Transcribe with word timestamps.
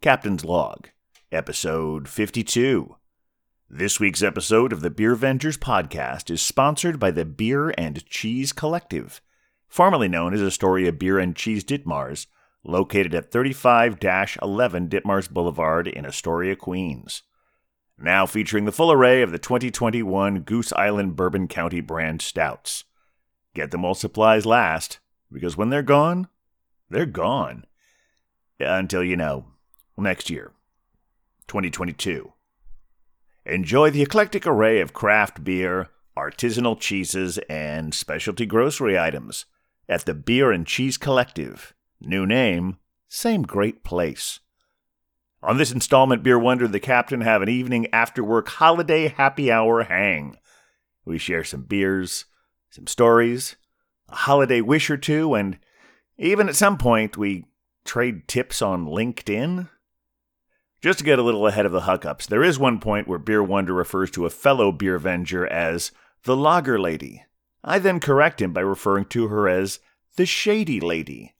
Captain's 0.00 0.44
Log, 0.44 0.90
Episode 1.32 2.08
52. 2.08 2.94
This 3.68 3.98
week's 3.98 4.22
episode 4.22 4.72
of 4.72 4.80
the 4.80 4.90
Beer 4.90 5.16
Vengers 5.16 5.58
podcast 5.58 6.30
is 6.30 6.40
sponsored 6.40 7.00
by 7.00 7.10
the 7.10 7.24
Beer 7.24 7.74
and 7.76 8.06
Cheese 8.06 8.52
Collective, 8.52 9.20
formerly 9.66 10.06
known 10.06 10.34
as 10.34 10.40
Astoria 10.40 10.92
Beer 10.92 11.18
and 11.18 11.34
Cheese 11.34 11.64
Ditmars, 11.64 12.28
located 12.62 13.12
at 13.12 13.32
35 13.32 13.98
11 14.40 14.88
Ditmars 14.88 15.28
Boulevard 15.28 15.88
in 15.88 16.06
Astoria, 16.06 16.54
Queens. 16.54 17.24
Now 17.98 18.24
featuring 18.24 18.66
the 18.66 18.72
full 18.72 18.92
array 18.92 19.22
of 19.22 19.32
the 19.32 19.38
2021 19.40 20.42
Goose 20.42 20.72
Island 20.74 21.16
Bourbon 21.16 21.48
County 21.48 21.80
brand 21.80 22.22
stouts. 22.22 22.84
Get 23.52 23.72
them 23.72 23.82
while 23.82 23.96
supplies 23.96 24.46
last, 24.46 25.00
because 25.32 25.56
when 25.56 25.70
they're 25.70 25.82
gone, 25.82 26.28
they're 26.88 27.04
gone. 27.04 27.64
Until, 28.60 29.02
you 29.02 29.16
know, 29.16 29.46
next 30.02 30.30
year, 30.30 30.52
2022. 31.48 32.32
Enjoy 33.46 33.90
the 33.90 34.02
eclectic 34.02 34.46
array 34.46 34.80
of 34.80 34.92
craft 34.92 35.42
beer, 35.42 35.88
artisanal 36.16 36.78
cheeses, 36.78 37.38
and 37.48 37.94
specialty 37.94 38.46
grocery 38.46 38.98
items 38.98 39.46
at 39.88 40.04
the 40.04 40.14
Beer 40.14 40.52
and 40.52 40.66
Cheese 40.66 40.96
Collective. 40.98 41.74
New 42.00 42.26
name, 42.26 42.76
same 43.08 43.42
great 43.42 43.84
place. 43.84 44.40
On 45.42 45.56
this 45.56 45.72
installment, 45.72 46.22
Beer 46.22 46.38
Wonder 46.38 46.64
and 46.66 46.74
the 46.74 46.80
Captain 46.80 47.20
have 47.20 47.42
an 47.42 47.48
evening 47.48 47.86
after 47.92 48.24
work 48.24 48.48
holiday 48.48 49.08
happy 49.08 49.50
hour 49.50 49.84
hang. 49.84 50.36
We 51.04 51.18
share 51.18 51.44
some 51.44 51.62
beers, 51.62 52.26
some 52.70 52.86
stories, 52.86 53.56
a 54.08 54.16
holiday 54.16 54.60
wish 54.60 54.90
or 54.90 54.96
two, 54.96 55.34
and 55.34 55.58
even 56.18 56.48
at 56.48 56.56
some 56.56 56.76
point 56.76 57.16
we 57.16 57.44
trade 57.84 58.28
tips 58.28 58.60
on 58.60 58.86
LinkedIn? 58.86 59.68
Just 60.80 61.00
to 61.00 61.04
get 61.04 61.18
a 61.18 61.22
little 61.22 61.46
ahead 61.46 61.66
of 61.66 61.72
the 61.72 61.80
hookups, 61.80 62.26
there 62.26 62.44
is 62.44 62.56
one 62.58 62.78
point 62.78 63.08
where 63.08 63.18
Beer 63.18 63.42
Wonder 63.42 63.74
refers 63.74 64.12
to 64.12 64.26
a 64.26 64.30
fellow 64.30 64.70
Beer 64.70 64.98
Venger 65.00 65.48
as 65.48 65.90
the 66.22 66.36
Lager 66.36 66.78
Lady. 66.78 67.24
I 67.64 67.80
then 67.80 67.98
correct 67.98 68.40
him 68.40 68.52
by 68.52 68.60
referring 68.60 69.06
to 69.06 69.26
her 69.26 69.48
as 69.48 69.80
the 70.16 70.24
Shady 70.24 70.78
Lady. 70.78 71.34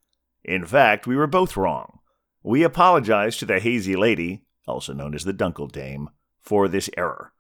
In 0.45 0.65
fact, 0.65 1.07
we 1.07 1.15
were 1.15 1.29
both 1.29 1.57
wrong. 1.57 2.01
We 2.43 2.65
apologize 2.65 3.37
to 3.37 3.47
the 3.47 3.61
Hazy 3.61 3.95
Lady, 3.95 4.43
also 4.67 4.93
known 4.93 5.15
as 5.15 5.25
the 5.25 5.35
Dunkel 5.35 5.71
Dame, 5.71 6.11
for 6.41 6.67
this 6.67 6.91
error. 6.97 7.33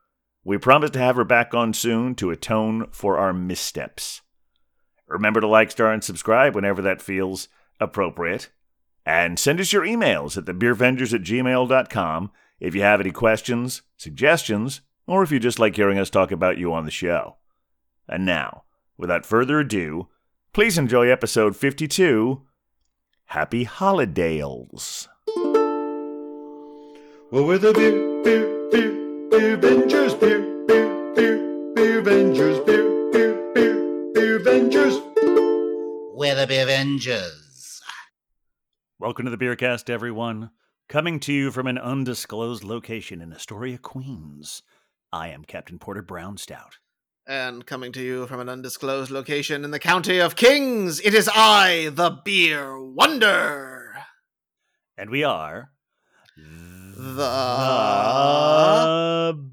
We 0.45 0.57
promise 0.57 0.91
to 0.91 0.99
have 1.01 1.17
her 1.17 1.25
back 1.25 1.53
on 1.53 1.75
soon 1.75 2.15
to 2.17 2.31
atone 2.31 2.87
for 2.93 3.19
our 3.19 3.33
missteps. 3.33 4.23
Remember 5.09 5.41
to 5.41 5.49
like, 5.49 5.73
star, 5.73 5.93
and 5.93 6.05
subscribe 6.05 6.55
whenever 6.55 6.81
that 6.83 7.03
feels 7.03 7.49
appropriate. 7.81 8.51
And 9.09 9.39
send 9.39 9.59
us 9.59 9.73
your 9.73 9.87
emails 9.87 10.37
at 10.37 10.45
thebeervengers 10.45 11.15
at 11.15 11.23
gmail.com 11.23 12.31
if 12.61 12.75
you 12.75 12.83
have 12.83 13.01
any 13.01 13.11
questions, 13.11 13.81
suggestions, 13.97 14.83
or 15.07 15.23
if 15.23 15.33
you 15.33 15.39
just 15.39 15.59
like 15.59 15.77
hearing 15.77 15.99
us 15.99 16.11
talk 16.11 16.31
about 16.31 16.59
you 16.59 16.75
on 16.75 16.85
the 16.85 16.91
show. 16.91 17.39
And 18.07 18.27
now, 18.27 18.65
without 18.99 19.25
further 19.25 19.61
ado, 19.61 20.09
please 20.53 20.77
enjoy 20.77 21.09
episode 21.09 21.57
52 21.57 22.43
Happy 23.25 23.65
Holidales. 23.65 25.09
Well, 27.31 27.47
we're 27.47 27.57
the 27.57 27.73
beer, 27.73 28.23
beer, 28.23 28.69
beer, 28.71 28.93
beer 29.31 29.57
Vengers, 29.57 30.21
beer, 30.21 30.41
beer, 30.41 30.48
Welcome 39.19 39.33
to 39.33 39.37
the 39.37 39.45
Beercast, 39.45 39.91
everyone. 39.91 40.51
Coming 40.89 41.19
to 41.19 41.33
you 41.33 41.51
from 41.51 41.67
an 41.67 41.77
undisclosed 41.77 42.63
location 42.63 43.21
in 43.21 43.33
Astoria, 43.33 43.77
Queens. 43.77 44.63
I 45.13 45.31
am 45.31 45.45
Captain 45.45 45.77
Porter 45.77 46.03
Brown 46.03 46.37
Stout. 46.37 46.79
And 47.27 47.67
coming 47.67 47.91
to 47.95 48.01
you 48.01 48.29
from 48.29 48.39
an 48.39 48.49
undisclosed 48.49 49.11
location 49.11 49.65
in 49.65 49.73
the 49.73 49.81
county 49.81 50.21
of 50.21 50.37
Kings, 50.37 51.01
it 51.01 51.15
is 51.15 51.29
I, 51.35 51.91
the 51.93 52.11
Beer 52.25 52.81
Wonder. 52.81 53.97
And 54.97 55.11
we 55.11 55.25
are 55.25 55.73
The 56.37 57.25
the 59.35 59.51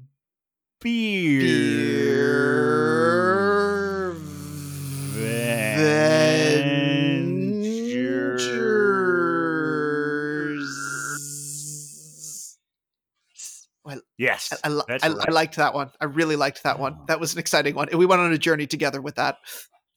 beer, 0.80 1.40
Beer 1.40 2.95
Yes, 14.18 14.52
I, 14.64 14.68
I, 14.68 14.70
li- 14.70 14.82
that's 14.88 15.04
I, 15.04 15.08
right. 15.08 15.28
I 15.28 15.32
liked 15.32 15.56
that 15.56 15.74
one. 15.74 15.90
I 16.00 16.06
really 16.06 16.36
liked 16.36 16.62
that 16.62 16.78
one. 16.78 16.98
That 17.08 17.20
was 17.20 17.34
an 17.34 17.38
exciting 17.38 17.74
one. 17.74 17.88
We 17.92 18.06
went 18.06 18.20
on 18.22 18.32
a 18.32 18.38
journey 18.38 18.66
together 18.66 19.00
with 19.02 19.16
that. 19.16 19.36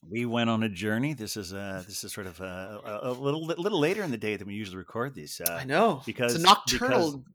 we 0.10 0.26
went 0.26 0.50
on 0.50 0.64
a 0.64 0.70
journey. 0.70 1.14
This 1.14 1.38
is 1.38 1.54
uh 1.54 1.84
this 1.88 2.04
is 2.04 2.12
sort 2.14 2.28
of 2.28 2.40
uh, 2.42 2.80
a, 2.86 3.00
a 3.04 3.12
little 3.12 3.46
little 3.46 3.80
later 3.80 4.04
in 4.04 4.12
the 4.12 4.18
day 4.18 4.36
than 4.36 4.48
we 4.48 4.56
usually 4.56 4.78
record 4.78 5.14
these. 5.16 5.40
Uh, 5.48 5.54
I 5.54 5.64
know. 5.64 6.02
because- 6.06 6.36
it's 6.36 6.44
a 6.44 6.46
nocturnal 6.48 7.12
because- 7.12 7.34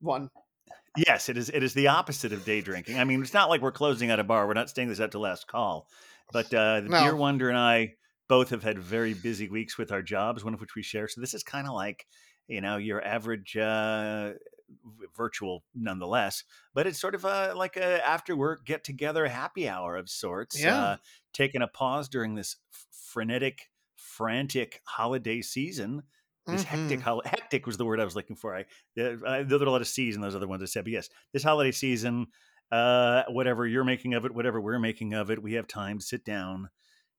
one. 0.00 0.28
Yes, 0.96 1.28
it 1.28 1.36
is. 1.36 1.48
It 1.50 1.62
is 1.62 1.72
the 1.74 1.86
opposite 1.86 2.32
of 2.32 2.44
day 2.44 2.60
drinking. 2.60 2.98
I 2.98 3.04
mean, 3.04 3.22
it's 3.22 3.32
not 3.32 3.48
like 3.48 3.60
we're 3.62 3.70
closing 3.70 4.10
out 4.10 4.18
a 4.18 4.24
bar. 4.24 4.48
We're 4.48 4.54
not 4.54 4.68
staying 4.68 4.88
this 4.88 4.98
out 5.00 5.12
to 5.12 5.20
last 5.20 5.46
call. 5.46 5.86
But 6.32 6.46
uh, 6.52 6.80
the 6.80 6.88
No. 6.88 7.00
Beer 7.04 7.14
Wonder 7.14 7.48
and 7.48 7.56
I 7.58 7.92
both 8.28 8.50
have 8.50 8.64
had 8.64 8.76
very 8.80 9.14
busy 9.14 9.48
weeks 9.48 9.78
with 9.78 9.92
our 9.92 10.02
jobs, 10.02 10.42
one 10.44 10.52
of 10.54 10.60
which 10.60 10.74
we 10.74 10.82
share. 10.82 11.06
So 11.06 11.20
this 11.20 11.32
is 11.32 11.44
kind 11.44 11.68
of 11.68 11.74
like, 11.74 12.04
you 12.48 12.60
know, 12.60 12.76
your 12.76 13.00
average 13.04 13.56
uh, 13.56 14.32
virtual, 15.16 15.64
nonetheless. 15.74 16.44
But 16.74 16.86
it's 16.86 17.00
sort 17.00 17.14
of 17.14 17.24
uh, 17.24 17.54
like 17.56 17.76
a 17.76 18.06
after 18.06 18.36
work 18.36 18.64
get 18.64 18.84
together 18.84 19.26
happy 19.28 19.68
hour 19.68 19.96
of 19.96 20.08
sorts. 20.08 20.60
Yeah. 20.60 20.82
Uh, 20.82 20.96
taking 21.32 21.62
a 21.62 21.68
pause 21.68 22.08
during 22.08 22.34
this 22.34 22.56
frenetic, 22.90 23.70
frantic 23.96 24.80
holiday 24.84 25.42
season 25.42 26.02
this 26.46 26.64
hectic 26.64 26.98
Mhm. 26.98 27.02
hol- 27.02 27.22
hectic 27.24 27.66
was 27.66 27.76
the 27.76 27.84
word 27.84 28.00
I 28.00 28.04
was 28.04 28.16
looking 28.16 28.34
for. 28.34 28.56
I 28.56 28.64
there, 28.96 29.18
I, 29.26 29.42
there 29.44 29.60
are 29.60 29.64
a 29.64 29.70
lot 29.70 29.82
of 29.82 29.86
C's 29.86 30.16
in 30.16 30.22
those 30.22 30.34
other 30.34 30.48
ones 30.48 30.62
I 30.62 30.66
said, 30.66 30.84
but 30.84 30.92
yes, 30.92 31.08
this 31.32 31.42
holiday 31.44 31.70
season, 31.70 32.26
uh, 32.72 33.24
whatever 33.28 33.66
you're 33.66 33.84
making 33.84 34.14
of 34.14 34.24
it, 34.24 34.34
whatever 34.34 34.60
we're 34.60 34.78
making 34.80 35.12
of 35.14 35.30
it, 35.30 35.42
we 35.42 35.52
have 35.52 35.68
time 35.68 35.98
to 35.98 36.04
sit 36.04 36.24
down, 36.24 36.70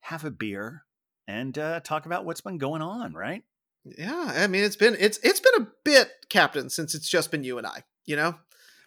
have 0.01 0.25
a 0.25 0.31
beer, 0.31 0.85
and 1.27 1.57
uh, 1.57 1.79
talk 1.81 2.05
about 2.05 2.25
what's 2.25 2.41
been 2.41 2.57
going 2.57 2.81
on. 2.81 3.13
Right? 3.13 3.43
Yeah, 3.85 4.33
I 4.35 4.47
mean 4.47 4.63
it's 4.63 4.75
been 4.75 4.95
it's 4.99 5.17
it's 5.23 5.39
been 5.39 5.63
a 5.63 5.67
bit, 5.83 6.09
Captain, 6.29 6.69
since 6.69 6.93
it's 6.95 7.09
just 7.09 7.31
been 7.31 7.43
you 7.43 7.57
and 7.57 7.65
I. 7.65 7.83
You 8.05 8.15
know, 8.15 8.35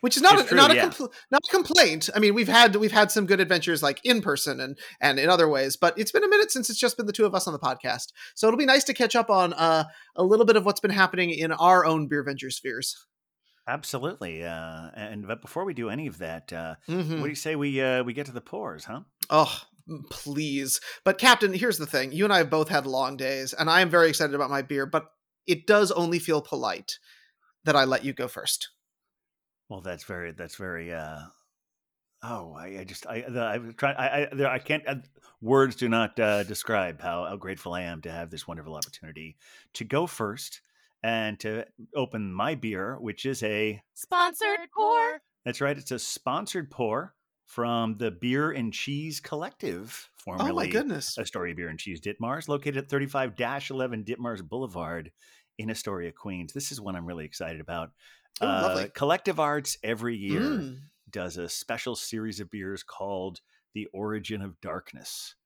which 0.00 0.16
is 0.16 0.22
not 0.22 0.34
It's 0.34 0.44
a, 0.44 0.46
true, 0.48 0.56
not 0.56 0.70
a 0.70 0.74
compl- 0.74 1.12
not 1.30 1.40
a 1.48 1.50
complaint. 1.50 2.10
I 2.14 2.18
mean, 2.18 2.34
we've 2.34 2.48
had 2.48 2.76
we've 2.76 2.92
had 2.92 3.10
some 3.10 3.26
good 3.26 3.40
adventures 3.40 3.82
like 3.82 4.00
in 4.04 4.22
person 4.22 4.60
and 4.60 4.78
and 5.00 5.18
in 5.18 5.28
other 5.28 5.48
ways, 5.48 5.76
but 5.76 5.98
it's 5.98 6.12
been 6.12 6.24
a 6.24 6.28
minute 6.28 6.50
since 6.52 6.68
it's 6.70 6.78
just 6.78 6.96
been 6.96 7.06
the 7.06 7.12
two 7.12 7.26
of 7.26 7.34
us 7.34 7.46
on 7.46 7.52
the 7.52 7.58
podcast. 7.58 8.12
So 8.34 8.46
it'll 8.46 8.58
be 8.58 8.66
nice 8.66 8.84
to 8.84 8.94
catch 8.94 9.16
up 9.16 9.30
on 9.30 9.52
uh, 9.54 9.84
a 10.16 10.22
little 10.22 10.44
bit 10.46 10.56
of 10.56 10.64
what's 10.64 10.80
been 10.80 10.90
happening 10.90 11.30
in 11.30 11.50
our 11.52 11.84
own 11.84 12.06
beer 12.06 12.22
venture 12.22 12.50
spheres. 12.50 12.96
Absolutely. 13.66 14.44
Uh, 14.44 14.90
and 14.94 15.26
but 15.26 15.40
before 15.40 15.64
we 15.64 15.74
do 15.74 15.88
any 15.88 16.06
of 16.06 16.18
that, 16.18 16.52
uh, 16.52 16.74
Mhm. 16.88 17.16
what 17.16 17.22
do 17.24 17.28
you 17.30 17.34
say 17.34 17.56
we 17.56 17.80
uh, 17.80 18.04
we 18.04 18.12
get 18.12 18.26
to 18.26 18.32
the 18.32 18.40
pours, 18.40 18.84
huh? 18.84 19.00
Oh, 19.30 19.58
please. 20.10 20.80
But 21.04 21.18
Captain, 21.18 21.52
here's 21.52 21.78
the 21.78 21.86
thing. 21.86 22.12
You 22.12 22.24
and 22.24 22.32
I 22.32 22.38
have 22.38 22.50
both 22.50 22.68
had 22.68 22.86
long 22.86 23.16
days, 23.16 23.52
and 23.52 23.68
I 23.70 23.80
am 23.80 23.90
very 23.90 24.08
excited 24.08 24.34
about 24.34 24.50
my 24.50 24.62
beer, 24.62 24.86
but 24.86 25.06
it 25.46 25.66
does 25.66 25.90
only 25.92 26.18
feel 26.18 26.40
polite 26.40 26.98
that 27.64 27.76
I 27.76 27.84
let 27.84 28.04
you 28.04 28.12
go 28.12 28.28
first. 28.28 28.70
Well, 29.68 29.80
that's 29.80 30.04
very 30.04 30.32
that's 30.32 30.56
very. 30.56 30.92
uh 30.92 31.20
Oh, 32.26 32.54
I, 32.54 32.78
I 32.80 32.84
just 32.84 33.06
I 33.06 33.20
the, 33.28 33.44
I 33.44 33.58
try 33.76 33.92
I 33.92 34.22
I, 34.22 34.28
there, 34.32 34.48
I 34.48 34.58
can't 34.58 34.82
uh, 34.88 34.94
words 35.42 35.76
do 35.76 35.90
not 35.90 36.18
uh, 36.18 36.42
describe 36.44 37.00
how, 37.02 37.26
how 37.26 37.36
grateful 37.36 37.74
I 37.74 37.82
am 37.82 38.00
to 38.02 38.10
have 38.10 38.30
this 38.30 38.48
wonderful 38.48 38.74
opportunity 38.74 39.36
to 39.74 39.84
go 39.84 40.06
first 40.06 40.62
and 41.02 41.38
to 41.40 41.66
open 41.94 42.32
my 42.32 42.54
beer, 42.54 42.96
which 42.98 43.26
is 43.26 43.42
a 43.42 43.82
Sponsored 43.92 44.60
pour. 44.74 45.20
that's 45.44 45.60
right, 45.60 45.76
it's 45.76 45.90
a 45.90 45.98
sponsored 45.98 46.70
pour 46.70 47.14
from 47.46 47.96
the 47.98 48.10
Beer 48.10 48.50
and 48.52 48.72
Cheese 48.72 49.20
Collective, 49.20 50.10
formerly 50.16 50.50
Oh 50.50 50.54
my 50.54 50.66
goodness. 50.66 51.18
Astoria 51.18 51.54
Beer 51.54 51.68
and 51.68 51.78
Cheese 51.78 52.00
Ditmars, 52.00 52.48
located 52.48 52.76
at 52.78 52.88
35 52.88 53.34
11 53.70 54.04
Ditmars 54.04 54.42
Boulevard 54.42 55.10
in 55.58 55.70
Astoria, 55.70 56.12
Queens. 56.12 56.52
This 56.52 56.72
is 56.72 56.80
one 56.80 56.96
I'm 56.96 57.06
really 57.06 57.24
excited 57.24 57.60
about. 57.60 57.90
Oh, 58.40 58.46
lovely. 58.46 58.90
Collective 58.94 59.38
Arts 59.38 59.78
every 59.84 60.16
year 60.16 60.40
Mm. 60.40 60.78
does 61.10 61.36
a 61.36 61.48
special 61.48 61.94
series 61.94 62.40
of 62.40 62.50
beers 62.50 62.82
called 62.82 63.40
The 63.74 63.86
Origin 63.92 64.42
of 64.42 64.60
Darkness. 64.60 65.36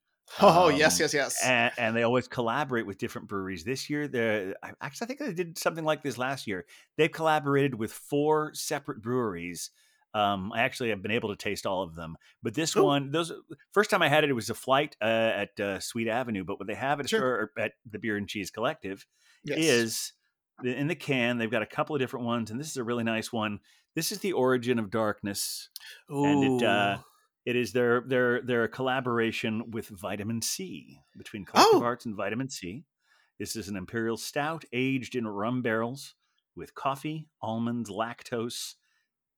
Oh, 0.41 0.71
Um, 0.71 0.77
yes, 0.77 1.01
yes, 1.01 1.13
yes. 1.15 1.43
And, 1.45 1.73
and 1.79 1.97
they 1.97 2.03
always 2.03 2.29
collaborate 2.29 2.87
with 2.87 2.99
different 2.99 3.29
breweries. 3.29 3.65
This 3.65 3.89
year, 3.91 4.05
I- 4.63 4.73
actually 4.81 5.05
I 5.05 5.09
think 5.09 5.21
they 5.21 5.33
did 5.35 5.59
something 5.59 5.85
like 5.85 6.03
this 6.03 6.17
last 6.19 6.47
year. 6.47 6.65
They've 6.97 7.11
collaborated 7.13 7.75
with 7.75 7.93
four 7.93 8.53
separate 8.55 9.03
breweries. 9.03 9.71
Um, 10.15 10.53
I 10.55 10.63
actually 10.63 10.89
have 10.89 11.03
been 11.03 11.11
able 11.11 11.29
to 11.29 11.37
taste 11.37 11.67
all 11.67 11.83
of 11.83 11.95
them, 11.95 12.17
but 12.43 12.55
this 12.55 12.75
Ooh. 12.77 12.85
one, 12.85 13.11
those 13.11 13.33
first 13.73 13.91
time 13.91 14.03
I 14.03 14.09
had 14.09 14.25
it, 14.25 14.31
it 14.31 14.35
was 14.35 14.51
a 14.51 14.55
flight 14.55 14.97
uh, 15.03 15.05
at 15.05 15.61
uh, 15.61 15.81
Sweet 15.81 16.09
Avenue. 16.09 16.45
But 16.45 16.59
what 16.59 16.67
they 16.67 16.75
have 16.75 17.01
at, 17.01 17.11
Sure. 17.11 17.51
At 17.59 17.73
the 17.91 17.99
Beer 17.99 18.17
and 18.17 18.29
Cheese 18.29 18.51
Collective 18.51 19.07
yes. 19.45 19.59
is 19.59 20.13
in 20.65 20.89
the 20.89 20.95
can. 20.95 21.39
They've 21.39 21.51
got 21.51 21.63
a 21.63 21.67
couple 21.67 21.95
of 21.95 22.01
different 22.01 22.27
ones, 22.27 22.51
and 22.51 22.59
this 22.59 22.71
is 22.71 22.77
a 22.79 22.85
really 22.85 23.05
nice 23.05 23.33
one. 23.33 23.61
This 23.95 24.11
is 24.13 24.19
the 24.19 24.33
Origin 24.33 24.79
of 24.79 24.91
Darkness. 24.91 25.69
And 26.09 26.63
it, 26.63 26.67
uh, 26.67 26.99
It 27.45 27.57
is 27.57 27.73
their 27.73 28.03
their 28.03 28.43
their 28.43 28.69
collaboration 28.69 29.71
with 29.71 29.89
Vitamin 29.89 30.43
Sea 30.43 31.01
between 31.17 31.45
Collective 31.47 31.81
Oh. 31.81 31.85
Arts 31.85 32.05
and 32.05 32.15
Vitamin 32.15 32.51
Sea. 32.51 32.85
This 33.39 33.57
is 33.57 33.69
an 33.69 33.77
imperial 33.77 34.17
stout 34.17 34.65
aged 34.73 35.15
in 35.15 35.27
rum 35.27 35.63
barrels 35.63 36.15
with 36.57 36.75
coffee, 36.75 37.27
almonds, 37.41 37.89
lactose, 37.89 38.75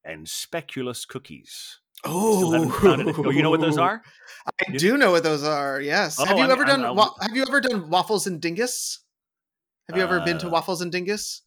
and 0.05 0.27
speculoos 0.27 1.07
cookies. 1.07 1.79
Still 1.99 2.53
haven't 2.53 2.71
found 2.71 3.09
it. 3.09 3.17
Oh, 3.19 3.31
you 3.31 3.43
know 3.43 3.51
what 3.51 3.61
those 3.61 3.77
are? 3.79 4.03
I 4.69 4.73
do 4.77 4.97
know 4.97 5.11
what 5.11 5.23
those 5.23 5.45
are. 5.45 5.81
Yes. 5.81 6.19
have 6.19 6.31
Oh, 6.31 6.37
you 6.37 6.43
I'm- 6.43 6.51
ever 6.51 6.65
I'm- 6.65 6.81
done? 6.81 6.85
I'll- 6.87 6.95
wa- 6.95 7.15
have 7.21 7.37
you 7.37 7.43
ever 7.43 7.61
done 7.61 7.91
waffles 7.91 8.27
and 8.27 8.41
dingus? 8.41 9.01
Have 9.89 9.97
you 9.99 10.03
ever 10.03 10.21
been 10.21 10.39
to 10.39 10.47
Uh, 10.47 10.51
waffles 10.51 10.81
and 10.81 10.91
dingus? 10.91 11.43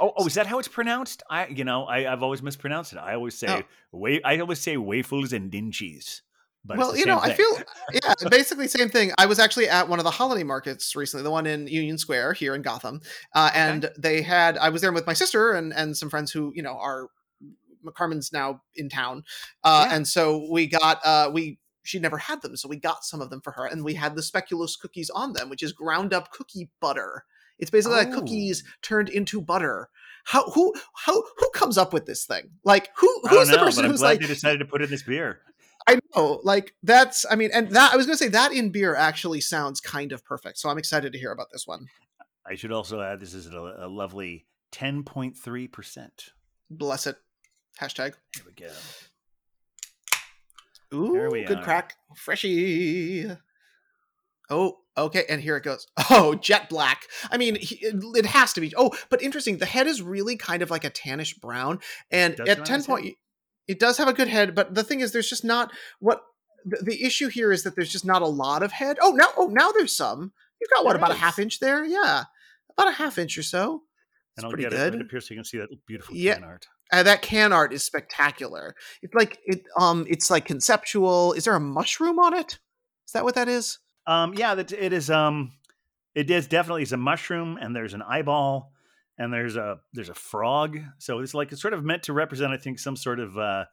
Oh, 0.00 0.12
oh, 0.18 0.26
is 0.26 0.34
that 0.34 0.46
how 0.46 0.58
it's 0.58 0.68
pronounced? 0.68 1.22
I, 1.30 1.46
you 1.46 1.64
know, 1.64 1.84
I, 1.84 2.12
I've 2.12 2.22
always 2.22 2.42
mispronounced 2.42 2.92
it. 2.92 2.98
I 2.98 3.14
always 3.14 3.38
say, 3.38 3.46
Oh. 3.48 3.62
wa- 3.92 4.18
I 4.24 4.38
always 4.40 4.60
say 4.60 4.76
waffles 4.76 5.32
and 5.32 5.50
dinchies. 5.50 6.20
But 6.62 6.76
well, 6.78 6.96
you 6.96 7.06
know, 7.06 7.18
same 7.22 7.30
I 7.30 7.34
feel 7.34 7.58
yeah, 7.94 8.14
basically 8.28 8.66
same 8.68 8.88
thing. 8.88 9.12
I 9.16 9.26
was 9.26 9.38
actually 9.38 9.68
at 9.68 9.88
one 9.88 10.00
of 10.00 10.04
the 10.04 10.10
holiday 10.10 10.42
markets 10.42 10.94
recently, 10.96 11.22
the 11.22 11.30
one 11.30 11.46
in 11.46 11.68
Union 11.68 11.96
Square 11.96 12.32
here 12.34 12.56
in 12.56 12.62
Gotham, 12.62 13.00
uh, 13.34 13.50
and 13.54 13.88
they 13.96 14.20
had. 14.20 14.58
I 14.58 14.68
was 14.70 14.82
there 14.82 14.92
with 14.92 15.06
my 15.06 15.12
sister 15.12 15.52
and 15.52 15.72
and 15.72 15.96
some 15.96 16.10
friends 16.10 16.32
who 16.32 16.52
you 16.56 16.62
know 16.64 16.76
are 16.76 17.06
Carmen's 17.94 18.32
now 18.32 18.62
in 18.74 18.88
town, 18.88 19.24
uh, 19.64 19.86
Yeah. 19.88 19.96
and 19.96 20.06
so 20.08 20.46
we 20.50 20.66
got 20.66 21.04
uh, 21.04 21.30
we. 21.32 21.58
She 21.84 22.00
never 22.00 22.18
had 22.18 22.42
them, 22.42 22.56
so 22.56 22.68
we 22.68 22.76
got 22.78 23.04
some 23.04 23.20
of 23.20 23.30
them 23.30 23.40
for 23.40 23.52
her, 23.52 23.64
and 23.64 23.84
we 23.84 23.94
had 23.94 24.16
the 24.16 24.20
speculoos 24.22 24.76
cookies 24.76 25.08
on 25.10 25.34
them, 25.34 25.48
which 25.48 25.62
is 25.62 25.72
ground 25.72 26.12
up 26.12 26.32
cookie 26.32 26.68
butter. 26.80 27.24
It's 27.60 27.70
basically 27.70 27.98
like 27.98 28.12
cookies 28.12 28.64
Oh. 28.66 28.70
turned 28.82 29.08
into 29.08 29.40
butter. 29.40 29.88
How 30.24 30.50
who 30.50 30.74
how 30.94 31.22
who 31.36 31.50
comes 31.54 31.78
up 31.78 31.92
with 31.92 32.04
this 32.06 32.24
thing? 32.24 32.50
Like 32.64 32.90
who 32.96 33.08
who's 33.28 33.48
the 33.48 33.56
know, 33.56 33.62
person 33.62 33.82
but 33.82 33.84
I'm 33.84 33.90
who's 33.92 34.00
glad 34.00 34.08
like 34.10 34.20
they 34.20 34.26
decided 34.26 34.58
to 34.58 34.64
put 34.64 34.82
in 34.82 34.90
this 34.90 35.04
beer. 35.04 35.40
I 35.86 36.00
know, 36.16 36.40
like 36.42 36.74
that's. 36.82 37.24
I 37.30 37.36
mean, 37.36 37.50
and 37.54 37.70
that 37.70 37.92
I 37.92 37.96
was 37.96 38.04
gonna 38.06 38.16
say 38.18 38.28
that 38.30 38.50
in 38.52 38.70
beer 38.70 38.96
actually 38.96 39.40
sounds 39.40 39.80
kind 39.80 40.10
of 40.10 40.24
perfect. 40.24 40.58
So 40.58 40.68
I'm 40.68 40.78
excited 40.78 41.12
to 41.12 41.18
hear 41.20 41.30
about 41.30 41.46
this 41.52 41.68
one. 41.68 41.86
I 42.44 42.56
should 42.56 42.72
also 42.72 43.00
add 43.00 43.20
this 43.20 43.34
is 43.34 43.46
a, 43.46 43.58
a 43.78 43.88
lovely 43.88 44.46
10.3%. 44.72 46.08
Bless 46.70 47.06
it. 47.06 47.16
Hashtag. 47.80 48.14
Here 48.34 48.44
we 48.46 48.52
go. 48.52 48.72
Ooh, 50.94 51.12
There 51.12 51.30
we 51.30 51.44
good 51.44 51.58
are. 51.58 51.64
crack, 51.64 51.94
freshy. 52.14 53.26
Oh, 54.48 54.78
okay, 54.96 55.24
and 55.28 55.40
here 55.42 55.56
it 55.56 55.64
goes. 55.64 55.86
Oh, 56.10 56.34
jet 56.36 56.68
black. 56.70 57.02
I 57.30 57.36
mean, 57.36 57.56
he- 57.56 57.84
it, 57.84 58.26
has 58.26 58.52
to 58.52 58.60
be. 58.60 58.72
Oh, 58.76 58.92
but 59.10 59.20
interesting. 59.20 59.58
The 59.58 59.66
head 59.66 59.86
is 59.88 60.00
really 60.00 60.36
kind 60.36 60.62
of 60.62 60.70
like 60.70 60.84
a 60.84 60.90
tannish 60.90 61.38
brown, 61.40 61.80
and 62.10 62.38
at 62.48 62.64
ten 62.64 62.84
point, 62.84 63.04
head. 63.06 63.14
it 63.66 63.80
does 63.80 63.98
have 63.98 64.06
a 64.08 64.12
good 64.12 64.28
head. 64.28 64.54
But 64.54 64.74
the 64.74 64.84
thing 64.84 65.00
is, 65.00 65.12
there's 65.12 65.28
just 65.28 65.44
not 65.44 65.72
what 65.98 66.22
the, 66.64 66.78
the 66.82 67.04
issue 67.04 67.28
here 67.28 67.50
is 67.50 67.64
that 67.64 67.74
there's 67.74 67.90
just 67.90 68.04
not 68.06 68.22
a 68.22 68.26
lot 68.28 68.62
of 68.62 68.70
head. 68.72 68.96
Oh, 69.02 69.10
now, 69.10 69.28
oh, 69.36 69.48
now 69.48 69.72
there's 69.72 69.96
some. 69.96 70.32
You've 70.60 70.70
got 70.74 70.84
what 70.84 70.92
There 70.92 70.98
about 70.98 71.10
a 71.10 71.18
half 71.18 71.38
inch 71.40 71.58
there? 71.58 71.84
Yeah, 71.84 72.24
about 72.78 72.88
a 72.88 72.92
half 72.96 73.18
inch 73.18 73.36
or 73.36 73.42
so. 73.42 73.82
It's 74.36 74.38
And 74.38 74.44
I'll 74.46 74.50
pretty 74.52 74.62
get 74.62 74.70
good. 74.70 74.94
it 74.94 74.96
right 74.98 75.04
up 75.04 75.10
here 75.10 75.20
so 75.20 75.34
you 75.34 75.38
can 75.38 75.44
see 75.44 75.58
that 75.58 75.68
beautiful 75.86 76.14
Yeah. 76.14 76.38
art. 76.42 76.66
Uh, 76.92 77.02
that 77.02 77.22
can 77.22 77.52
art 77.52 77.72
is 77.72 77.82
spectacular. 77.82 78.74
It's 79.02 79.14
like 79.14 79.38
it 79.44 79.64
um 79.76 80.06
it's 80.08 80.30
like 80.30 80.44
conceptual. 80.44 81.32
Is 81.32 81.44
there 81.44 81.56
a 81.56 81.60
mushroom 81.60 82.18
on 82.18 82.34
it? 82.34 82.58
Is 83.06 83.12
that 83.12 83.24
what 83.24 83.34
that 83.34 83.48
is? 83.48 83.78
Um, 84.06 84.34
yeah, 84.34 84.54
that 84.54 84.72
it 84.72 84.92
is. 84.92 85.10
Um, 85.10 85.52
it 86.14 86.30
is 86.30 86.46
definitely 86.46 86.82
is 86.82 86.92
a 86.92 86.96
mushroom, 86.96 87.58
and 87.60 87.74
there's 87.74 87.94
an 87.94 88.02
eyeball, 88.02 88.72
and 89.18 89.32
there's 89.32 89.56
a 89.56 89.78
there's 89.92 90.08
a 90.08 90.14
frog. 90.14 90.78
So 90.98 91.18
it's 91.18 91.34
like 91.34 91.52
it's 91.52 91.60
sort 91.60 91.74
of 91.74 91.84
meant 91.84 92.04
to 92.04 92.12
represent, 92.12 92.52
I 92.52 92.56
think, 92.56 92.78
some 92.78 92.96
sort 92.96 93.20
of 93.20 93.36
uh, 93.36 93.64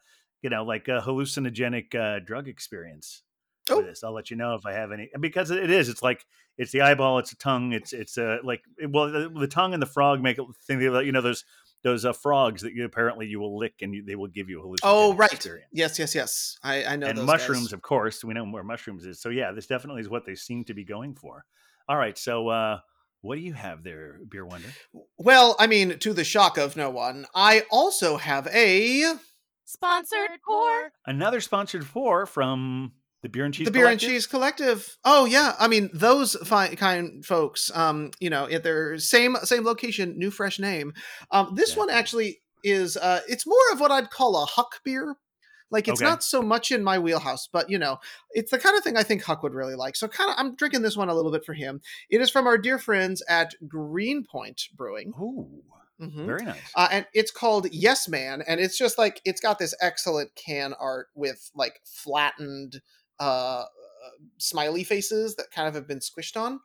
you 0.42 0.50
know, 0.50 0.62
like 0.62 0.88
a 0.88 1.00
hallucinogenic 1.00 1.94
uh, 1.94 2.20
drug 2.20 2.48
experience. 2.48 3.22
Oh. 3.70 3.80
this, 3.80 4.04
I'll 4.04 4.12
let 4.12 4.30
you 4.30 4.36
know 4.36 4.56
if 4.56 4.66
I 4.66 4.72
have 4.72 4.92
any, 4.92 5.08
because 5.18 5.50
it 5.50 5.70
is. 5.70 5.88
It's 5.88 6.02
like 6.02 6.26
it's 6.58 6.70
the 6.70 6.82
eyeball, 6.82 7.18
it's 7.18 7.32
a 7.32 7.36
tongue, 7.36 7.72
it's 7.72 7.94
it's 7.94 8.18
uh, 8.18 8.38
like 8.44 8.62
well, 8.90 9.10
the, 9.10 9.32
the 9.40 9.46
tongue 9.46 9.72
and 9.72 9.80
the 9.80 9.86
frog 9.86 10.20
make 10.20 10.38
it 10.38 10.44
think 10.66 10.82
you 10.82 11.12
know 11.12 11.22
those 11.22 11.46
those 11.84 12.04
uh, 12.04 12.12
frogs 12.12 12.62
that 12.62 12.72
you 12.72 12.84
apparently 12.84 13.26
you 13.26 13.38
will 13.38 13.56
lick 13.56 13.74
and 13.82 13.94
you, 13.94 14.04
they 14.04 14.16
will 14.16 14.26
give 14.26 14.48
you 14.50 14.58
a 14.60 14.64
hallucinogenic 14.64 14.78
Oh, 14.82 15.14
right. 15.14 15.32
experience. 15.32 15.68
Yes, 15.72 15.98
yes, 15.98 16.14
yes. 16.14 16.58
I 16.64 16.84
I 16.84 16.96
know 16.96 17.06
and 17.06 17.18
those 17.18 17.26
mushrooms, 17.26 17.68
guys. 17.68 17.72
of 17.74 17.82
course. 17.82 18.24
We 18.24 18.34
know 18.34 18.44
where 18.44 18.64
mushrooms 18.64 19.04
is. 19.06 19.20
So 19.20 19.28
yeah, 19.28 19.52
this 19.52 19.66
definitely 19.68 20.00
is 20.00 20.08
what 20.08 20.24
they 20.26 20.34
seem 20.34 20.64
to 20.64 20.74
be 20.74 20.84
going 20.84 21.14
for. 21.14 21.44
All 21.88 21.96
right, 21.96 22.16
so 22.18 22.48
uh, 22.48 22.78
what 23.20 23.36
do 23.36 23.42
you 23.42 23.52
have 23.52 23.84
there, 23.84 24.18
Beer 24.28 24.44
Wonder? 24.44 24.68
Well, 25.18 25.54
I 25.58 25.66
mean, 25.66 25.98
to 25.98 26.12
the 26.14 26.24
shock 26.24 26.56
of 26.58 26.76
no 26.76 26.90
one, 26.90 27.26
I 27.34 27.64
also 27.70 28.16
have 28.16 28.46
a 28.48 29.14
Sponsored 29.66 30.30
for 30.46 30.90
Another 31.06 31.40
sponsored 31.40 31.86
for 31.86 32.26
from 32.26 32.92
the 33.24 33.28
Beer 33.30 33.44
and 33.46 33.52
Cheese. 33.54 33.64
the 33.66 33.72
beer 33.72 33.88
and 33.88 33.98
Collective? 33.98 34.08
cheese 34.08 34.26
collective. 34.26 34.96
Oh 35.04 35.24
yeah, 35.24 35.54
I 35.58 35.66
mean 35.66 35.90
those 35.92 36.34
fine 36.46 36.76
kind 36.76 37.24
folks. 37.24 37.70
Um, 37.74 38.10
you 38.20 38.30
know, 38.30 38.46
at 38.48 38.62
their 38.62 38.98
same 38.98 39.36
same 39.42 39.64
location, 39.64 40.16
new 40.18 40.30
fresh 40.30 40.58
name. 40.60 40.92
Um, 41.32 41.54
this 41.56 41.76
one 41.76 41.90
actually 41.90 42.40
is. 42.62 42.96
Uh, 42.96 43.20
it's 43.26 43.46
more 43.46 43.58
of 43.72 43.80
what 43.80 43.90
I'd 43.90 44.10
call 44.10 44.40
a 44.40 44.46
Huck 44.46 44.80
beer. 44.84 45.16
Like 45.70 45.88
it's 45.88 46.00
Okay. 46.00 46.08
not 46.10 46.22
so 46.22 46.42
much 46.42 46.70
in 46.70 46.84
my 46.84 46.98
wheelhouse, 46.98 47.48
but 47.50 47.68
you 47.70 47.78
know, 47.78 47.96
it's 48.30 48.50
the 48.52 48.58
kind 48.58 48.76
of 48.76 48.84
thing 48.84 48.96
I 48.96 49.02
think 49.02 49.22
Huck 49.22 49.42
would 49.42 49.54
really 49.54 49.74
like. 49.74 49.96
So 49.96 50.06
kind 50.06 50.30
of, 50.30 50.36
I'm 50.38 50.54
drinking 50.54 50.82
this 50.82 50.96
one 50.96 51.08
a 51.08 51.14
little 51.14 51.32
bit 51.32 51.44
for 51.44 51.54
him. 51.54 51.80
It 52.10 52.20
is 52.20 52.30
from 52.30 52.46
our 52.46 52.58
dear 52.58 52.78
friends 52.78 53.22
at 53.28 53.54
Greenpoint 53.66 54.68
Brewing. 54.76 55.12
Ooh, 55.18 55.62
Mhm. 56.00 56.26
very 56.26 56.44
nice. 56.44 56.70
Uh, 56.76 56.88
and 56.92 57.06
it's 57.14 57.30
called 57.30 57.66
Yes 57.72 58.06
Man, 58.06 58.42
and 58.46 58.60
it's 58.60 58.76
just 58.76 58.98
like 58.98 59.20
it's 59.24 59.40
got 59.40 59.58
this 59.58 59.74
excellent 59.80 60.34
can 60.36 60.74
art 60.74 61.08
with 61.14 61.50
like 61.56 61.80
flattened 61.84 62.82
uh, 63.20 63.64
smiley 64.38 64.84
faces 64.84 65.36
that 65.36 65.50
kind 65.50 65.68
of 65.68 65.74
have 65.74 65.88
been 65.88 66.00
squished 66.00 66.36
on. 66.36 66.60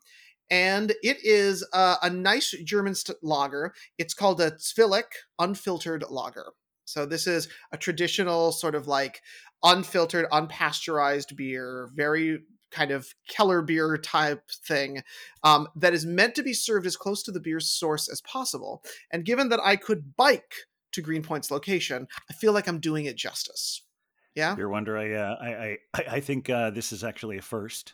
And 0.51 0.91
it 1.03 1.17
is 1.23 1.65
uh, 1.73 1.97
a 2.01 2.09
nice 2.09 2.55
German 2.63 2.95
st- 2.95 3.19
lager. 3.21 3.73
It's 3.97 4.13
called 4.13 4.41
a 4.41 4.51
Zwickel 4.51 5.03
unfiltered 5.37 6.03
lager. 6.09 6.53
So 6.85 7.05
this 7.05 7.27
is 7.27 7.47
a 7.71 7.77
traditional 7.77 8.51
sort 8.51 8.73
of 8.73 8.87
like 8.87 9.21
unfiltered, 9.63 10.25
unpasteurized 10.31 11.35
beer, 11.35 11.89
very 11.93 12.39
kind 12.71 12.91
of 12.91 13.13
Keller 13.27 13.61
beer 13.61 13.97
type 13.97 14.43
thing 14.65 15.03
um, 15.43 15.67
that 15.75 15.93
is 15.93 16.05
meant 16.05 16.35
to 16.35 16.43
be 16.43 16.53
served 16.53 16.85
as 16.87 16.95
close 16.95 17.23
to 17.23 17.31
the 17.31 17.39
beer's 17.39 17.69
source 17.69 18.09
as 18.09 18.21
possible. 18.21 18.83
And 19.11 19.25
given 19.25 19.49
that 19.49 19.59
I 19.63 19.75
could 19.75 20.15
bike 20.15 20.53
to 20.93 21.01
Greenpoint's 21.01 21.51
location, 21.51 22.07
I 22.29 22.33
feel 22.33 22.53
like 22.53 22.67
I'm 22.67 22.79
doing 22.79 23.05
it 23.05 23.15
justice. 23.15 23.83
Yeah. 24.39 24.55
Beer 24.55 24.69
Wonder, 24.69 24.97
I, 24.97 25.13
uh, 25.13 25.35
I, 25.41 25.77
I, 25.93 26.03
I- 26.15 26.19
think 26.21 26.49
uh, 26.49 26.71
this 26.71 26.91
is 26.91 27.03
actually 27.03 27.37
a 27.37 27.41
first. 27.41 27.93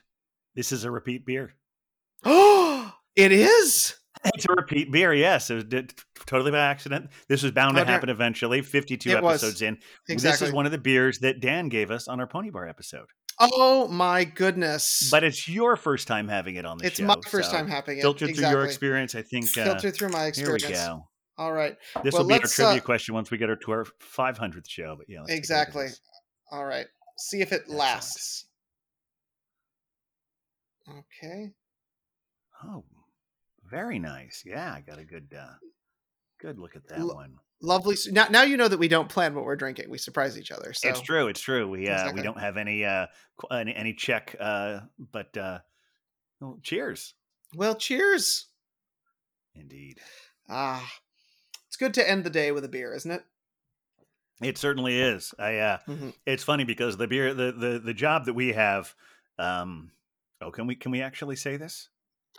This 0.55 0.71
is 0.71 0.83
a 0.85 0.91
repeat 0.91 1.25
beer. 1.25 1.53
Oh, 2.23 2.93
it 3.15 3.31
is. 3.31 3.95
It's 4.33 4.45
a 4.49 4.53
repeat 4.53 4.91
beer, 4.91 5.13
yes. 5.13 5.49
It 5.49 5.55
was 5.55 5.63
did, 5.65 5.93
totally 6.25 6.49
by 6.51 6.59
accident. 6.59 7.09
This 7.27 7.43
was 7.43 7.51
bound 7.51 7.77
Oh, 7.77 7.83
to 7.83 7.85
happen 7.85 8.09
eventually. 8.09 8.61
52 8.61 9.09
It 9.09 9.21
was. 9.21 9.43
episodes 9.43 9.61
in. 9.61 9.77
Exactly. 10.07 10.31
This 10.45 10.49
is 10.49 10.53
one 10.53 10.65
of 10.65 10.71
the 10.71 10.77
beers 10.77 11.19
that 11.19 11.41
Dan 11.41 11.67
gave 11.69 11.91
us 11.91 12.07
on 12.07 12.19
our 12.19 12.25
Pony 12.27 12.49
Bar 12.49 12.67
episode. 12.67 13.07
oh 13.39 13.87
my 13.89 14.23
goodness. 14.23 15.09
But 15.11 15.23
it's 15.25 15.47
your 15.49 15.75
first 15.75 16.07
time 16.07 16.27
having 16.29 16.55
it 16.55 16.65
on 16.65 16.77
the 16.77 16.87
it's 16.87 16.97
show. 16.99 17.05
my 17.05 17.15
first 17.29 17.51
so 17.51 17.57
time 17.57 17.67
having 17.67 17.97
it. 17.97 18.01
Filtered 18.01 18.29
exactly. 18.29 18.51
through 18.51 18.59
your 18.59 18.65
experience, 18.65 19.13
I 19.15 19.21
think. 19.21 19.45
Uh, 19.57 19.65
Filtered 19.65 19.93
through 19.93 20.09
my 20.09 20.25
experience. 20.27 20.63
here 20.63 20.71
we 20.71 20.77
go. 20.77 21.07
All 21.37 21.51
right. 21.51 21.75
This 22.01 22.13
Well, 22.13 22.23
will 22.23 22.29
be 22.29 22.35
our 22.35 22.39
trivia 22.39 22.77
uh, 22.77 22.79
question 22.79 23.13
once 23.13 23.29
we 23.29 23.37
get 23.37 23.49
her 23.49 23.57
to 23.57 23.71
our 23.71 23.85
500th 24.15 24.69
show. 24.69 24.95
But 24.97 25.07
yeah, 25.09 25.19
let's 25.19 25.29
take 25.31 25.33
a 25.33 25.33
look 25.33 25.33
at 25.33 25.37
Exactly. 25.37 25.87
All 26.51 26.65
right. 26.65 26.87
See 27.17 27.41
if 27.41 27.51
it 27.51 27.61
Excellent. 27.61 27.79
lasts. 27.79 28.45
Okay. 30.89 31.51
Oh, 32.63 32.83
very 33.63 33.99
nice. 33.99 34.43
Yeah, 34.45 34.71
I 34.73 34.81
got 34.81 34.99
a 34.99 35.05
good, 35.05 35.33
uh, 35.37 35.53
good 36.39 36.59
look 36.59 36.75
at 36.75 36.87
that 36.89 36.99
Lo- 36.99 37.15
one. 37.15 37.35
Lovely. 37.61 37.95
Now, 38.11 38.27
now 38.29 38.43
you 38.43 38.57
know 38.57 38.67
that 38.67 38.77
we 38.77 38.87
don't 38.87 39.09
plan 39.09 39.33
what 39.33 39.45
we're 39.45 39.55
drinking. 39.55 39.89
We 39.89 39.97
surprise 39.97 40.37
each 40.37 40.51
other. 40.51 40.73
So 40.73 40.89
It's 40.89 41.01
true. 41.01 41.27
It's 41.27 41.39
true. 41.41 41.67
We 41.69 41.87
uh, 41.87 41.93
Exactly. 41.93 42.13
we 42.19 42.21
don't 42.23 42.39
have 42.39 42.57
any 42.57 42.83
uh 42.85 43.07
any, 43.49 43.73
any 43.73 43.93
check. 43.93 44.35
Uh, 44.39 44.81
but 44.99 45.35
uh, 45.37 45.59
well, 46.39 46.59
cheers. 46.61 47.13
Well, 47.55 47.75
cheers. 47.75 48.47
Indeed, 49.55 49.99
Ah, 50.49 50.85
it's 51.67 51.77
good 51.77 51.93
to 51.95 52.07
end 52.07 52.25
the 52.25 52.29
day 52.29 52.51
with 52.51 52.65
a 52.65 52.69
beer, 52.69 52.93
isn't 52.93 53.09
it? 53.09 53.23
It 54.41 54.57
certainly 54.57 54.99
is. 54.99 55.33
I. 55.39 55.57
Uh, 55.57 55.77
Mhm. 55.87 56.13
it's 56.25 56.43
funny 56.43 56.63
because 56.63 56.97
the 56.97 57.07
beer, 57.07 57.33
the 57.33 57.51
the 57.51 57.79
the 57.79 57.93
job 57.93 58.25
that 58.25 58.33
we 58.33 58.53
have. 58.53 58.93
Um, 59.37 59.91
oh, 60.41 60.51
can 60.51 60.67
we 60.67 60.75
can 60.75 60.91
we 60.91 61.01
actually 61.01 61.35
say 61.35 61.57
this? 61.57 61.89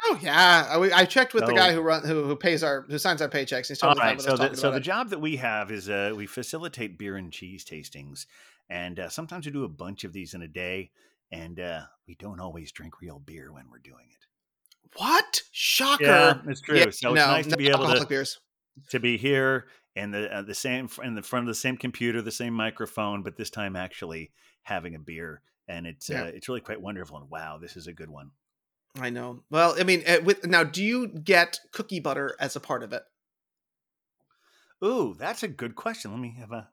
Oh 0.05 0.19
yeah, 0.21 0.67
I, 0.71 1.01
I 1.01 1.05
checked 1.07 1.33
with 1.33 1.47
the 1.47 1.55
guy 1.55 1.73
who 1.73 1.81
run 1.81 2.05
who, 2.07 2.25
who 2.25 2.37
pays 2.37 2.63
our 2.63 2.83
who 2.83 2.99
signs 2.99 3.23
our 3.23 3.29
paychecks. 3.29 3.69
He's 3.69 3.83
All 3.83 3.95
totally 3.95 4.17
fine 4.17 4.17
right. 4.17 4.23
So 4.23 4.37
the 4.37 4.55
so 4.55 4.71
the 4.71 4.77
it. 4.77 4.81
job 4.81 5.09
that 5.11 5.21
we 5.21 5.37
have 5.37 5.71
is 5.71 5.89
uh, 5.89 6.13
we 6.15 6.27
facilitate 6.27 6.99
beer 6.99 7.17
and 7.17 7.33
cheese 7.33 7.65
tastings, 7.65 8.27
and 8.69 9.01
uh, 9.01 9.09
sometimes 9.09 9.47
we 9.47 9.53
do 9.53 9.65
a 9.65 9.69
bunch 9.69 10.05
of 10.05 10.13
these 10.13 10.35
in 10.35 10.43
a 10.43 10.49
day, 10.49 10.91
and 11.33 11.59
uh, 11.59 11.83
we 12.07 12.15
don't 12.15 12.41
always 12.41 12.73
drink 12.73 13.01
real 13.01 13.19
beer 13.19 13.51
when 13.53 13.71
we're 13.71 13.79
doing 13.79 14.07
it. 14.11 14.27
What? 14.99 15.43
Shocker. 15.51 16.05
Yeah, 16.05 16.39
it's 16.47 16.61
true. 16.61 16.77
Yeah, 16.79 16.91
so 16.91 17.09
no, 17.09 17.15
it's 17.15 17.27
nice 17.27 17.45
no 17.47 17.51
to 17.53 17.57
be 17.57 17.69
able 17.69 17.95
to 17.95 18.07
beers. 18.07 18.39
to 18.91 19.01
be 19.01 19.17
here 19.17 19.67
and 19.97 20.15
the 20.15 20.33
uh, 20.33 20.43
the 20.43 20.55
same 20.55 20.89
in 21.03 21.15
the 21.15 21.23
front 21.23 21.45
of 21.45 21.49
the 21.49 21.55
same 21.55 21.77
computer, 21.77 22.23
the 22.23 22.31
same 22.31 22.53
microphone, 22.55 23.23
but 23.23 23.37
this 23.37 23.51
time 23.51 23.75
actually 23.75 24.31
having 24.63 24.95
a 24.95 24.99
beer, 24.99 25.41
and 25.67 25.87
it's 25.87 26.09
Yeah. 26.09 26.23
uh, 26.23 26.27
it's 26.27 26.49
really 26.49 26.61
quite 26.61 26.81
wonderful. 26.81 27.17
And 27.17 27.31
wow, 27.31 27.59
this 27.59 27.77
is 27.77 27.87
a 27.87 27.93
good 27.93 28.11
one. 28.11 28.31
I 28.99 29.11
know. 29.11 29.43
Well, 29.51 29.75
I 29.79 29.85
mean, 29.85 30.05
uh, 30.07 30.19
with 30.25 30.47
now, 30.47 30.65
do 30.65 30.83
you 30.83 31.09
get 31.09 31.61
cookie 31.73 32.01
butter 32.01 32.37
as 32.39 32.57
a 32.57 32.61
part 32.61 32.83
of 32.83 32.93
it? 32.93 33.03
Ooh, 34.85 35.15
that's 35.19 35.43
a 35.43 35.49
good 35.49 35.75
question. 35.75 36.11
Let 36.13 36.21
me 36.21 36.37
have 36.39 36.53
a. 36.53 36.69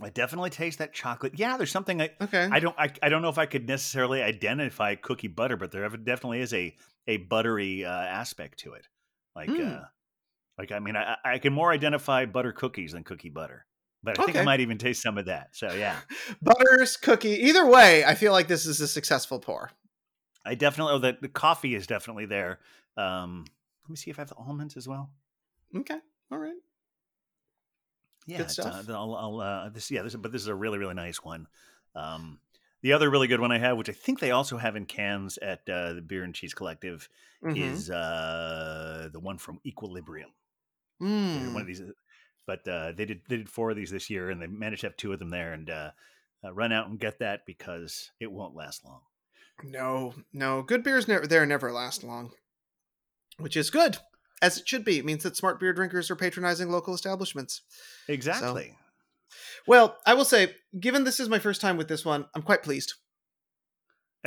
I 0.00 0.10
definitely 0.10 0.50
taste 0.50 0.78
that 0.78 0.92
chocolate. 0.92 1.38
Yeah, 1.38 1.56
there's 1.56 1.70
something 1.70 2.02
I 2.02 2.10
Okay. 2.20 2.48
I 2.52 2.60
don't 2.60 2.78
I, 2.78 2.92
I 3.02 3.08
don't 3.08 3.22
know 3.22 3.30
if 3.30 3.38
I 3.38 3.46
could 3.46 3.66
necessarily 3.66 4.22
identify 4.22 4.94
cookie 4.94 5.28
butter, 5.28 5.56
but 5.56 5.72
there 5.72 5.88
definitely 5.88 6.40
is 6.40 6.52
a 6.52 6.76
a 7.06 7.16
buttery 7.18 7.84
uh, 7.84 7.90
aspect 7.90 8.58
to 8.60 8.74
it. 8.74 8.88
Like 9.34 9.48
Mm. 9.50 9.82
uh 9.82 9.84
like 10.58 10.72
I 10.72 10.78
mean 10.78 10.96
I 10.96 11.16
I 11.24 11.38
can 11.38 11.52
more 11.52 11.72
identify 11.72 12.26
butter 12.26 12.52
cookies 12.52 12.92
than 12.92 13.04
cookie 13.04 13.30
butter. 13.30 13.66
But 14.02 14.20
I 14.20 14.24
think 14.24 14.36
I 14.36 14.44
might 14.44 14.60
even 14.60 14.78
taste 14.78 15.02
some 15.02 15.18
of 15.18 15.26
that. 15.26 15.48
So 15.52 15.72
yeah. 15.72 15.98
Butters, 16.42 16.96
cookie. 16.96 17.46
Either 17.48 17.66
way, 17.66 18.04
I 18.04 18.14
feel 18.14 18.30
like 18.30 18.46
this 18.46 18.64
is 18.64 18.80
a 18.80 18.86
successful 18.86 19.40
pour. 19.40 19.70
I 20.44 20.54
definitely 20.54 20.94
oh 20.94 20.98
the, 20.98 21.18
the 21.20 21.28
coffee 21.28 21.74
is 21.74 21.86
definitely 21.86 22.26
there. 22.26 22.60
Um 22.96 23.44
let 23.84 23.90
me 23.90 23.96
see 23.96 24.10
if 24.10 24.18
I 24.18 24.22
have 24.22 24.28
the 24.28 24.36
almonds 24.36 24.76
as 24.76 24.86
well. 24.86 25.10
Okay. 25.74 25.98
All 26.30 26.38
right. 26.38 26.54
Yeah, 28.26 28.38
Good 28.38 28.46
uh, 28.46 28.50
stuff. 28.50 28.90
I'll, 28.90 29.14
I'll, 29.14 29.40
uh, 29.40 29.68
this, 29.68 29.90
yeah, 29.90 30.02
this, 30.02 30.16
but 30.16 30.32
this 30.32 30.42
is 30.42 30.48
a 30.48 30.54
really, 30.54 30.78
really 30.78 30.94
nice 30.94 31.22
one. 31.22 31.46
Um, 31.94 32.40
the 32.82 32.92
other 32.92 33.08
really 33.08 33.28
good 33.28 33.40
one 33.40 33.52
I 33.52 33.58
have, 33.58 33.76
which 33.76 33.88
I 33.88 33.92
think 33.92 34.18
they 34.18 34.32
also 34.32 34.56
have 34.56 34.74
in 34.76 34.84
cans 34.84 35.38
at 35.38 35.60
uh, 35.68 35.92
the 35.94 36.02
Beer 36.02 36.24
and 36.24 36.34
Cheese 36.34 36.52
Collective, 36.52 37.08
Mhm. 37.44 37.56
is 37.56 37.90
uh, 37.90 39.08
the 39.12 39.20
one 39.20 39.38
from 39.38 39.60
Equilibrium. 39.64 40.30
Mm. 41.02 41.52
One 41.52 41.62
of 41.62 41.66
these, 41.66 41.80
uh, 41.80 41.92
but 42.46 42.66
uh, 42.66 42.92
they 42.92 43.04
did 43.04 43.22
they 43.28 43.36
did 43.36 43.48
four 43.48 43.70
of 43.70 43.76
these 43.76 43.90
this 43.90 44.08
year, 44.10 44.30
and 44.30 44.40
they 44.40 44.46
managed 44.46 44.82
to 44.82 44.86
have 44.88 44.96
two 44.96 45.12
of 45.12 45.18
them 45.18 45.30
there. 45.30 45.52
And 45.52 45.68
uh, 45.68 45.90
uh, 46.44 46.52
run 46.52 46.72
out 46.72 46.88
and 46.88 46.98
get 46.98 47.18
that 47.18 47.46
because 47.46 48.10
it 48.20 48.30
won't 48.30 48.56
last 48.56 48.84
long. 48.84 49.00
No, 49.64 50.14
no. 50.32 50.62
Good 50.62 50.82
beers 50.82 51.08
never 51.08 51.26
there 51.26 51.46
never 51.46 51.72
last 51.72 52.04
long. 52.04 52.32
Which 53.38 53.56
is 53.56 53.70
good. 53.70 53.98
As 54.42 54.58
it 54.58 54.68
should 54.68 54.84
be. 54.84 54.98
It 54.98 55.04
means 55.04 55.22
that 55.22 55.36
smart 55.36 55.58
beer 55.58 55.72
drinkers 55.72 56.10
are 56.10 56.16
patronizing 56.16 56.70
local 56.70 56.94
establishments. 56.94 57.62
Exactly. 58.08 58.76
Well, 59.66 59.96
I 60.06 60.14
will 60.14 60.24
say, 60.24 60.54
given 60.78 61.04
this 61.04 61.20
is 61.20 61.28
my 61.28 61.38
first 61.38 61.60
time 61.60 61.76
with 61.76 61.88
this 61.88 62.04
one, 62.04 62.26
I'm 62.34 62.42
quite 62.42 62.62
pleased. 62.62 62.94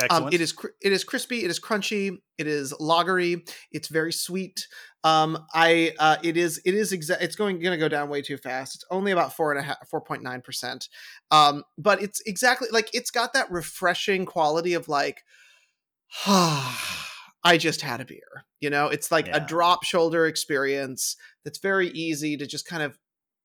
Excellent. 0.02 0.26
Um, 0.26 0.32
it 0.32 0.40
is 0.40 0.52
cr- 0.52 0.68
it 0.80 0.92
is 0.92 1.04
crispy, 1.04 1.44
it 1.44 1.50
is 1.50 1.60
crunchy, 1.60 2.18
it 2.38 2.46
is 2.46 2.72
lagery, 2.74 3.46
it's 3.70 3.88
very 3.88 4.12
sweet. 4.12 4.66
Um, 5.04 5.44
I 5.52 5.92
uh, 5.98 6.16
it 6.22 6.36
is 6.36 6.60
it 6.64 6.74
is 6.74 6.92
exa- 6.92 7.20
it's 7.20 7.36
going 7.36 7.60
going 7.60 7.72
to 7.72 7.78
go 7.78 7.88
down 7.88 8.08
way 8.08 8.22
too 8.22 8.38
fast. 8.38 8.76
It's 8.76 8.84
only 8.90 9.12
about 9.12 9.34
four 9.36 9.50
and 9.52 9.60
a 9.60 9.62
half, 9.62 9.88
four 9.90 10.00
point 10.00 10.22
nine 10.22 10.40
percent. 10.40 10.88
Um, 11.30 11.64
but 11.76 12.02
it's 12.02 12.20
exactly 12.24 12.68
like 12.72 12.88
it's 12.94 13.10
got 13.10 13.32
that 13.34 13.50
refreshing 13.50 14.24
quality 14.26 14.72
of 14.74 14.88
like, 14.88 15.22
I 16.26 17.56
just 17.58 17.80
had 17.82 18.00
a 18.00 18.04
beer. 18.04 18.44
You 18.60 18.70
know, 18.70 18.88
it's 18.88 19.10
like 19.10 19.26
Yeah. 19.26 19.36
a 19.36 19.46
drop 19.46 19.84
shoulder 19.84 20.26
experience 20.26 21.16
that's 21.44 21.58
very 21.58 21.88
easy 21.88 22.36
to 22.36 22.46
just 22.46 22.66
kind 22.66 22.82
of 22.82 22.98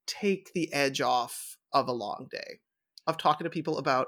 take 0.07 0.51
the 0.53 0.71
edge 0.73 1.01
off 1.01 1.57
of 1.73 1.87
a 1.87 1.93
long 1.93 2.27
day 2.31 2.59
of 3.07 3.17
talking 3.17 3.45
to 3.45 3.49
people 3.49 3.77
about 3.77 4.07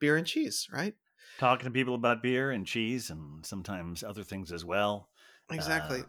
beer 0.00 0.16
and 0.16 0.26
cheese, 0.26 0.66
right? 0.72 0.94
Talking 1.38 1.64
to 1.64 1.70
people 1.70 1.94
about 1.94 2.22
beer 2.22 2.50
and 2.50 2.66
cheese 2.66 3.10
and 3.10 3.44
sometimes 3.44 4.02
other 4.02 4.22
things 4.22 4.52
as 4.52 4.64
well. 4.64 5.08
Exactly. 5.50 6.00
Uh, 6.00 6.04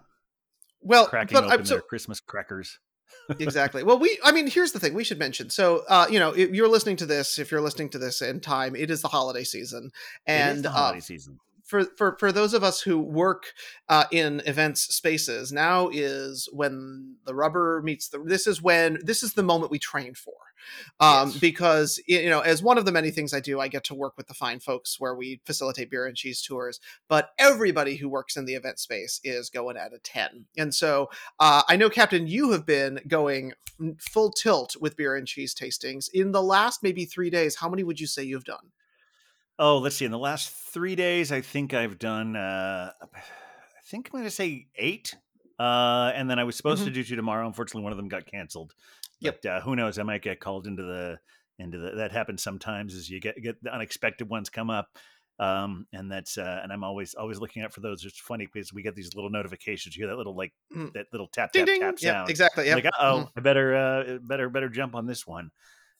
well, 0.81 1.07
cracking 1.07 1.35
but 1.35 1.45
open 1.45 1.59
I'm 1.59 1.65
so 1.65 1.75
their 1.75 1.81
Christmas 1.81 2.19
crackers. 2.19 2.79
exactly. 3.39 3.83
Well, 3.83 3.99
we 3.99 4.19
I 4.23 4.31
mean, 4.31 4.47
here's 4.47 4.71
the 4.71 4.79
thing 4.79 4.93
we 4.93 5.03
should 5.03 5.19
mention. 5.19 5.49
So, 5.49 5.83
uh, 5.87 6.07
you 6.09 6.19
know, 6.19 6.31
if 6.31 6.51
you're 6.51 6.67
listening 6.67 6.97
to 6.97 7.05
this, 7.05 7.39
if 7.39 7.51
you're 7.51 7.61
listening 7.61 7.89
to 7.89 7.97
this 7.97 8.21
in 8.21 8.39
time, 8.39 8.75
it 8.75 8.89
is 8.89 9.01
the 9.01 9.07
holiday 9.07 9.43
season. 9.43 9.91
it 10.27 10.31
is 10.31 10.37
And 10.55 10.65
the 10.65 10.69
uh, 10.69 10.73
holiday 10.73 10.99
season. 10.99 11.39
For 11.63 11.85
for 11.97 12.17
for 12.19 12.31
those 12.31 12.53
of 12.53 12.63
us 12.63 12.81
who 12.81 12.99
work 12.99 13.53
uh, 13.89 14.05
in 14.11 14.41
events 14.45 14.81
spaces, 14.95 15.51
now 15.51 15.89
is 15.91 16.49
when 16.51 17.15
the 17.25 17.33
rubber 17.33 17.81
meets 17.83 18.09
the. 18.09 18.19
This 18.19 18.47
is 18.47 18.61
when 18.61 18.99
this 19.03 19.23
is 19.23 19.33
the 19.33 19.43
moment 19.43 19.71
we 19.71 19.79
train 19.79 20.13
for, 20.13 20.33
um, 20.99 21.29
Yes. 21.29 21.39
because 21.39 21.99
you 22.07 22.29
know, 22.29 22.41
as 22.41 22.61
one 22.61 22.77
of 22.77 22.85
the 22.85 22.91
many 22.91 23.11
things 23.11 23.33
I 23.33 23.39
do, 23.39 23.59
I 23.59 23.69
get 23.69 23.83
to 23.85 23.95
work 23.95 24.13
with 24.17 24.27
the 24.27 24.33
fine 24.33 24.59
folks 24.59 24.99
where 24.99 25.15
we 25.15 25.41
facilitate 25.45 25.89
beer 25.89 26.05
and 26.05 26.15
cheese 26.17 26.41
tours. 26.41 26.79
But 27.07 27.29
everybody 27.39 27.95
who 27.95 28.09
works 28.09 28.35
in 28.35 28.45
the 28.45 28.55
event 28.55 28.79
space 28.79 29.19
is 29.23 29.49
going 29.49 29.77
at 29.77 29.93
a 29.93 29.99
ten, 29.99 30.45
and 30.57 30.73
so 30.75 31.09
uh, 31.39 31.63
I 31.67 31.77
know, 31.77 31.89
Captain, 31.89 32.27
you 32.27 32.51
have 32.51 32.65
been 32.65 32.99
going 33.07 33.53
full 33.99 34.31
tilt 34.31 34.75
with 34.79 34.97
beer 34.97 35.15
and 35.15 35.27
cheese 35.27 35.55
tastings 35.55 36.07
in 36.13 36.31
the 36.31 36.43
last 36.43 36.83
maybe 36.83 37.05
three 37.05 37.29
days. 37.29 37.55
How 37.55 37.69
many 37.69 37.83
would 37.83 37.99
you 37.99 38.07
say 38.07 38.23
you've 38.23 38.43
done? 38.45 38.71
Oh, 39.59 39.77
let's 39.77 39.95
see. 39.95 40.05
In 40.05 40.11
the 40.11 40.17
last 40.17 40.49
three 40.51 40.95
days, 40.95 41.31
I 41.31 41.41
think 41.41 41.73
I've 41.73 41.99
done. 41.99 42.35
Uh, 42.35 42.91
I 43.01 43.19
think 43.85 44.07
I'm 44.07 44.11
going 44.19 44.23
to 44.23 44.31
say 44.31 44.67
eight. 44.75 45.15
Uh, 45.59 46.11
and 46.15 46.29
then 46.29 46.39
I 46.39 46.43
was 46.43 46.55
supposed 46.55 46.83
to 46.85 46.89
do 46.91 47.03
two 47.03 47.15
tomorrow. 47.15 47.45
Unfortunately, 47.45 47.83
one 47.83 47.91
of 47.91 47.97
them 47.97 48.07
got 48.07 48.25
canceled. 48.25 48.71
Mm-hmm. 48.71 49.25
Yep. 49.25 49.39
But 49.43 49.49
uh, 49.51 49.61
who 49.61 49.75
knows? 49.75 49.99
I 49.99 50.03
might 50.03 50.21
get 50.23 50.39
called 50.39 50.65
into 50.67 50.83
the 50.83 51.19
into 51.59 51.77
the. 51.77 51.91
That 51.91 52.11
happens 52.11 52.41
sometimes. 52.41 52.95
As 52.95 53.09
you 53.09 53.19
get 53.21 53.41
get 53.41 53.61
the 53.63 53.73
unexpected 53.73 54.27
ones 54.29 54.49
come 54.49 54.69
up. 54.69 54.87
Um, 55.39 55.87
and 55.93 56.11
that's 56.11 56.37
uh, 56.37 56.59
and 56.63 56.71
I'm 56.73 56.83
always 56.83 57.13
always 57.13 57.39
looking 57.39 57.61
out 57.63 57.73
for 57.73 57.81
those. 57.81 58.03
It's 58.05 58.19
funny 58.19 58.47
because 58.51 58.73
we 58.73 58.81
get 58.83 58.95
these 58.95 59.15
little 59.15 59.29
notifications. 59.29 59.95
You 59.95 60.01
hear 60.01 60.09
that 60.09 60.17
little 60.17 60.35
like 60.35 60.53
Mm. 60.75 60.93
that 60.93 61.07
little 61.11 61.27
tap 61.27 61.51
Ding 61.51 61.65
tap 61.65 61.73
ding. 61.73 61.81
tap 61.81 61.95
Yeah, 62.01 62.11
sound. 62.13 62.29
exactly. 62.29 62.65
Yep. 62.67 62.83
Like, 62.83 62.93
oh, 62.99 63.03
Mhm. 63.03 63.29
I 63.37 63.41
better 63.41 63.75
uh, 63.75 64.17
better 64.23 64.49
better 64.49 64.69
jump 64.69 64.95
on 64.95 65.05
this 65.05 65.25
one. 65.27 65.51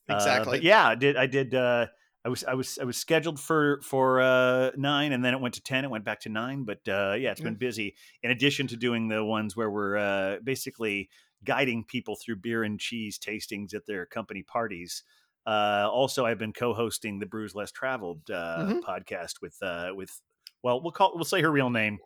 Uh, 0.09 0.15
Exactly. 0.15 0.57
but 0.57 0.63
yeah, 0.63 0.87
I 0.87 0.95
did. 0.95 1.15
I 1.15 1.27
did. 1.27 1.53
Uh, 1.55 1.87
I 2.25 2.29
was. 2.29 2.43
I 2.45 2.53
was. 2.53 2.77
I 2.79 2.85
was 2.85 2.97
scheduled 2.97 3.39
for 3.39 3.81
for 3.81 4.21
uh, 4.21 4.71
nine, 4.77 5.11
and 5.11 5.23
then 5.25 5.33
it 5.33 5.41
went 5.41 5.55
to 5.55 5.61
ten. 5.61 5.83
It 5.83 5.89
went 5.89 6.05
back 6.05 6.21
to 6.21 6.29
nine. 6.29 6.63
But 6.63 6.79
uh, 6.87 7.15
yeah, 7.19 7.31
it's 7.31 7.41
been 7.41 7.55
busy. 7.55 7.95
In 8.21 8.31
addition 8.31 8.67
to 8.67 8.77
doing 8.77 9.09
the 9.09 9.23
ones 9.25 9.55
where 9.57 9.69
we're 9.69 9.97
uh, 9.97 10.37
basically 10.43 11.09
guiding 11.43 11.83
people 11.83 12.15
through 12.15 12.37
beer 12.37 12.63
and 12.63 12.79
cheese 12.79 13.19
tastings 13.19 13.73
at 13.73 13.85
their 13.85 14.05
company 14.05 14.41
parties. 14.43 15.03
Uh, 15.45 15.89
also, 15.91 16.25
I've 16.25 16.37
been 16.37 16.53
co-hosting 16.53 17.19
the 17.19 17.25
Brews 17.25 17.53
Less 17.53 17.71
Traveled 17.71 18.29
uh, 18.31 18.65
Mhm. 18.69 18.81
podcast 18.81 19.41
with 19.41 19.57
uh, 19.61 19.91
with. 19.93 20.21
Well, 20.63 20.81
we'll 20.81 20.93
call 20.93 21.11
we'll 21.15 21.25
say 21.25 21.41
her 21.41 21.51
real 21.51 21.69
name 21.69 21.99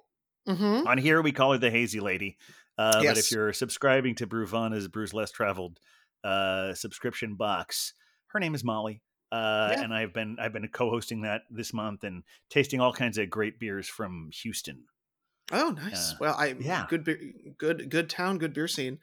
Mhm. 0.47 0.88
on 0.88 0.97
here 0.97 1.21
we 1.21 1.31
call 1.31 1.51
her 1.51 1.57
the 1.59 1.69
hazy 1.69 2.00
lady 2.00 2.38
uh, 2.77 2.93
but 2.93 3.17
if 3.19 3.31
you're 3.31 3.51
subscribing 3.53 4.15
to 4.15 4.25
bruvana's 4.25 4.88
brews 4.88 5.13
less 5.13 5.29
traveled 5.29 5.77
uh, 6.24 6.74
subscription 6.74 7.36
box 7.36 7.93
her 8.27 8.39
name 8.39 8.55
is 8.55 8.63
molly 8.63 9.01
uh, 9.31 9.75
Yeah. 9.75 9.84
and 9.84 9.93
i've 9.93 10.13
been 10.13 10.38
i've 10.39 10.53
been 10.53 10.67
co-hosting 10.67 11.22
that 11.22 11.43
this 11.50 11.74
month 11.74 12.03
and 12.03 12.24
tasting 12.50 12.79
all 12.79 12.93
kinds 12.93 13.17
of 13.17 13.29
great 13.29 13.60
beers 13.60 13.88
from 13.88 14.29
houston 14.34 14.86
Oh, 15.50 15.69
nice. 15.69 16.12
Uh, 16.12 16.17
well, 16.19 16.36
I 16.38 16.55
yeah. 16.60 16.88
good 16.89 17.05
beer, 17.05 17.17
good 17.57 17.89
good 17.89 18.10
town, 18.10 18.38
good 18.38 18.51
beer 18.53 18.67
scene. 18.67 19.00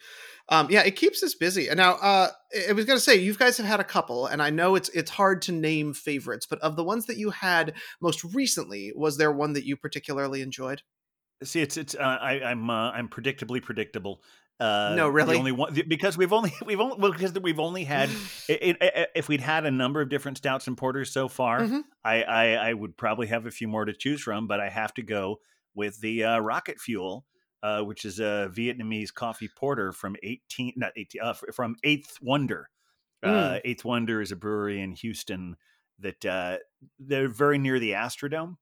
Um, 0.50 0.68
yeah, 0.70 0.82
it 0.82 0.94
keeps 0.94 1.22
us 1.22 1.34
busy. 1.34 1.68
And 1.68 1.78
now, 1.78 1.92
uh, 1.94 2.28
I 2.68 2.72
was 2.72 2.84
gonna 2.84 3.00
say, 3.00 3.16
you 3.16 3.34
guys 3.34 3.56
have 3.56 3.64
had 3.66 3.80
a 3.80 3.84
couple, 3.84 4.26
and 4.26 4.42
I 4.42 4.50
know 4.50 4.74
it's 4.74 4.90
it's 4.90 5.10
hard 5.10 5.40
to 5.42 5.52
name 5.52 5.94
favorites, 5.94 6.44
but 6.44 6.58
of 6.60 6.76
the 6.76 6.84
ones 6.84 7.06
that 7.06 7.16
you 7.16 7.30
had 7.30 7.72
most 8.02 8.24
recently, 8.24 8.92
was 8.94 9.16
there 9.16 9.32
one 9.32 9.54
that 9.54 9.64
you 9.64 9.74
particularly 9.74 10.42
enjoyed? 10.42 10.82
see 11.42 11.60
it's 11.60 11.76
it's 11.76 11.94
uh, 11.94 12.18
I, 12.20 12.40
i'm 12.42 12.70
uh, 12.70 12.90
i'm 12.92 13.08
predictably 13.08 13.62
predictable 13.62 14.22
uh, 14.60 14.94
No, 14.96 15.08
really? 15.08 15.36
only 15.36 15.52
one 15.52 15.74
because 15.88 16.16
we've 16.16 16.32
only 16.32 16.52
we've 16.66 16.80
only 16.80 16.96
well, 16.98 17.12
because 17.12 17.32
we've 17.40 17.58
only 17.60 17.84
had 17.84 18.08
it, 18.48 18.76
it, 18.80 19.10
if 19.14 19.28
we'd 19.28 19.40
had 19.40 19.66
a 19.66 19.70
number 19.70 20.00
of 20.00 20.08
different 20.08 20.38
stouts 20.38 20.66
and 20.66 20.76
porters 20.76 21.10
so 21.12 21.28
far 21.28 21.60
Mhm. 21.60 21.82
I, 22.04 22.22
I 22.22 22.44
I 22.70 22.72
would 22.74 22.96
probably 22.96 23.26
have 23.28 23.46
a 23.46 23.50
few 23.50 23.68
more 23.68 23.84
to 23.84 23.92
choose 23.92 24.20
from, 24.22 24.46
but 24.46 24.60
I 24.60 24.68
have 24.68 24.94
to 24.94 25.02
go 25.02 25.40
with 25.74 26.00
the 26.00 26.22
uh, 26.24 26.38
Rocket 26.38 26.78
Fuel, 26.80 27.24
uh, 27.62 27.82
which 27.82 28.04
is 28.04 28.20
a 28.20 28.48
Vietnamese 28.54 29.12
coffee 29.12 29.48
porter 29.56 29.92
from 29.92 30.14
eighteen 30.22 30.72
not 30.76 30.92
eighteen 30.96 31.20
uh, 31.22 31.34
from 31.52 31.76
Eighth 31.82 32.18
Wonder. 32.22 32.70
Uh, 33.22 33.58
Eighth 33.64 33.86
Wonder 33.86 34.20
is 34.20 34.32
a 34.32 34.36
brewery 34.36 34.82
in 34.82 34.92
Houston 34.92 35.56
that 35.98 36.24
uh, 36.26 36.58
they're 36.98 37.26
very 37.28 37.56
near 37.56 37.78
the 37.78 37.92
Astrodome. 37.92 38.56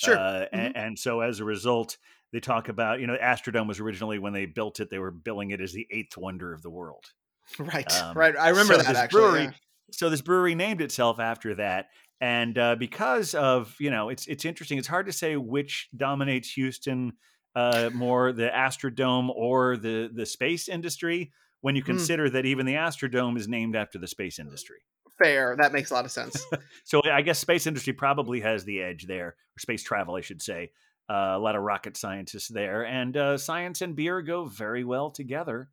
Sure. 0.00 0.16
Uh, 0.16 0.46
and, 0.52 0.76
and 0.76 0.98
so 0.98 1.20
as 1.20 1.40
a 1.40 1.44
result, 1.44 1.98
they 2.32 2.40
talk 2.40 2.68
about 2.68 3.00
you 3.00 3.06
know 3.06 3.16
Astrodome 3.20 3.68
was 3.68 3.80
originally 3.80 4.18
when 4.18 4.32
they 4.32 4.46
built 4.46 4.80
it, 4.80 4.88
they 4.90 4.98
were 4.98 5.10
billing 5.10 5.50
it 5.50 5.60
as 5.60 5.72
the 5.72 5.86
eighth 5.90 6.16
wonder 6.16 6.52
of 6.52 6.62
the 6.62 6.70
world. 6.70 7.04
right, 7.58 8.00
um, 8.00 8.16
right. 8.16 8.36
I 8.36 8.50
remember 8.50 8.74
so 8.74 8.82
that 8.82 8.96
actually. 8.96 9.20
brewery- 9.22 9.42
yeah. 9.44 9.50
so 9.92 10.08
this 10.10 10.20
brewery 10.22 10.54
named 10.54 10.80
itself 10.80 11.18
after 11.18 11.56
that 11.56 11.86
and 12.20 12.56
uh, 12.58 12.76
because 12.76 13.34
of 13.34 13.74
you 13.80 13.90
know 13.90 14.08
it's 14.08 14.26
it's 14.28 14.44
interesting 14.44 14.78
it's 14.78 14.86
hard 14.86 15.06
to 15.06 15.12
say 15.12 15.36
which 15.36 15.88
dominates 15.96 16.50
houston 16.52 17.12
uh, 17.56 17.90
more 17.92 18.30
the 18.32 18.48
astrodome 18.48 19.30
or 19.34 19.76
the 19.76 20.08
the 20.14 20.24
space 20.26 20.68
industry 20.68 21.32
when 21.62 21.74
you 21.74 21.82
Hmm. 21.82 21.86
consider 21.86 22.30
that 22.30 22.46
even 22.46 22.66
the 22.66 22.74
astrodome 22.74 23.36
is 23.36 23.48
named 23.48 23.74
after 23.74 23.98
the 23.98 24.06
space 24.06 24.38
industry 24.38 24.78
Fair. 25.22 25.56
That 25.58 25.72
makes 25.72 25.90
a 25.90 25.94
lot 25.94 26.04
of 26.04 26.10
sense. 26.10 26.44
so 26.84 27.00
i 27.04 27.20
guess 27.22 27.38
space 27.38 27.66
industry 27.66 27.92
probably 27.92 28.40
has 28.40 28.64
the 28.64 28.80
edge 28.80 29.06
there 29.06 29.26
or 29.28 29.58
space 29.58 29.82
travel 29.82 30.14
i 30.16 30.20
should 30.20 30.42
say 30.42 30.70
Uh, 31.10 31.34
a 31.34 31.38
lot 31.40 31.56
of 31.56 31.62
rocket 31.62 31.96
scientists 31.96 32.46
there, 32.48 32.84
and 32.86 33.16
uh, 33.16 33.36
science 33.36 33.82
and 33.82 33.96
beer 33.96 34.22
go 34.22 34.44
very 34.46 34.84
well 34.84 35.10
together. 35.10 35.68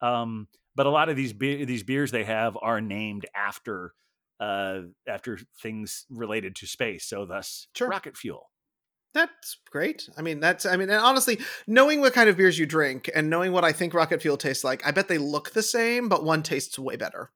Um, 0.00 0.48
but 0.74 0.86
a 0.86 0.90
lot 0.90 1.10
of 1.10 1.16
these 1.16 1.34
be- 1.34 1.66
these 1.66 1.82
beers 1.82 2.10
they 2.10 2.24
have 2.24 2.56
are 2.62 2.80
named 2.80 3.26
after 3.36 3.92
uh, 4.40 4.80
after 5.06 5.38
things 5.62 6.06
related 6.08 6.56
to 6.56 6.66
space, 6.66 7.04
so 7.04 7.26
thus 7.26 7.66
Sure. 7.76 7.88
rocket 7.88 8.16
fuel. 8.16 8.50
That's 9.12 9.58
great. 9.70 10.08
I 10.16 10.22
mean, 10.22 10.40
that's 10.40 10.64
I 10.64 10.76
mean, 10.78 10.88
and 10.88 11.02
honestly, 11.02 11.38
knowing 11.66 12.00
what 12.00 12.14
kind 12.14 12.30
of 12.30 12.38
beers 12.38 12.58
you 12.58 12.64
drink 12.64 13.10
and 13.14 13.28
knowing 13.28 13.52
what 13.52 13.64
I 13.64 13.72
think 13.72 13.92
Rocket 13.92 14.22
Fuel 14.22 14.38
tastes 14.38 14.64
like, 14.64 14.86
I 14.86 14.90
bet 14.92 15.08
they 15.08 15.18
look 15.18 15.50
the 15.52 15.62
same, 15.62 16.08
but 16.08 16.24
one 16.24 16.42
tastes 16.42 16.78
way 16.78 16.96
better. 16.96 17.30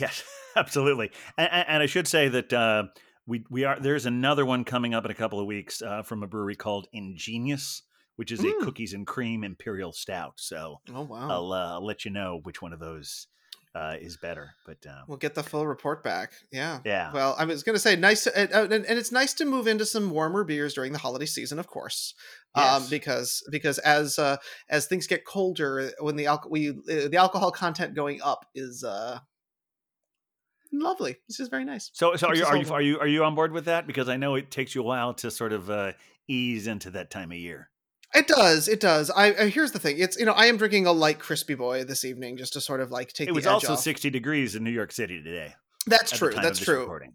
Yes, 0.00 0.24
absolutely. 0.56 1.10
And, 1.36 1.48
and 1.68 1.82
I 1.82 1.86
should 1.86 2.08
say 2.08 2.28
that 2.28 2.52
uh, 2.52 2.84
we 3.26 3.44
we 3.50 3.64
are 3.64 3.78
there's 3.78 4.06
another 4.06 4.46
one 4.46 4.64
coming 4.64 4.94
up 4.94 5.04
in 5.04 5.10
a 5.10 5.14
couple 5.14 5.38
of 5.40 5.46
weeks 5.46 5.82
uh, 5.82 6.02
from 6.02 6.22
a 6.22 6.26
brewery 6.26 6.56
called 6.56 6.86
Ingenious, 6.92 7.82
which 8.16 8.32
is 8.32 8.40
a 8.40 8.44
Mm. 8.44 8.60
cookies 8.62 8.92
and 8.92 9.06
cream 9.06 9.44
imperial 9.44 9.92
stout. 9.92 10.34
So 10.36 10.80
Oh 10.92 11.02
wow. 11.02 11.28
I'll, 11.30 11.52
uh, 11.52 11.72
I'll 11.74 11.86
let 11.86 12.04
you 12.04 12.10
know 12.10 12.40
which 12.42 12.62
one 12.62 12.72
of 12.72 12.80
those 12.80 13.26
uh, 13.74 13.96
is 14.00 14.16
better. 14.16 14.50
But 14.66 14.78
uh, 14.88 15.02
We'll 15.06 15.18
get 15.18 15.34
the 15.34 15.42
full 15.42 15.66
report 15.66 16.02
back. 16.02 16.32
Yeah. 16.50 16.80
yeah, 16.84 17.12
Well, 17.12 17.36
I 17.38 17.44
was 17.44 17.62
going 17.62 17.76
to 17.76 17.80
say 17.80 17.94
nice, 17.94 18.24
to, 18.24 18.32
uh, 18.36 18.64
and, 18.64 18.84
and 18.84 18.98
it's 18.98 19.12
nice 19.12 19.32
to 19.34 19.44
move 19.44 19.68
into 19.68 19.86
some 19.86 20.10
warmer 20.10 20.42
beers 20.44 20.74
during 20.74 20.92
the 20.92 20.98
holiday 20.98 21.26
season, 21.26 21.58
of 21.58 21.68
course, 21.68 22.14
um, 22.56 22.84
because 22.90 23.44
because 23.50 23.78
as 23.78 24.18
uh, 24.18 24.38
as 24.68 24.86
things 24.86 25.06
get 25.06 25.24
colder, 25.24 25.92
when 26.00 26.16
the 26.16 26.26
alcohol 26.26 26.50
we 26.50 26.70
uh, 26.70 27.08
the 27.08 27.16
alcohol 27.16 27.52
content 27.52 27.94
going 27.94 28.20
up 28.22 28.44
is 28.56 28.82
uh, 28.82 29.20
lovely. 30.72 31.16
This 31.28 31.40
is 31.40 31.48
very 31.48 31.64
nice. 31.64 31.90
So, 31.94 32.16
so 32.16 32.28
are 32.28 32.34
you 32.34 32.44
are 32.44 32.56
you 32.56 32.72
are 32.72 32.82
you 32.82 32.98
are 33.00 33.06
you 33.06 33.24
on 33.24 33.34
board 33.34 33.52
with 33.52 33.64
that? 33.66 33.86
Because 33.86 34.08
I 34.08 34.16
know 34.16 34.34
it 34.34 34.50
takes 34.50 34.74
you 34.74 34.80
a 34.82 34.84
while 34.84 35.14
to 35.14 35.30
sort 35.30 35.52
of 35.52 35.70
uh, 35.70 35.92
ease 36.28 36.66
into 36.66 36.90
that 36.90 37.10
time 37.10 37.32
of 37.32 37.38
year. 37.38 37.68
It 38.14 38.26
does. 38.26 38.66
It 38.66 38.80
does. 38.80 39.10
I, 39.10 39.26
I 39.34 39.48
here's 39.48 39.72
the 39.72 39.78
thing. 39.78 39.98
It's 39.98 40.18
you 40.18 40.26
know 40.26 40.32
I 40.32 40.46
am 40.46 40.56
drinking 40.56 40.86
a 40.86 40.92
light 40.92 41.18
crispy 41.18 41.54
boy 41.54 41.84
this 41.84 42.04
evening 42.04 42.36
just 42.36 42.52
to 42.54 42.60
sort 42.60 42.80
of 42.80 42.90
like 42.90 43.12
take 43.12 43.28
It 43.28 43.34
was 43.34 43.46
also 43.46 43.74
off. 43.74 43.80
sixty 43.80 44.10
degrees 44.10 44.54
in 44.56 44.64
New 44.64 44.70
York 44.70 44.92
City 44.92 45.22
today. 45.22 45.54
That's 45.86 46.10
true. 46.16 46.32
That's 46.32 46.58
true. 46.58 46.80
Recording. 46.80 47.14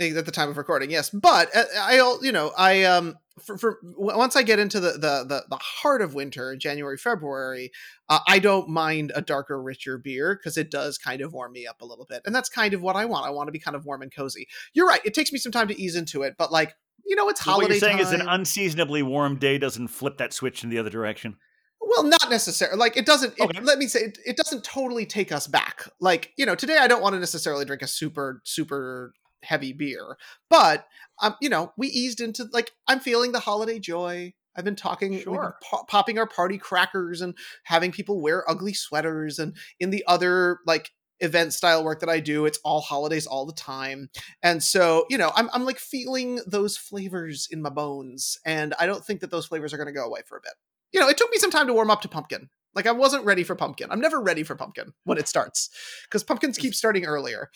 at 0.00 0.26
the 0.26 0.32
time 0.32 0.48
of 0.48 0.56
recording 0.56 0.90
yes 0.90 1.08
but 1.10 1.54
uh, 1.54 1.62
i 1.80 1.98
al- 1.98 2.24
you 2.24 2.32
know 2.32 2.50
i 2.58 2.82
um 2.82 3.14
for, 3.38 3.58
for 3.58 3.78
once 3.96 4.36
i 4.36 4.42
get 4.42 4.58
into 4.58 4.78
the 4.80 4.92
the 4.92 5.24
the, 5.28 5.44
the 5.50 5.56
heart 5.56 6.02
of 6.02 6.14
winter 6.14 6.54
january 6.56 6.96
february 6.96 7.72
uh, 8.08 8.20
i 8.28 8.38
don't 8.38 8.68
mind 8.68 9.12
a 9.14 9.22
darker 9.22 9.60
richer 9.60 9.98
beer 9.98 10.36
because 10.36 10.56
it 10.56 10.70
does 10.70 10.98
kind 10.98 11.20
of 11.20 11.32
warm 11.32 11.52
me 11.52 11.66
up 11.66 11.80
a 11.80 11.84
little 11.84 12.06
bit 12.06 12.22
and 12.26 12.34
that's 12.34 12.48
kind 12.48 12.74
of 12.74 12.82
what 12.82 12.96
i 12.96 13.04
want 13.04 13.26
i 13.26 13.30
want 13.30 13.48
to 13.48 13.52
be 13.52 13.58
kind 13.58 13.76
of 13.76 13.84
warm 13.84 14.02
and 14.02 14.14
cozy 14.14 14.46
you're 14.72 14.86
right 14.86 15.00
it 15.04 15.14
takes 15.14 15.32
me 15.32 15.38
some 15.38 15.52
time 15.52 15.68
to 15.68 15.80
ease 15.80 15.96
into 15.96 16.22
it 16.22 16.34
but 16.38 16.52
like 16.52 16.74
you 17.04 17.16
know 17.16 17.28
it's 17.28 17.44
So 17.44 17.50
what 17.50 17.54
holiday 17.54 17.74
you're 17.74 17.80
saying 17.80 17.98
is 17.98 18.12
an 18.12 18.22
unseasonably 18.22 19.02
warm 19.02 19.36
day 19.36 19.58
doesn't 19.58 19.88
flip 19.88 20.18
that 20.18 20.32
switch 20.32 20.64
in 20.64 20.70
the 20.70 20.78
other 20.78 20.90
direction. 20.90 21.36
Well, 21.80 22.04
not 22.04 22.30
necessarily. 22.30 22.78
Like 22.78 22.96
it 22.96 23.06
doesn't. 23.06 23.34
It, 23.36 23.42
Okay. 23.42 23.60
Let 23.60 23.78
me 23.78 23.86
say 23.86 24.00
it, 24.00 24.18
it 24.24 24.36
doesn't 24.36 24.64
totally 24.64 25.06
take 25.06 25.30
us 25.30 25.46
back. 25.46 25.88
Like 26.00 26.32
you 26.36 26.46
know, 26.46 26.54
today 26.54 26.78
I 26.78 26.88
don't 26.88 27.02
want 27.02 27.14
to 27.14 27.20
necessarily 27.20 27.64
drink 27.64 27.82
a 27.82 27.86
super 27.86 28.40
super 28.44 29.12
heavy 29.44 29.72
beer, 29.72 30.16
but 30.50 30.86
um, 31.22 31.36
you 31.40 31.48
know, 31.48 31.72
we 31.76 31.88
eased 31.88 32.20
into 32.20 32.46
like 32.52 32.72
I'm 32.88 33.00
feeling 33.00 33.32
the 33.32 33.40
holiday 33.40 33.78
joy. 33.78 34.34
I've 34.56 34.64
been 34.64 34.76
talking, 34.76 35.10
we've 35.10 35.24
been 35.24 35.52
po- 35.62 35.84
popping 35.88 36.16
our 36.16 36.28
party 36.28 36.58
crackers 36.58 37.20
and 37.20 37.34
having 37.64 37.90
people 37.90 38.20
wear 38.20 38.48
ugly 38.48 38.72
sweaters, 38.72 39.38
and 39.38 39.56
in 39.80 39.90
the 39.90 40.04
other 40.06 40.60
like 40.66 40.90
event 41.20 41.52
style 41.52 41.84
work 41.84 42.00
that 42.00 42.08
I 42.08 42.20
do, 42.20 42.46
it's 42.46 42.58
all 42.64 42.80
holidays 42.80 43.26
all 43.26 43.46
the 43.46 43.52
time. 43.52 44.10
And 44.42 44.62
so, 44.62 45.06
you 45.08 45.18
know, 45.18 45.32
I'm 45.34 45.50
I'm 45.52 45.64
like 45.64 45.78
feeling 45.78 46.40
those 46.46 46.76
flavors 46.76 47.48
in 47.50 47.62
my 47.62 47.70
bones, 47.70 48.38
and 48.44 48.74
I 48.78 48.86
don't 48.86 49.04
think 49.04 49.20
that 49.20 49.30
those 49.30 49.46
flavors 49.46 49.72
are 49.72 49.76
going 49.76 49.88
to 49.88 49.92
go 49.92 50.06
away 50.06 50.20
for 50.26 50.36
a 50.36 50.40
bit 50.40 50.54
you 50.94 51.00
know, 51.00 51.08
it 51.08 51.18
took 51.18 51.30
me 51.30 51.38
some 51.38 51.50
time 51.50 51.66
to 51.66 51.74
warm 51.74 51.90
up 51.90 52.00
to 52.02 52.08
pumpkin. 52.08 52.48
Like 52.74 52.86
I 52.86 52.92
wasn't 52.92 53.24
ready 53.24 53.42
for 53.42 53.54
pumpkin. 53.54 53.88
I'm 53.90 54.00
never 54.00 54.20
ready 54.20 54.44
for 54.44 54.54
pumpkin 54.54 54.94
when 55.04 55.18
it 55.18 55.28
starts 55.28 55.68
because 56.04 56.22
pumpkins 56.24 56.56
keep 56.56 56.74
starting 56.74 57.04
earlier. 57.04 57.50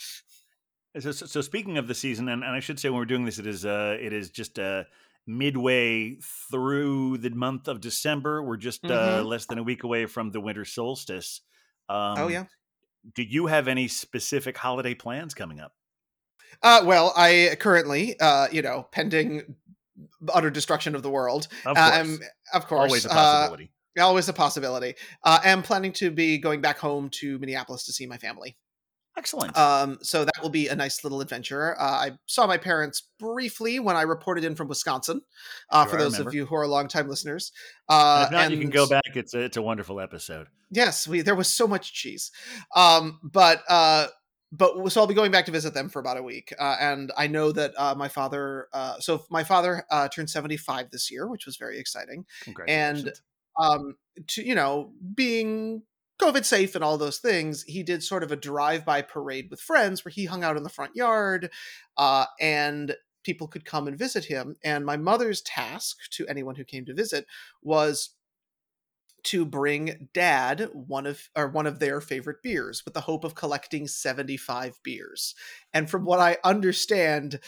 So, 1.00 1.12
so, 1.12 1.40
speaking 1.40 1.78
of 1.78 1.86
the 1.86 1.94
season, 1.94 2.28
and, 2.28 2.42
and 2.42 2.52
I 2.52 2.60
should 2.60 2.80
say 2.80 2.88
when 2.88 2.98
we're 2.98 3.04
doing 3.04 3.24
this, 3.24 3.38
it 3.38 3.46
is 3.46 3.64
uh, 3.64 3.96
it 4.00 4.12
is 4.12 4.30
just 4.30 4.58
uh, 4.58 4.84
midway 5.26 6.16
through 6.50 7.18
the 7.18 7.30
month 7.30 7.68
of 7.68 7.80
December. 7.80 8.42
We're 8.42 8.56
just 8.56 8.84
uh, 8.84 8.88
Mhm. 8.88 9.26
less 9.26 9.46
than 9.46 9.58
a 9.58 9.62
week 9.62 9.84
away 9.84 10.06
from 10.06 10.30
the 10.30 10.40
winter 10.40 10.64
solstice. 10.64 11.42
Um, 11.88 12.18
oh 12.18 12.28
yeah. 12.28 12.44
Do 13.14 13.22
you 13.22 13.46
have 13.46 13.68
any 13.68 13.88
specific 13.88 14.56
holiday 14.56 14.94
plans 14.94 15.34
coming 15.34 15.60
up? 15.60 15.72
Uh, 16.62 16.82
well, 16.84 17.12
I 17.16 17.56
currently, 17.60 18.18
uh, 18.18 18.48
you 18.50 18.62
know, 18.62 18.88
pending 18.90 19.54
utter 20.32 20.50
destruction 20.50 20.94
of 20.94 21.02
the 21.02 21.10
world. 21.10 21.48
Of 21.64 21.76
uh, 21.76 21.90
course, 21.90 21.96
am- 21.96 22.20
of 22.54 22.66
course, 22.66 22.80
always 22.80 23.04
a 23.04 23.10
uh, 23.10 23.14
possibility. 23.14 23.70
always 24.00 24.28
a 24.28 24.32
possibility. 24.32 24.94
Uh, 25.22 25.40
am 25.44 25.62
planning 25.62 25.92
to 25.92 26.10
be 26.10 26.38
going 26.38 26.60
back 26.60 26.78
home 26.78 27.10
to 27.10 27.38
Minneapolis 27.38 27.84
to 27.86 27.92
see 27.92 28.06
my 28.06 28.16
family. 28.18 28.56
Excellent. 29.18 29.58
Um, 29.58 29.98
so 30.00 30.24
that 30.24 30.40
will 30.40 30.48
be 30.48 30.68
a 30.68 30.76
nice 30.76 31.02
little 31.02 31.20
adventure. 31.20 31.74
Uh, 31.78 31.82
I 31.82 32.10
saw 32.26 32.46
my 32.46 32.56
parents 32.56 33.02
briefly 33.18 33.80
when 33.80 33.96
I 33.96 34.02
reported 34.02 34.44
in 34.44 34.54
from 34.54 34.68
Wisconsin. 34.68 35.22
Uh, 35.70 35.82
Sure, 35.82 35.90
for 35.90 35.96
those 35.98 36.20
of 36.20 36.32
you 36.32 36.46
who 36.46 36.54
are 36.54 36.68
longtime 36.68 37.08
listeners, 37.08 37.50
And 37.88 37.98
uh, 37.98 38.24
if 38.26 38.32
not, 38.32 38.50
you 38.52 38.58
can 38.58 38.70
go 38.70 38.88
back. 38.88 39.16
It's 39.16 39.34
a, 39.34 39.40
it's 39.40 39.56
a 39.56 39.62
wonderful 39.62 40.00
episode. 40.00 40.46
Yes, 40.70 41.08
we 41.08 41.22
there 41.22 41.34
was 41.34 41.48
so 41.48 41.66
much 41.66 41.92
cheese. 41.92 42.30
Um, 42.76 43.18
but 43.24 43.64
uh, 43.68 44.06
but 44.52 44.88
so 44.90 45.00
I'll 45.00 45.08
be 45.08 45.14
going 45.14 45.32
back 45.32 45.46
to 45.46 45.52
visit 45.52 45.74
them 45.74 45.88
for 45.88 45.98
about 45.98 46.16
a 46.16 46.22
week, 46.22 46.54
uh, 46.58 46.76
and 46.78 47.10
I 47.16 47.26
know 47.26 47.50
that 47.50 47.72
uh, 47.76 47.94
my 47.96 48.08
father. 48.08 48.68
Uh, 48.72 49.00
so 49.00 49.24
my 49.30 49.42
father 49.42 49.84
uh, 49.90 50.08
turned 50.08 50.30
seventy 50.30 50.56
five 50.56 50.90
this 50.90 51.10
year, 51.10 51.26
which 51.26 51.44
was 51.44 51.56
very 51.56 51.80
exciting. 51.80 52.24
Congratulations. 52.44 53.20
Um, 53.60 53.96
to 54.28 54.46
you 54.46 54.54
know, 54.54 54.92
being 55.14 55.82
COVID 56.18 56.44
safe 56.44 56.74
and 56.74 56.82
all 56.82 56.98
those 56.98 57.18
things, 57.18 57.62
he 57.64 57.82
did 57.82 58.02
sort 58.02 58.22
of 58.22 58.32
a 58.32 58.36
drive 58.36 58.84
by 58.84 59.02
parade 59.02 59.48
with 59.50 59.60
friends 59.60 60.04
where 60.04 60.10
he 60.10 60.24
hung 60.24 60.42
out 60.42 60.56
in 60.56 60.62
the 60.62 60.68
front 60.68 60.96
yard, 60.96 61.50
uh, 61.96 62.26
and 62.40 62.96
people 63.24 63.46
could 63.46 63.64
come 63.64 63.86
and 63.86 63.98
visit 63.98 64.24
him. 64.24 64.56
And 64.64 64.84
my 64.84 64.96
mother's 64.96 65.42
task 65.42 65.98
to 66.12 66.26
anyone 66.26 66.56
who 66.56 66.64
came 66.64 66.84
to 66.86 66.94
visit 66.94 67.26
was 67.62 68.10
to 69.24 69.44
bring 69.44 70.08
dad 70.14 70.70
one 70.72 71.06
of 71.06 71.28
or 71.36 71.48
one 71.48 71.66
of 71.66 71.80
their 71.80 72.00
favorite 72.00 72.42
beers 72.42 72.84
with 72.84 72.94
the 72.94 73.02
hope 73.02 73.24
of 73.24 73.34
collecting 73.34 73.86
75 73.86 74.78
beers. 74.82 75.34
And 75.74 75.90
from 75.90 76.04
what 76.04 76.20
I 76.20 76.38
understand, 76.44 77.40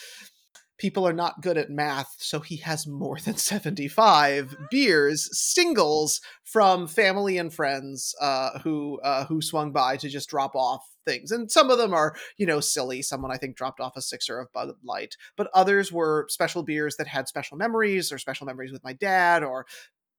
people 0.80 1.06
are 1.06 1.12
not 1.12 1.42
good 1.42 1.58
at 1.58 1.70
math, 1.70 2.16
so 2.18 2.40
he 2.40 2.56
has 2.56 2.86
more 2.86 3.18
than 3.18 3.36
75 3.36 4.56
beers, 4.70 5.28
singles 5.38 6.20
from 6.42 6.88
family 6.88 7.38
and 7.38 7.52
friends 7.54 8.14
uh, 8.20 8.58
who 8.60 8.98
uh, 9.02 9.26
who 9.26 9.40
swung 9.40 9.70
by 9.70 9.96
to 9.98 10.08
just 10.08 10.30
drop 10.30 10.56
off 10.56 10.84
things. 11.06 11.30
And 11.30 11.50
some 11.50 11.70
of 11.70 11.78
them 11.78 11.94
are, 11.94 12.14
you 12.36 12.46
know, 12.46 12.60
silly. 12.60 13.02
Someone 13.02 13.30
I 13.30 13.36
think 13.36 13.56
dropped 13.56 13.80
off 13.80 13.96
a 13.96 14.02
sixer 14.02 14.40
of 14.40 14.52
Bud 14.52 14.70
Light, 14.82 15.16
but 15.36 15.50
others 15.54 15.92
were 15.92 16.26
special 16.28 16.62
beers 16.62 16.96
that 16.96 17.06
had 17.06 17.28
special 17.28 17.56
memories 17.56 18.10
or 18.10 18.18
special 18.18 18.46
memories 18.46 18.72
with 18.72 18.82
my 18.82 18.94
dad 18.94 19.44
or 19.44 19.66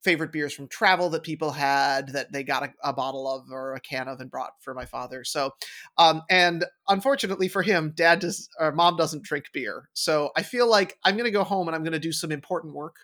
favorite 0.04 0.32
beers 0.32 0.54
from 0.54 0.68
travel 0.68 1.10
that 1.12 1.24
people 1.24 1.52
had 1.52 2.10
that 2.10 2.32
they 2.32 2.44
got 2.44 2.64
a, 2.64 2.74
a 2.84 2.94
bottle 2.94 3.32
of 3.32 3.46
or 3.52 3.76
a 3.76 3.80
can 3.80 4.08
of 4.08 4.20
and 4.20 4.32
brought 4.32 4.52
for 4.62 4.74
my 4.74 4.86
father. 4.86 5.24
So, 5.24 5.52
um, 5.98 6.24
and 6.30 6.66
unfortunately 6.88 7.48
for 7.48 7.62
him, 7.62 7.94
dad 7.96 8.20
does 8.20 8.50
or 8.60 8.72
mom 8.72 8.98
doesn't 8.98 9.24
drink 9.24 9.46
beer. 9.54 9.90
So 9.94 10.32
I 10.36 10.44
feel 10.44 10.68
like 10.70 10.98
I'm 11.04 11.16
going 11.16 11.26
to 11.26 11.32
go 11.32 11.44
home 11.44 11.68
and 11.68 11.76
I'm 11.76 11.84
going 11.84 11.94
to 11.94 12.00
do 12.00 12.12
some 12.12 12.32
important 12.32 12.74
work. 12.74 12.96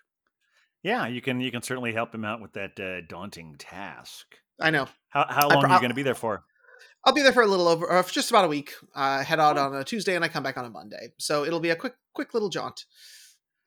yeah, 0.83 1.07
you 1.07 1.21
can 1.21 1.41
you 1.41 1.51
can 1.51 1.61
certainly 1.61 1.93
help 1.93 2.13
him 2.13 2.25
out 2.25 2.41
with 2.41 2.53
that 2.53 2.79
uh, 2.79 3.01
daunting 3.07 3.55
task. 3.57 4.25
I 4.59 4.71
know. 4.71 4.87
How 5.09 5.25
how 5.29 5.49
long 5.49 5.65
are 5.65 5.73
you 5.73 5.79
going 5.79 5.89
to 5.89 5.95
be 5.95 6.03
there 6.03 6.15
for? 6.15 6.43
I'll 7.03 7.13
be 7.13 7.21
there 7.21 7.31
for 7.31 7.43
a 7.43 7.47
little 7.47 7.67
over, 7.67 7.89
uh, 7.89 8.03
just 8.03 8.29
about 8.31 8.45
a 8.45 8.49
week. 8.49 8.73
I 8.93 9.23
head 9.23 9.39
out 9.39 9.57
on 9.57 9.73
a 9.75 9.83
Tuesday 9.83 10.15
and 10.15 10.25
I 10.25 10.27
come 10.27 10.43
back 10.43 10.57
on 10.57 10.65
a 10.65 10.69
Monday. 10.69 11.13
So 11.17 11.45
it'll 11.45 11.61
be 11.61 11.69
a 11.69 11.75
quick, 11.75 11.93
quick 12.13 12.33
little 12.33 12.49
jaunt. 12.49 12.85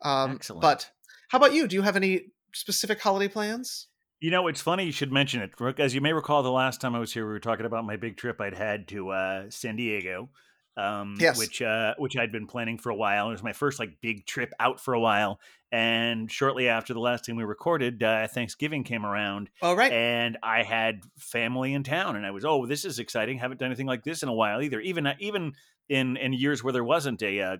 Um, 0.02 0.32
Excellent. 0.32 0.60
But 0.60 0.90
how 1.28 1.38
about 1.38 1.54
you? 1.54 1.66
Do 1.66 1.74
you 1.76 1.82
have 1.82 1.96
any 1.96 2.32
specific 2.52 3.00
holiday 3.00 3.28
plans? 3.28 3.88
You 4.20 4.30
know, 4.30 4.48
it's 4.48 4.60
funny 4.60 4.84
you 4.84 4.92
should 4.92 5.12
mention 5.12 5.40
it. 5.40 5.56
Brooke. 5.56 5.80
As 5.80 5.94
you 5.94 6.00
may 6.02 6.12
recall, 6.12 6.42
the 6.42 6.50
last 6.50 6.80
time 6.80 6.94
I 6.94 6.98
was 6.98 7.12
here, 7.12 7.24
we 7.26 7.32
were 7.32 7.40
talking 7.40 7.64
about 7.66 7.84
my 7.86 7.96
big 7.96 8.16
trip 8.18 8.40
I'd 8.40 8.54
had 8.54 8.86
to 8.88 9.08
uh, 9.10 9.44
San 9.48 9.76
Diego, 9.76 10.28
um, 10.76 11.16
Yes. 11.18 11.38
which 11.38 11.62
uh, 11.62 11.94
which 11.96 12.16
I'd 12.18 12.30
been 12.30 12.46
planning 12.46 12.76
for 12.76 12.90
a 12.90 12.94
while. 12.94 13.28
It 13.28 13.32
was 13.32 13.42
my 13.42 13.54
first 13.54 13.78
like 13.78 14.00
big 14.02 14.26
trip 14.26 14.52
out 14.60 14.78
for 14.78 14.92
a 14.92 15.00
while, 15.00 15.40
and 15.72 16.30
shortly 16.30 16.68
after 16.68 16.92
the 16.92 17.00
last 17.00 17.24
time 17.24 17.36
we 17.36 17.44
recorded, 17.44 18.02
uh, 18.02 18.28
Thanksgiving 18.28 18.84
came 18.84 19.06
around, 19.06 19.48
All 19.62 19.74
right. 19.74 19.90
and 19.90 20.36
I 20.42 20.64
had 20.64 21.00
family 21.18 21.72
in 21.72 21.82
town, 21.82 22.16
and 22.16 22.26
I 22.26 22.30
was, 22.30 22.44
oh, 22.44 22.66
this 22.66 22.84
is 22.84 22.98
exciting. 22.98 23.38
Haven't 23.38 23.58
done 23.58 23.68
anything 23.68 23.86
like 23.86 24.04
this 24.04 24.22
in 24.22 24.28
a 24.28 24.34
while 24.34 24.60
either. 24.60 24.80
Even 24.80 25.06
uh, 25.06 25.14
even 25.18 25.54
in 25.88 26.18
in 26.18 26.34
years 26.34 26.62
where 26.62 26.74
there 26.74 26.84
wasn't 26.84 27.22
a 27.22 27.40
uh, 27.40 27.56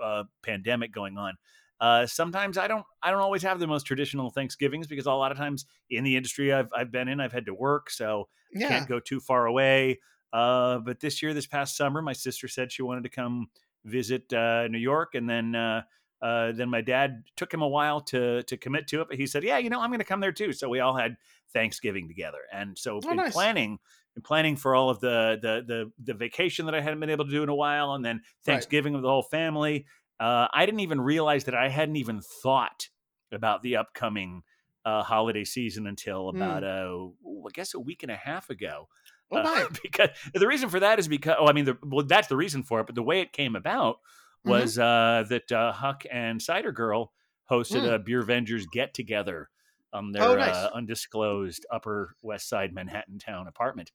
uh, 0.00 0.22
pandemic 0.44 0.92
going 0.92 1.18
on. 1.18 1.34
Uh, 1.80 2.06
sometimes 2.06 2.56
I 2.58 2.66
don't 2.68 2.86
I 3.02 3.10
don't 3.10 3.20
always 3.20 3.42
have 3.42 3.60
the 3.60 3.66
most 3.66 3.84
traditional 3.84 4.30
Thanksgivings 4.30 4.86
because 4.86 5.06
a 5.06 5.12
lot 5.12 5.30
of 5.32 5.38
times 5.38 5.66
in 5.90 6.04
the 6.04 6.16
industry 6.16 6.52
I've 6.52 6.68
I've 6.74 6.90
been 6.90 7.08
in 7.08 7.20
I've 7.20 7.32
had 7.32 7.46
to 7.46 7.54
work, 7.54 7.90
so 7.90 8.28
yeah. 8.52 8.68
can't 8.68 8.86
go 8.86 9.00
too 9.00 9.20
far 9.20 9.46
away. 9.46 10.00
Uh, 10.32 10.78
but 10.78 11.00
this 11.00 11.22
year, 11.22 11.34
this 11.34 11.46
past 11.46 11.76
summer, 11.76 12.02
my 12.02 12.12
sister 12.12 12.48
said 12.48 12.72
she 12.72 12.82
wanted 12.82 13.04
to 13.04 13.10
come 13.10 13.48
visit 13.84 14.32
uh, 14.32 14.68
New 14.68 14.78
York, 14.78 15.14
and 15.14 15.28
then 15.28 15.54
uh, 15.54 15.82
Uh, 16.22 16.50
then 16.50 16.70
my 16.70 16.80
dad 16.80 17.24
took 17.36 17.52
him 17.52 17.60
a 17.60 17.68
while 17.68 18.00
to 18.00 18.42
to 18.44 18.56
commit 18.56 18.88
to 18.88 19.02
it, 19.02 19.08
but 19.08 19.18
he 19.18 19.26
said, 19.26 19.44
"Yeah, 19.44 19.58
you 19.58 19.68
know, 19.68 19.80
I'm 19.82 19.90
going 19.90 19.98
to 20.00 20.04
come 20.04 20.20
there 20.20 20.32
too." 20.32 20.52
So 20.54 20.66
we 20.66 20.80
all 20.80 20.96
had 20.96 21.16
Thanksgiving 21.52 22.08
together, 22.08 22.40
and 22.50 22.78
so 22.78 23.04
Oh, 23.04 23.12
in 23.12 23.14
nice. 23.14 23.32
planning 23.32 23.78
and 24.14 24.24
planning 24.24 24.56
for 24.56 24.74
all 24.74 24.88
of 24.88 25.00
the, 25.00 25.38
the 25.42 25.62
the 25.66 25.92
the 26.02 26.14
vacation 26.14 26.64
that 26.66 26.74
I 26.74 26.80
hadn't 26.80 27.00
been 27.00 27.10
able 27.10 27.26
to 27.26 27.30
do 27.30 27.42
in 27.42 27.50
a 27.50 27.54
while, 27.54 27.92
and 27.92 28.02
then 28.02 28.22
Thanksgiving 28.44 28.94
with 28.94 29.02
the 29.02 29.10
whole 29.10 29.22
family. 29.22 29.84
Uh, 30.18 30.48
I 30.52 30.64
didn't 30.66 30.80
even 30.80 31.00
realize 31.00 31.44
that 31.44 31.54
I 31.54 31.68
hadn't 31.68 31.96
even 31.96 32.20
thought 32.20 32.88
about 33.32 33.62
the 33.62 33.76
upcoming 33.76 34.42
uh, 34.84 35.02
holiday 35.02 35.44
season 35.44 35.86
until 35.86 36.28
about 36.28 36.62
uh, 36.64 36.86
ooh, 37.26 37.44
I 37.46 37.50
guess 37.52 37.74
a 37.74 37.80
week 37.80 38.02
and 38.02 38.12
a 38.12 38.16
half 38.16 38.50
ago. 38.50 38.88
Oh 39.32 39.42
Uh, 39.42 39.66
because 39.82 40.10
the 40.34 40.46
reason 40.46 40.68
for 40.68 40.80
that 40.80 40.98
is 40.98 41.08
because 41.08 41.36
oh, 41.38 41.46
I 41.48 41.52
mean, 41.52 41.64
the, 41.64 41.76
well, 41.82 42.06
that's 42.06 42.28
the 42.28 42.36
reason 42.36 42.62
for 42.62 42.80
it. 42.80 42.86
But 42.86 42.94
the 42.94 43.02
way 43.02 43.20
it 43.20 43.32
came 43.32 43.56
about 43.56 43.98
Mhm. 44.44 44.50
was 44.50 44.78
uh, 44.78 45.24
that 45.28 45.50
uh, 45.52 45.72
Huck 45.72 46.04
and 46.10 46.40
Cider 46.40 46.72
Girl 46.72 47.12
hosted 47.50 47.84
Mm. 47.84 47.94
a 47.94 47.98
Beer 47.98 48.22
Vengers 48.22 48.64
get 48.70 48.94
together 48.94 49.50
on 49.92 50.12
their 50.12 50.24
Oh, 50.24 50.36
nice. 50.36 50.54
uh, 50.54 50.70
undisclosed 50.74 51.66
Upper 51.70 52.16
West 52.22 52.48
Side 52.48 52.72
Manhattan 52.72 53.18
town 53.18 53.48
apartment. 53.48 53.92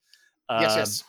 Yes, 0.58 0.72
Um, 0.72 0.78
yes. 0.78 1.04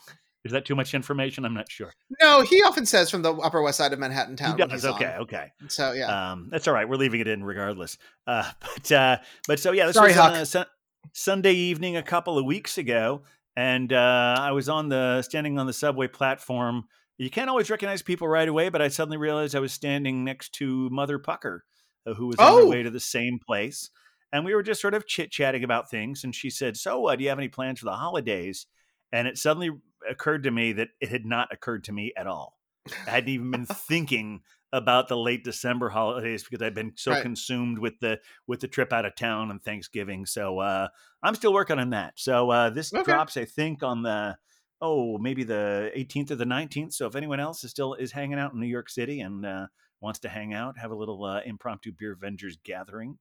Is 0.45 0.51
that 0.51 0.65
too 0.65 0.75
much 0.75 0.93
information? 0.93 1.45
I'm 1.45 1.53
not 1.53 1.71
sure. 1.71 1.93
No, 2.21 2.41
he 2.41 2.61
often 2.63 2.85
says 2.85 3.09
from 3.09 3.21
the 3.21 3.33
Upper 3.33 3.61
West 3.61 3.77
Side 3.77 3.93
of 3.93 3.99
Manhattan 3.99 4.35
town. 4.35 4.57
He 4.57 4.65
does. 4.65 4.83
Okay. 4.85 5.05
on. 5.13 5.21
Okay. 5.21 5.51
So 5.69 5.93
yeah. 5.93 6.31
Um, 6.33 6.49
that's 6.51 6.67
all 6.67 6.73
right. 6.73 6.87
We're 6.87 6.97
leaving 6.97 7.21
it 7.21 7.27
in 7.27 7.43
regardless. 7.43 7.97
Uh, 8.27 8.51
but 8.75 8.91
uh, 8.91 9.17
but 9.47 9.59
so 9.59 9.71
yeah, 9.71 9.85
this 9.85 9.95
Sorry, 9.95 10.09
was 10.09 10.17
on 10.17 10.33
a 10.33 10.45
Sun- 10.45 10.65
Sunday 11.13 11.53
evening 11.53 11.95
a 11.95 12.03
couple 12.03 12.37
of 12.37 12.45
weeks 12.45 12.77
ago, 12.77 13.23
and 13.55 13.93
uh, 13.93 14.35
I 14.37 14.51
was 14.51 14.67
on 14.67 14.89
the 14.89 15.21
standing 15.21 15.57
on 15.59 15.65
the 15.65 15.73
subway 15.73 16.07
platform. 16.07 16.85
You 17.17 17.29
can't 17.29 17.49
always 17.49 17.69
recognize 17.69 18.01
people 18.01 18.27
right 18.27 18.47
away, 18.47 18.67
but 18.69 18.81
I 18.81 18.89
suddenly 18.89 19.17
realized 19.17 19.55
I 19.55 19.59
was 19.59 19.71
standing 19.71 20.25
next 20.25 20.53
to 20.55 20.89
Mother 20.89 21.19
Pucker, 21.19 21.63
uh, 22.05 22.15
who 22.15 22.27
was 22.27 22.35
on 22.37 22.53
her 22.57 22.61
Oh. 22.63 22.69
way 22.69 22.83
to 22.83 22.89
the 22.89 22.99
same 22.99 23.39
place, 23.39 23.91
and 24.33 24.43
we 24.43 24.53
were 24.55 24.63
just 24.63 24.81
sort 24.81 24.93
of 24.93 25.07
chit 25.07 25.31
chatting 25.31 25.63
about 25.63 25.89
things. 25.89 26.25
And 26.25 26.35
she 26.35 26.49
said, 26.49 26.75
"So, 26.75 27.07
uh, 27.07 27.15
do 27.15 27.23
you 27.23 27.29
have 27.29 27.37
any 27.39 27.47
plans 27.47 27.79
for 27.79 27.85
the 27.85 27.93
holidays?" 27.95 28.65
And 29.13 29.27
it 29.27 29.37
suddenly 29.37 29.69
occurred 30.09 30.43
to 30.43 30.51
me 30.51 30.73
that 30.73 30.89
it 30.99 31.09
had 31.09 31.25
not 31.25 31.51
occurred 31.53 31.83
to 31.85 31.91
me 31.91 32.13
at 32.17 32.27
all. 32.27 32.57
I 33.05 33.11
hadn't 33.11 33.29
even 33.29 33.51
been 33.51 33.65
thinking 33.65 34.43
about 34.71 35.07
the 35.07 35.17
late 35.17 35.43
December 35.43 35.89
holidays 35.89 36.43
because 36.43 36.61
I've 36.65 36.73
been 36.73 36.93
so 36.95 37.15
Right. 37.15 37.17
consumed 37.17 37.79
with 37.79 37.99
the 37.99 38.19
with 38.47 38.59
the 38.61 38.67
trip 38.67 38.91
out 38.91 39.05
of 39.05 39.15
town 39.15 39.51
and 39.51 39.61
Thanksgiving. 39.63 40.25
So 40.25 40.59
uh, 40.59 40.87
I'm 41.21 41.35
still 41.35 41.53
working 41.53 41.79
on 41.79 41.91
that. 41.91 42.13
So 42.17 42.49
uh, 42.49 42.69
this 42.69 42.91
Okay. 42.93 43.03
drops, 43.03 43.37
I 43.37 43.45
think, 43.45 43.83
on 43.83 44.03
the 44.03 44.37
oh 44.81 45.17
maybe 45.17 45.43
the 45.43 45.91
18th 45.93 46.31
or 46.31 46.35
the 46.35 46.45
19th. 46.45 46.93
So 46.93 47.07
if 47.07 47.15
anyone 47.15 47.39
else 47.39 47.63
is 47.63 47.71
still 47.71 47.93
is 47.93 48.11
hanging 48.11 48.39
out 48.39 48.53
in 48.53 48.59
New 48.59 48.67
York 48.67 48.89
City 48.89 49.21
and 49.21 49.45
uh, 49.45 49.67
wants 50.01 50.19
to 50.19 50.29
hang 50.29 50.53
out, 50.53 50.77
have 50.79 50.91
a 50.91 50.95
little 50.95 51.23
uh, 51.23 51.41
impromptu 51.45 51.91
beer 51.91 52.15
Vengers 52.15 52.57
gathering, 52.63 53.19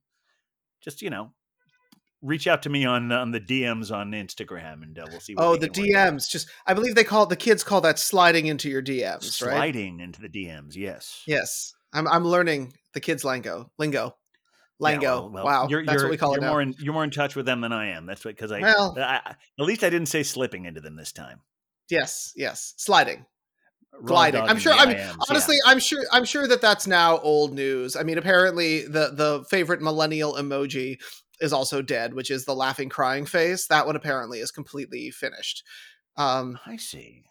just 0.81 1.03
you 1.03 1.11
know. 1.11 1.35
Reach 2.23 2.47
out 2.47 2.63
to 2.63 2.71
me 2.71 2.85
on 2.85 3.11
on 3.11 3.33
the 3.33 3.41
DMs 3.41 3.93
on 3.93 4.13
Instagram, 4.13 4.83
and 4.85 4.99
uh, 4.99 5.05
we'll 5.11 5.21
see. 5.21 5.35
What 5.35 5.45
Oh, 5.45 5.57
the 5.57 5.69
can 5.69 5.83
work 5.85 5.95
out. 5.97 6.13
DMs. 6.15 6.31
Just 6.31 6.49
I 6.67 6.73
believe 6.75 6.95
they 6.95 7.03
call 7.05 7.27
the 7.27 7.35
kids 7.37 7.65
call 7.65 7.81
that 7.81 7.99
sliding 7.99 8.47
into 8.47 8.71
your 8.71 8.83
DMs, 8.83 9.43
right? 9.43 9.53
sliding 9.55 9.99
into 10.01 10.21
the 10.21 10.29
DMs. 10.29 10.77
Yes. 10.77 11.23
Yes. 11.27 11.75
I'm 11.93 12.07
I'm 12.07 12.25
learning 12.25 12.73
the 12.95 13.01
kids 13.01 13.25
lingo. 13.25 13.71
Lingo. 13.79 14.15
Yeah, 14.81 14.89
Lingo. 14.89 15.07
well- 15.07 15.31
well, 15.31 15.45
wow. 15.45 15.67
you're, 15.69 15.85
That's 15.85 15.97
you're, 15.97 16.05
what 16.07 16.11
we 16.13 16.17
call 16.17 16.35
it 16.35 16.41
now. 16.41 16.49
more 16.51 16.63
in, 16.63 16.75
you're 16.81 16.95
more 16.95 17.05
in 17.05 17.11
touch 17.11 17.37
with 17.37 17.47
them 17.47 17.61
than 17.61 17.73
I 17.73 17.89
am. 17.91 18.07
That's 18.07 18.23
because 18.23 18.51
I, 18.51 18.61
well, 18.61 18.95
I, 18.99 19.21
I- 19.25 19.31
at 19.31 19.37
least 19.67 19.85
I 19.85 19.91
didn't 19.91 20.09
say 20.09 20.23
slipping 20.23 20.65
into 20.65 20.81
them 20.81 20.97
this 20.97 21.13
time. 21.13 21.41
yes, 21.91 22.33
yes. 22.37 22.75
Sliding. 22.79 23.27
Gliding. 24.05 24.41
I'm 24.43 24.59
sure. 24.59 24.73
I 24.73 24.87
mean, 24.87 24.97
IMs, 24.97 24.99
yeah. 24.99 25.15
honestly, 25.29 25.57
I'm 25.67 25.79
sure. 25.79 26.03
I'm 26.11 26.25
sure 26.25 26.49
that 26.49 26.61
that's 26.63 26.87
now 26.87 27.19
old 27.19 27.53
news. 27.53 27.95
I 27.95 28.03
mean, 28.05 28.17
apparently 28.17 28.87
the 28.87 29.11
the 29.13 29.45
favorite 29.51 29.83
millennial 29.83 30.35
emoji 30.35 30.97
is 31.43 31.53
also 31.53 31.83
dead, 31.83 32.15
which 32.15 32.31
is 32.31 32.45
the 32.45 32.55
laughing 32.55 32.89
crying 32.89 33.27
face. 33.27 33.67
That 33.67 33.87
one 33.87 33.97
apparently 33.97 34.39
is 34.41 34.51
completely 34.51 35.11
finished. 35.11 35.65
Um, 36.17 36.59
I 36.67 36.77
see. 36.77 37.25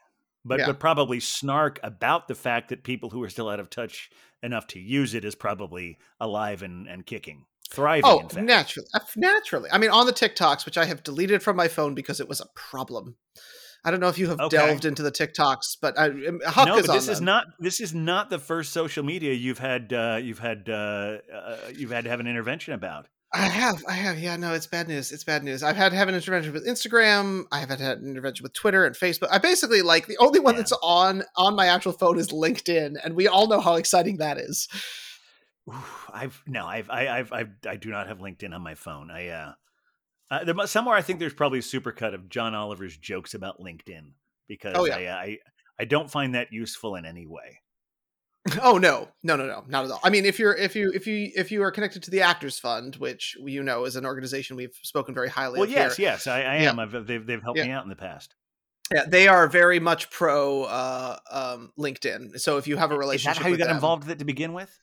But 0.43 0.59
Yeah. 0.59 0.65
but 0.67 0.79
probably 0.79 1.19
snark 1.19 1.79
about 1.83 2.27
the 2.27 2.35
fact 2.35 2.69
that 2.69 2.83
people 2.83 3.09
who 3.11 3.21
are 3.23 3.29
still 3.29 3.47
out 3.49 3.59
of 3.59 3.69
touch 3.69 4.09
enough 4.41 4.65
to 4.67 4.79
use 4.79 5.13
it 5.13 5.23
is 5.23 5.35
probably 5.35 5.97
alive 6.19 6.63
and, 6.63 6.87
and 6.87 7.05
kicking, 7.05 7.45
thriving. 7.69 8.09
oh, 8.11 8.19
in 8.21 8.29
fact. 8.29 8.47
naturally, 8.47 8.87
uh, 8.95 8.99
naturally. 9.15 9.69
I 9.71 9.77
mean, 9.77 9.91
on 9.91 10.07
the 10.07 10.13
TikToks, 10.13 10.65
which 10.65 10.77
I 10.79 10.85
have 10.85 11.03
deleted 11.03 11.43
from 11.43 11.55
my 11.55 11.67
phone 11.67 11.93
because 11.93 12.19
it 12.19 12.27
was 12.27 12.41
a 12.41 12.47
problem. 12.55 13.17
I 13.85 13.91
don't 13.91 13.99
know 13.99 14.09
if 14.09 14.17
you 14.17 14.29
have 14.29 14.39
Okay. 14.39 14.57
delved 14.57 14.85
into 14.85 15.03
the 15.03 15.11
TikToks, 15.11 15.77
but 15.79 15.97
I, 15.97 16.05
um, 16.07 16.39
Huck 16.45 16.67
no, 16.67 16.77
is 16.77 16.87
but 16.87 16.93
this 16.93 17.07
is 17.07 17.17
them. 17.17 17.25
not 17.25 17.45
this 17.59 17.79
is 17.79 17.93
not 17.93 18.29
the 18.31 18.39
first 18.39 18.73
social 18.73 19.03
media 19.03 19.33
you've 19.33 19.59
had 19.59 19.91
uh, 19.93 20.19
you've 20.21 20.39
had 20.39 20.69
uh, 20.69 21.17
uh, 21.33 21.57
you've 21.75 21.91
had 21.91 22.03
to 22.05 22.09
have 22.09 22.19
an 22.19 22.27
intervention 22.27 22.73
about. 22.73 23.07
I 23.33 23.43
have, 23.43 23.83
I 23.87 23.93
have, 23.93 24.19
yeah, 24.19 24.35
no, 24.35 24.53
it's 24.53 24.67
bad 24.67 24.89
news. 24.89 25.13
It's 25.13 25.23
bad 25.23 25.41
news. 25.43 25.63
I've 25.63 25.77
had 25.77 25.89
to 25.89 25.95
have 25.95 26.09
an 26.09 26.15
intervention 26.15 26.51
with 26.51 26.67
Instagram. 26.67 27.45
I 27.49 27.59
haven't 27.59 27.79
had 27.79 27.99
an 27.99 28.09
intervention 28.09 28.43
with 28.43 28.51
Twitter 28.51 28.85
and 28.85 28.93
Facebook. 28.93 29.29
I 29.31 29.37
basically 29.37 29.81
like 29.81 30.07
the 30.07 30.17
only 30.17 30.41
one 30.41 30.55
Yeah. 30.55 30.61
that's 30.61 30.73
on 30.83 31.23
on 31.37 31.55
my 31.55 31.67
actual 31.67 31.93
phone 31.93 32.19
is 32.19 32.27
LinkedIn, 32.29 32.97
and 33.01 33.15
we 33.15 33.27
all 33.29 33.47
know 33.47 33.61
how 33.61 33.75
exciting 33.75 34.17
that 34.17 34.37
is. 34.37 34.67
I've 36.13 36.41
no, 36.45 36.65
I've, 36.65 36.89
I, 36.89 37.07
I've, 37.07 37.31
I've, 37.31 37.49
I 37.67 37.75
do 37.77 37.89
not 37.89 38.07
have 38.07 38.19
LinkedIn 38.19 38.53
on 38.53 38.61
my 38.61 38.75
phone. 38.75 39.09
I, 39.11 39.27
uh, 39.29 39.53
uh 40.29 40.43
there 40.43 40.55
must, 40.55 40.73
somewhere 40.73 40.95
I 40.95 41.01
think 41.01 41.19
there's 41.19 41.33
probably 41.33 41.59
a 41.59 41.63
supercut 41.63 42.13
of 42.13 42.29
John 42.29 42.53
Oliver's 42.55 42.97
jokes 42.97 43.33
about 43.33 43.59
LinkedIn 43.61 44.11
because 44.47 44.73
Oh, 44.75 44.85
yeah. 44.85 44.97
I, 44.97 45.05
uh, 45.05 45.15
I, 45.15 45.37
I 45.79 45.85
don't 45.85 46.11
find 46.11 46.35
that 46.35 46.51
useful 46.51 46.95
in 46.95 47.05
any 47.05 47.25
way. 47.27 47.59
Oh 48.63 48.77
no, 48.79 49.07
no, 49.23 49.35
no, 49.35 49.45
no, 49.45 49.63
not 49.67 49.85
at 49.85 49.91
all. 49.91 49.99
I 50.03 50.09
mean, 50.09 50.25
if 50.25 50.39
you're 50.39 50.55
if 50.55 50.75
you 50.75 50.91
if 50.95 51.05
you 51.05 51.31
if 51.35 51.51
you 51.51 51.61
are 51.63 51.71
connected 51.71 52.01
to 52.03 52.11
the 52.11 52.21
Actors 52.21 52.57
Fund, 52.57 52.95
which 52.95 53.37
you 53.39 53.61
know 53.61 53.85
is 53.85 53.95
an 53.95 54.05
organization 54.05 54.55
we've 54.55 54.75
spoken 54.81 55.13
very 55.13 55.29
highly 55.29 55.59
Well, 55.59 55.63
of 55.67 55.71
yes, 55.71 55.95
here, 55.97 56.07
yes, 56.09 56.25
I, 56.27 56.41
I 56.41 56.57
Yeah. 56.61 56.69
am. 56.71 56.79
I've, 56.79 57.05
they've, 57.05 57.25
they've 57.25 57.41
helped 57.41 57.59
Yeah. 57.59 57.65
me 57.65 57.71
out 57.71 57.83
in 57.83 57.89
the 57.89 57.95
past. 57.95 58.33
yeah, 58.91 59.03
they 59.07 59.27
are 59.27 59.47
very 59.47 59.79
much 59.79 60.09
pro 60.09 60.63
uh, 60.63 61.17
um, 61.29 61.71
LinkedIn. 61.77 62.39
So 62.39 62.57
if 62.57 62.67
you 62.67 62.77
have 62.77 62.89
a 62.91 62.95
Is 62.95 62.99
relationship, 62.99 63.37
that 63.37 63.43
how 63.43 63.49
you 63.49 63.57
got 63.57 63.67
them- 63.67 63.75
involved 63.77 64.03
with 64.03 64.11
it 64.11 64.19
to 64.19 64.25
begin 64.25 64.53
with? 64.53 64.75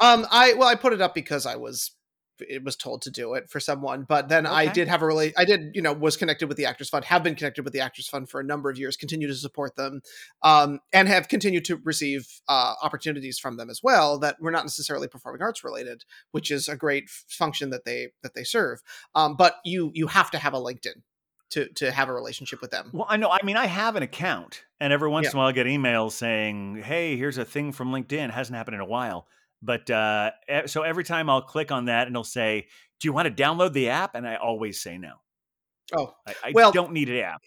Um, 0.00 0.26
I 0.30 0.54
well, 0.54 0.68
I 0.68 0.74
put 0.74 0.92
it 0.92 1.00
up 1.00 1.14
because 1.14 1.46
I 1.46 1.56
was 1.56 1.92
it 2.40 2.64
was 2.64 2.76
told 2.76 3.02
to 3.02 3.10
do 3.10 3.34
it 3.34 3.48
for 3.50 3.60
someone, 3.60 4.04
but 4.08 4.28
then 4.28 4.46
I 4.46 4.66
did 4.66 4.88
have 4.88 5.02
a 5.02 5.06
really 5.06 5.32
I 5.36 5.44
did 5.44 5.74
you 5.74 5.82
know 5.82 5.92
was 5.92 6.16
connected 6.16 6.48
with 6.48 6.56
the 6.56 6.66
Actors 6.66 6.88
Fund, 6.88 7.04
have 7.06 7.22
been 7.22 7.34
connected 7.34 7.64
with 7.64 7.72
the 7.72 7.80
Actors 7.80 8.08
Fund 8.08 8.28
for 8.28 8.40
a 8.40 8.44
number 8.44 8.70
of 8.70 8.78
years, 8.78 8.96
continue 8.96 9.26
to 9.28 9.34
support 9.34 9.76
them, 9.76 10.00
um, 10.42 10.80
and 10.92 11.08
have 11.08 11.28
continued 11.28 11.64
to 11.66 11.76
receive 11.84 12.40
uh, 12.48 12.74
opportunities 12.82 13.38
from 13.38 13.56
them 13.56 13.70
as 13.70 13.82
well 13.82 14.18
that 14.18 14.36
were 14.40 14.50
not 14.50 14.64
necessarily 14.64 15.08
performing 15.08 15.42
arts 15.42 15.64
related, 15.64 16.04
which 16.32 16.50
is 16.50 16.68
a 16.68 16.76
great 16.76 17.08
function 17.08 17.70
that 17.70 17.84
they 17.84 18.08
that 18.22 18.34
they 18.34 18.44
serve. 18.44 18.82
Um, 19.14 19.36
but 19.36 19.56
you 19.64 19.90
you 19.94 20.06
have 20.08 20.30
to 20.32 20.38
have 20.38 20.54
a 20.54 20.58
LinkedIn 20.58 21.02
to 21.50 21.68
to 21.74 21.90
have 21.90 22.08
a 22.08 22.12
relationship 22.12 22.60
with 22.60 22.70
them. 22.70 22.90
Well, 22.92 23.06
I 23.08 23.16
know. 23.16 23.30
I 23.30 23.38
mean, 23.44 23.56
I 23.56 23.66
have 23.66 23.96
an 23.96 24.02
account, 24.02 24.64
and 24.80 24.92
every 24.92 25.08
once 25.08 25.24
Yeah. 25.26 25.30
in 25.30 25.36
a 25.36 25.38
while 25.38 25.48
I 25.48 25.52
get 25.52 25.66
emails 25.66 26.12
saying, 26.12 26.82
"Hey, 26.82 27.16
here's 27.16 27.38
a 27.38 27.44
thing 27.44 27.72
from 27.72 27.92
LinkedIn." 27.92 28.30
hasn't 28.30 28.56
happened 28.56 28.74
in 28.74 28.80
a 28.80 28.86
while, 28.86 29.28
but 29.66 29.90
uh, 29.90 30.30
so 30.66 30.82
every 30.82 31.04
time 31.04 31.28
I'll 31.28 31.42
click 31.42 31.70
on 31.72 31.86
that, 31.86 32.06
and 32.06 32.14
it'll 32.14 32.24
say, 32.24 32.68
"Do 33.00 33.08
you 33.08 33.12
want 33.12 33.26
to 33.34 33.42
download 33.42 33.72
the 33.74 33.90
app?" 33.90 34.14
And 34.14 34.26
I 34.26 34.36
always 34.36 34.80
say 34.80 34.96
no. 34.96 35.14
Oh, 35.94 36.14
I, 36.26 36.34
I 36.44 36.52
Well- 36.54 36.72
don't 36.72 36.92
need 36.92 37.08
an 37.10 37.16
app. 37.18 37.42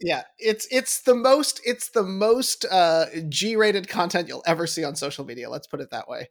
yeah 0.00 0.22
it's 0.38 0.66
it's 0.70 1.02
the 1.02 1.14
most 1.14 1.60
it's 1.66 1.90
the 1.90 2.02
most 2.02 2.64
uh 2.70 3.04
g-rated 3.28 3.86
content 3.90 4.26
you'll 4.26 4.42
ever 4.46 4.66
see 4.66 4.82
on 4.82 4.96
social 4.96 5.22
media 5.26 5.50
let's 5.50 5.66
put 5.66 5.82
it 5.82 5.90
that 5.90 6.08
way 6.08 6.26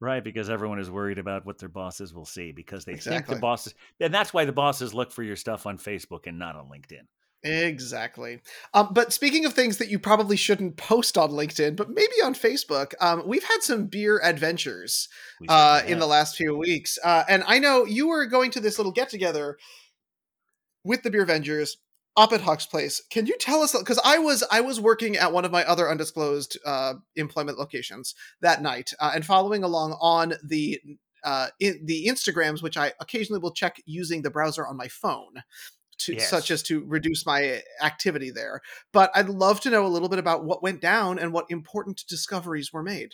Right, 0.00 0.22
because 0.22 0.50
everyone 0.50 0.78
is 0.78 0.90
worried 0.90 1.18
about 1.18 1.44
what 1.46 1.58
their 1.58 1.68
bosses 1.68 2.12
will 2.14 2.24
see 2.26 2.52
because 2.52 2.84
they 2.84 2.96
think 2.96 3.26
the 3.26 3.36
bosses, 3.36 3.74
and 4.00 4.12
that's 4.14 4.34
why 4.34 4.44
the 4.44 4.52
bosses 4.52 4.92
look 4.92 5.10
for 5.12 5.22
your 5.22 5.36
stuff 5.36 5.66
on 5.66 5.78
Facebook 5.78 6.26
and 6.26 6.38
not 6.38 6.56
on 6.56 6.66
LinkedIn. 6.68 7.06
Exactly 7.44 8.40
um 8.72 8.88
but 8.92 9.12
speaking 9.12 9.44
of 9.44 9.52
things 9.52 9.76
that 9.76 9.88
you 9.88 9.98
probably 9.98 10.36
shouldn't 10.36 10.76
post 10.76 11.18
on 11.18 11.30
linkedin 11.30 11.76
but 11.76 11.90
maybe 11.90 12.14
on 12.24 12.34
facebook 12.34 12.94
um 13.00 13.22
we've 13.26 13.44
had 13.44 13.62
some 13.62 13.86
beer 13.86 14.20
adventures 14.24 15.08
uh 15.48 15.82
in 15.86 15.98
the 15.98 16.06
last 16.06 16.36
few 16.36 16.56
weeks 16.56 16.98
uh 17.04 17.22
and 17.28 17.44
i 17.46 17.58
know 17.58 17.84
you 17.84 18.08
were 18.08 18.26
going 18.26 18.50
to 18.50 18.60
this 18.60 18.78
little 18.78 18.92
get 18.92 19.10
together 19.10 19.58
with 20.84 21.02
the 21.02 21.10
beer 21.10 21.22
avengers 21.22 21.76
up 22.16 22.32
at 22.32 22.42
Huck's 22.42 22.66
place. 22.66 23.02
Can 23.10 23.26
you 23.26 23.36
tell 23.38 23.62
us 23.62 23.76
because 23.76 23.98
I 24.04 24.18
was 24.18 24.44
I 24.50 24.60
was 24.60 24.80
working 24.80 25.16
at 25.16 25.32
one 25.32 25.44
of 25.44 25.50
my 25.50 25.64
other 25.64 25.90
undisclosed 25.90 26.58
uh, 26.64 26.94
employment 27.16 27.58
locations 27.58 28.14
that 28.40 28.62
night 28.62 28.92
uh, 29.00 29.12
and 29.14 29.24
following 29.24 29.64
along 29.64 29.96
on 30.00 30.34
the 30.44 30.80
uh, 31.24 31.48
in, 31.58 31.80
the 31.84 32.06
Instagrams, 32.06 32.62
which 32.62 32.76
I 32.76 32.92
occasionally 33.00 33.40
will 33.40 33.52
check 33.52 33.82
using 33.86 34.22
the 34.22 34.30
browser 34.30 34.66
on 34.66 34.76
my 34.76 34.88
phone. 34.88 35.42
To, 35.98 36.14
Yes. 36.14 36.28
such 36.28 36.50
as 36.50 36.62
to 36.64 36.84
reduce 36.84 37.24
my 37.24 37.62
activity 37.82 38.30
there 38.30 38.60
but 38.92 39.10
i'd 39.14 39.28
love 39.28 39.60
to 39.60 39.70
know 39.70 39.86
a 39.86 39.88
little 39.88 40.08
bit 40.08 40.18
about 40.18 40.44
what 40.44 40.62
went 40.62 40.80
down 40.80 41.18
and 41.18 41.32
what 41.32 41.46
important 41.50 42.04
discoveries 42.08 42.72
were 42.72 42.82
made 42.82 43.12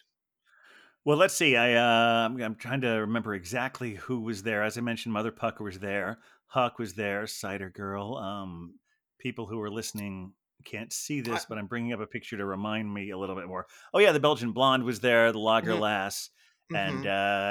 Well, 1.05 1.17
let's 1.17 1.35
see. 1.35 1.57
I 1.57 1.75
uh, 1.75 2.27
I'm, 2.27 2.41
I'm 2.43 2.55
trying 2.57 2.83
to 2.83 2.89
remember 2.89 3.35
exactly 3.35 3.95
who 3.95 4.21
was 4.21 4.43
there. 4.43 4.63
As 4.63 4.77
I 4.77 4.83
mentioned, 4.83 5.15
Mother 5.15 5.33
Pucker 5.33 5.65
was 5.65 5.79
there. 5.79 6.19
Huck 6.47 6.79
was 6.79 6.93
there. 6.93 7.27
Cider 7.27 7.71
Girl. 7.71 8.17
Um, 8.17 8.75
people 9.19 9.47
who 9.47 9.59
are 9.63 9.71
listening 9.71 10.35
can't 10.67 10.93
see 10.93 11.23
this, 11.23 11.47
but 11.49 11.57
I'm 11.57 11.67
bringing 11.67 11.95
up 11.95 12.01
a 12.01 12.07
picture 12.07 12.37
to 12.37 12.45
remind 12.45 12.93
me 12.93 13.11
a 13.11 13.19
little 13.19 13.35
bit 13.35 13.49
more. 13.49 13.67
Oh 13.95 13.99
yeah, 13.99 14.13
the 14.13 14.21
Belgian 14.21 14.53
Blonde 14.53 14.85
was 14.85 15.01
there. 15.01 15.33
The 15.33 15.39
Lager 15.39 15.73
Mhm. 15.73 15.81
Lass. 15.81 16.29
And 16.75 17.05
Mhm. 17.05 17.07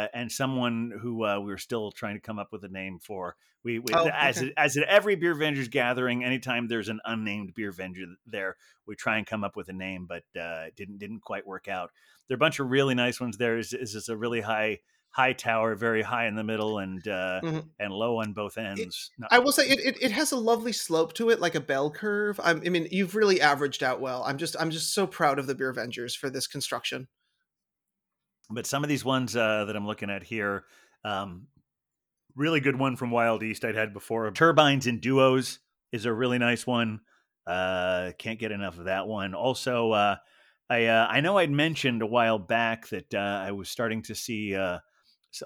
uh, 0.05 0.07
and 0.13 0.31
someone 0.31 0.91
who 1.01 1.25
uh, 1.25 1.39
we 1.39 1.47
were 1.47 1.57
still 1.57 1.91
trying 1.91 2.15
to 2.15 2.21
come 2.21 2.39
up 2.39 2.51
with 2.51 2.63
a 2.63 2.69
name 2.69 2.99
for. 2.99 3.35
We, 3.61 3.77
we 3.79 3.93
Oh, 3.93 4.07
as 4.07 4.37
okay. 4.37 4.53
as 4.55 4.77
at 4.77 4.83
every 4.87 5.15
beer 5.15 5.35
Vengers 5.35 5.69
gathering, 5.69 6.23
anytime 6.23 6.67
there's 6.69 6.87
an 6.87 7.01
unnamed 7.03 7.53
beer 7.53 7.73
Venger 7.73 8.05
there, 8.25 8.55
we 8.87 8.95
try 8.95 9.17
and 9.17 9.27
come 9.27 9.43
up 9.43 9.57
with 9.57 9.67
a 9.67 9.73
name, 9.73 10.05
but 10.07 10.23
uh, 10.39 10.67
didn't 10.77 10.97
didn't 10.99 11.19
quite 11.21 11.45
work 11.45 11.67
out. 11.67 11.91
There 12.27 12.35
are 12.35 12.37
a 12.37 12.39
bunch 12.39 12.59
of 12.59 12.69
really 12.69 12.95
nice 12.95 13.19
ones. 13.19 13.37
There 13.37 13.57
is 13.57 13.73
is 13.73 13.93
this 13.93 14.07
a 14.07 14.15
really 14.15 14.39
high 14.41 14.79
high 15.11 15.33
tower, 15.33 15.75
very 15.75 16.03
high 16.03 16.27
in 16.27 16.35
the 16.35 16.43
middle, 16.43 16.77
and 16.77 17.05
uh, 17.07 17.41
Mhm. 17.43 17.67
and 17.79 17.91
low 17.91 18.21
on 18.21 18.31
both 18.31 18.57
ends. 18.57 19.11
Not- 19.17 19.33
I 19.33 19.39
will 19.39 19.51
say 19.51 19.67
it, 19.67 19.79
it, 19.79 20.01
it 20.01 20.11
has 20.11 20.31
a 20.31 20.37
lovely 20.37 20.71
slope 20.71 21.11
to 21.15 21.29
it, 21.29 21.41
like 21.41 21.55
a 21.55 21.59
bell 21.59 21.89
curve. 21.91 22.39
I'm, 22.41 22.61
I 22.65 22.69
mean, 22.69 22.87
you've 22.91 23.15
really 23.15 23.41
averaged 23.41 23.83
out 23.83 23.99
well. 23.99 24.23
I'm 24.23 24.37
just 24.37 24.55
I'm 24.57 24.69
just 24.71 24.93
so 24.93 25.05
proud 25.05 25.37
of 25.39 25.47
the 25.47 25.55
Beer 25.55 25.69
Avengers 25.69 26.15
for 26.15 26.29
this 26.29 26.47
construction. 26.47 27.09
But 28.49 28.65
some 28.65 28.83
of 28.83 28.89
these 28.89 29.05
ones 29.05 29.35
uh, 29.35 29.65
that 29.65 29.75
I'm 29.75 29.87
looking 29.87 30.09
at 30.09 30.23
here, 30.23 30.65
um, 31.03 31.47
really 32.35 32.59
good 32.59 32.77
one 32.77 32.95
from 32.95 33.11
Wild 33.11 33.43
East 33.43 33.63
I'd 33.65 33.75
had 33.75 33.93
before. 33.93 34.29
Turbines 34.31 34.87
and 34.87 35.01
Duos 35.01 35.59
is 35.91 36.05
a 36.05 36.13
really 36.13 36.37
nice 36.37 36.65
one. 36.65 37.01
Uh, 37.45 38.11
can't 38.17 38.39
get 38.39 38.51
enough 38.51 38.77
of 38.77 38.85
that 38.85 39.07
one. 39.07 39.33
Also, 39.33 39.91
uh, 39.91 40.15
I 40.69 40.85
uh, 40.85 41.07
I 41.09 41.21
know 41.21 41.37
I'd 41.37 41.51
mentioned 41.51 42.01
a 42.01 42.07
while 42.07 42.37
back 42.37 42.87
that 42.89 43.13
uh, 43.13 43.43
I 43.43 43.51
was 43.51 43.69
starting 43.69 44.03
to 44.03 44.15
see 44.15 44.55
uh, 44.55 44.79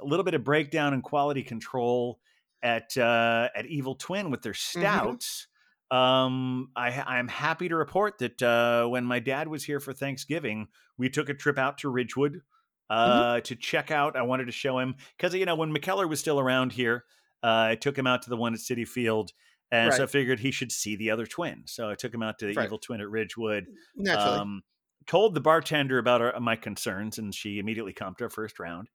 a 0.02 0.06
little 0.06 0.26
bit 0.26 0.34
of 0.34 0.44
breakdown 0.44 0.94
in 0.94 1.02
quality 1.02 1.44
control 1.44 2.20
at 2.62 2.96
uh, 2.98 3.50
at 3.56 3.66
Evil 3.66 3.96
Twin 3.96 4.32
with 4.32 4.42
their 4.42 4.54
stouts. 4.54 5.48
Um, 5.92 6.70
I, 6.76 7.04
I'm 7.06 7.28
happy 7.28 7.70
to 7.70 7.76
report 7.76 8.18
that 8.18 8.42
uh, 8.42 8.88
when 8.88 9.06
my 9.06 9.20
dad 9.20 9.48
was 9.48 9.64
here 9.64 9.80
for 9.80 9.94
Thanksgiving, 9.94 10.68
we 10.98 11.08
took 11.08 11.30
a 11.30 11.36
trip 11.36 11.60
out 11.60 11.78
to 11.80 11.90
Ridgewood 11.90 12.42
uh, 12.90 13.42
to 13.42 13.56
check 13.56 13.92
out. 13.92 14.16
I 14.16 14.22
wanted 14.24 14.46
to 14.46 14.52
show 14.52 14.80
him 14.80 14.96
because 15.18 15.34
you 15.34 15.46
know 15.46 15.56
when 15.56 15.74
Mikkeller 15.74 16.08
was 16.10 16.20
still 16.20 16.40
around 16.40 16.74
here, 16.74 17.06
uh, 17.44 17.68
I 17.72 17.76
took 17.76 17.98
him 17.98 18.08
out 18.08 18.22
to 18.24 18.30
the 18.30 18.38
one 18.38 18.54
at 18.54 18.60
Citi 18.60 18.88
Field, 18.88 19.32
and 19.72 19.94
so 19.94 20.04
I 20.04 20.08
figured 20.08 20.40
he 20.40 20.52
should 20.52 20.72
see 20.72 20.96
the 20.96 21.12
other 21.12 21.26
twin. 21.26 21.64
So 21.68 21.90
I 21.90 21.96
took 21.96 22.14
him 22.14 22.24
out 22.24 22.40
to 22.40 22.46
the 22.48 22.54
Right. 22.56 22.64
Evil 22.64 22.80
Twin 22.80 23.02
at 23.02 23.10
Ridgewood. 23.10 23.68
Naturally, 23.96 24.42
Um, 24.42 24.64
told 25.08 25.34
the 25.34 25.42
bartender 25.42 25.98
about 25.98 26.22
our, 26.22 26.40
my 26.40 26.56
concerns, 26.56 27.18
and 27.18 27.34
she 27.36 27.60
immediately 27.60 27.94
comped 27.94 28.22
our 28.22 28.30
first 28.30 28.60
round. 28.60 28.90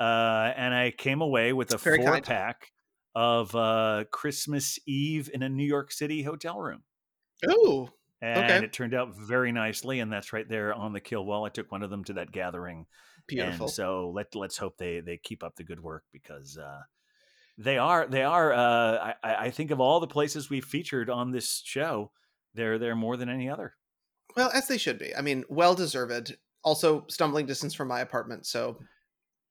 Uh, 0.00 0.52
and 0.56 0.74
I 0.74 0.92
came 0.92 1.20
away 1.20 1.52
with 1.52 1.72
a 1.72 1.78
It's 1.78 1.82
very 1.82 1.98
four 1.98 2.04
kind. 2.04 2.24
pack 2.26 2.72
of 3.14 3.54
uh, 3.56 4.04
Christmas 4.12 4.78
Eve 4.86 5.30
in 5.32 5.42
a 5.42 5.48
New 5.48 5.64
York 5.66 5.90
City 5.92 6.22
hotel 6.22 6.58
room. 6.60 6.84
oh, 7.48 7.90
And 8.20 8.62
Okay. 8.62 8.64
it 8.64 8.72
turned 8.72 8.94
out 8.94 9.14
very 9.16 9.52
nicely, 9.52 10.00
and 10.00 10.12
that's 10.12 10.32
right 10.32 10.48
there 10.48 10.74
on 10.74 10.92
the 10.92 11.00
kill 11.00 11.24
wall. 11.24 11.44
I 11.44 11.50
took 11.50 11.70
one 11.70 11.82
of 11.84 11.90
them 11.90 12.02
to 12.04 12.14
that 12.14 12.32
gathering, 12.32 12.86
beautiful. 13.28 13.66
and 13.66 13.72
so 13.72 14.10
let 14.14 14.34
let's 14.34 14.58
hope 14.58 14.76
they 14.78 15.00
they 15.00 15.16
keep 15.16 15.42
up 15.42 15.56
the 15.56 15.64
good 15.64 15.80
work 15.80 16.04
because 16.12 16.58
uh, 16.58 16.80
they 17.56 17.78
are 17.78 18.06
they 18.06 18.22
are. 18.22 18.52
Uh, 18.52 19.12
I- 19.22 19.34
I, 19.46 19.50
think 19.50 19.70
of 19.70 19.80
all 19.80 20.00
the 20.00 20.06
places 20.06 20.50
we've 20.50 20.64
featured 20.64 21.10
on 21.10 21.30
this 21.30 21.62
show, 21.64 22.10
they're 22.54 22.78
they're 22.78 22.96
more 22.96 23.16
than 23.16 23.28
any 23.28 23.48
other. 23.48 23.74
Well, 24.36 24.50
as 24.52 24.68
they 24.68 24.78
should 24.78 24.98
be. 24.98 25.14
I 25.14 25.20
mean, 25.20 25.44
well 25.48 25.74
deserved. 25.74 26.36
Also, 26.64 27.04
stumbling 27.08 27.46
distance 27.46 27.74
from 27.74 27.88
my 27.88 28.00
apartment, 28.00 28.44
so 28.46 28.78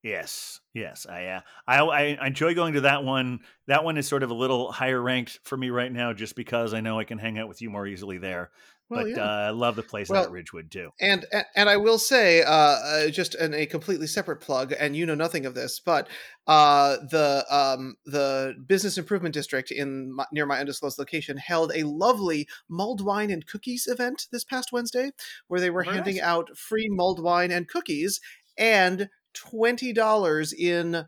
Yes, 0.04 0.62
yes, 0.74 1.08
I, 1.10 1.26
uh, 1.26 1.42
I 1.68 1.82
I 1.82 2.28
enjoy 2.28 2.54
going 2.54 2.76
to 2.76 2.82
that 2.82 3.04
one. 3.04 3.40
That 3.68 3.84
one 3.84 3.98
is 3.98 4.08
sort 4.08 4.24
of 4.24 4.30
a 4.30 4.36
little 4.36 4.72
higher 4.72 5.02
ranked 5.02 5.40
for 5.44 5.58
me 5.58 5.70
right 5.70 5.92
now, 5.92 6.14
just 6.14 6.36
because 6.36 6.74
I 6.74 6.82
know 6.82 7.00
I 7.00 7.04
can 7.04 7.18
hang 7.18 7.40
out 7.40 7.48
with 7.48 7.62
you 7.62 7.70
more 7.70 7.88
easily 7.88 8.18
there. 8.18 8.52
Well, 8.90 9.04
but 9.04 9.10
yeah. 9.10 9.24
uh, 9.24 9.48
I 9.48 9.50
love 9.50 9.76
the 9.76 9.84
place 9.84 10.10
out 10.10 10.14
Well, 10.14 10.24
at 10.26 10.32
Ridgewood 10.32 10.72
too. 10.72 10.92
and 11.00 11.26
and- 11.32 11.46
and 11.56 11.70
I 11.70 11.78
will 11.78 12.00
say, 12.00 12.44
uh, 12.44 12.52
uh, 12.52 13.10
just 13.10 13.36
in 13.36 13.54
a 13.54 13.66
completely 13.66 14.08
separate 14.08 14.38
plug, 14.42 14.74
and 14.80 14.96
you 14.96 15.06
know 15.06 15.16
nothing 15.16 15.46
of 15.46 15.54
this, 15.56 15.80
but 15.80 16.08
uh, 16.48 16.98
the 17.10 17.46
um, 17.50 17.96
the 18.06 18.56
business 18.68 18.98
improvement 18.98 19.34
district 19.34 19.72
in 19.72 20.14
my, 20.14 20.26
near 20.32 20.46
my 20.46 20.60
undisclosed 20.60 20.98
location 21.00 21.38
held 21.38 21.72
a 21.76 21.84
lovely 21.84 22.48
mulled 22.70 23.04
wine 23.04 23.30
and 23.32 23.46
cookies 23.48 23.88
event 23.88 24.28
this 24.32 24.44
past 24.44 24.72
Wednesday, 24.72 25.12
where 25.48 25.60
they 25.60 25.70
were 25.70 25.84
Very 25.84 25.96
handing 25.96 26.16
nice. 26.18 26.24
out 26.24 26.58
free 26.58 26.88
mulled 26.90 27.22
wine 27.22 27.52
and 27.52 27.68
cookies 27.68 28.22
and 28.58 29.10
twenty 29.34 29.92
dollars 29.94 30.54
in 30.54 31.06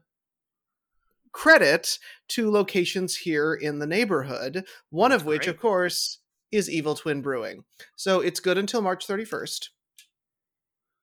credit 1.31 1.99
to 2.27 2.49
locations 2.51 3.17
here 3.17 3.53
in 3.53 3.79
the 3.79 3.87
neighborhood. 3.87 4.65
One 4.89 5.11
That's 5.11 5.21
of 5.21 5.27
which, 5.27 5.43
great. 5.43 5.55
of 5.55 5.59
course, 5.61 6.19
is 6.51 6.69
Evil 6.69 6.95
Twin 6.95 7.21
Brewing. 7.21 7.63
So 7.95 8.21
it's 8.21 8.39
good 8.39 8.57
until 8.57 8.81
March 8.81 9.07
31st. 9.07 9.69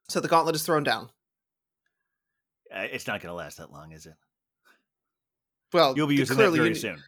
So 0.08 0.20
the 0.20 0.28
gauntlet 0.28 0.54
is 0.54 0.62
thrown 0.64 0.84
down. 0.84 1.10
Uh, 2.74 2.86
it's 2.90 3.06
not 3.06 3.20
going 3.20 3.30
to 3.30 3.34
last 3.36 3.58
that 3.58 3.72
long, 3.72 3.92
is 3.92 4.06
it? 4.06 4.14
Well, 5.72 5.94
You'll 5.96 6.06
be 6.06 6.16
using 6.16 6.36
that 6.36 6.42
clearly 6.42 6.58
very 6.58 6.68
you, 6.70 6.74
soon. 6.74 7.02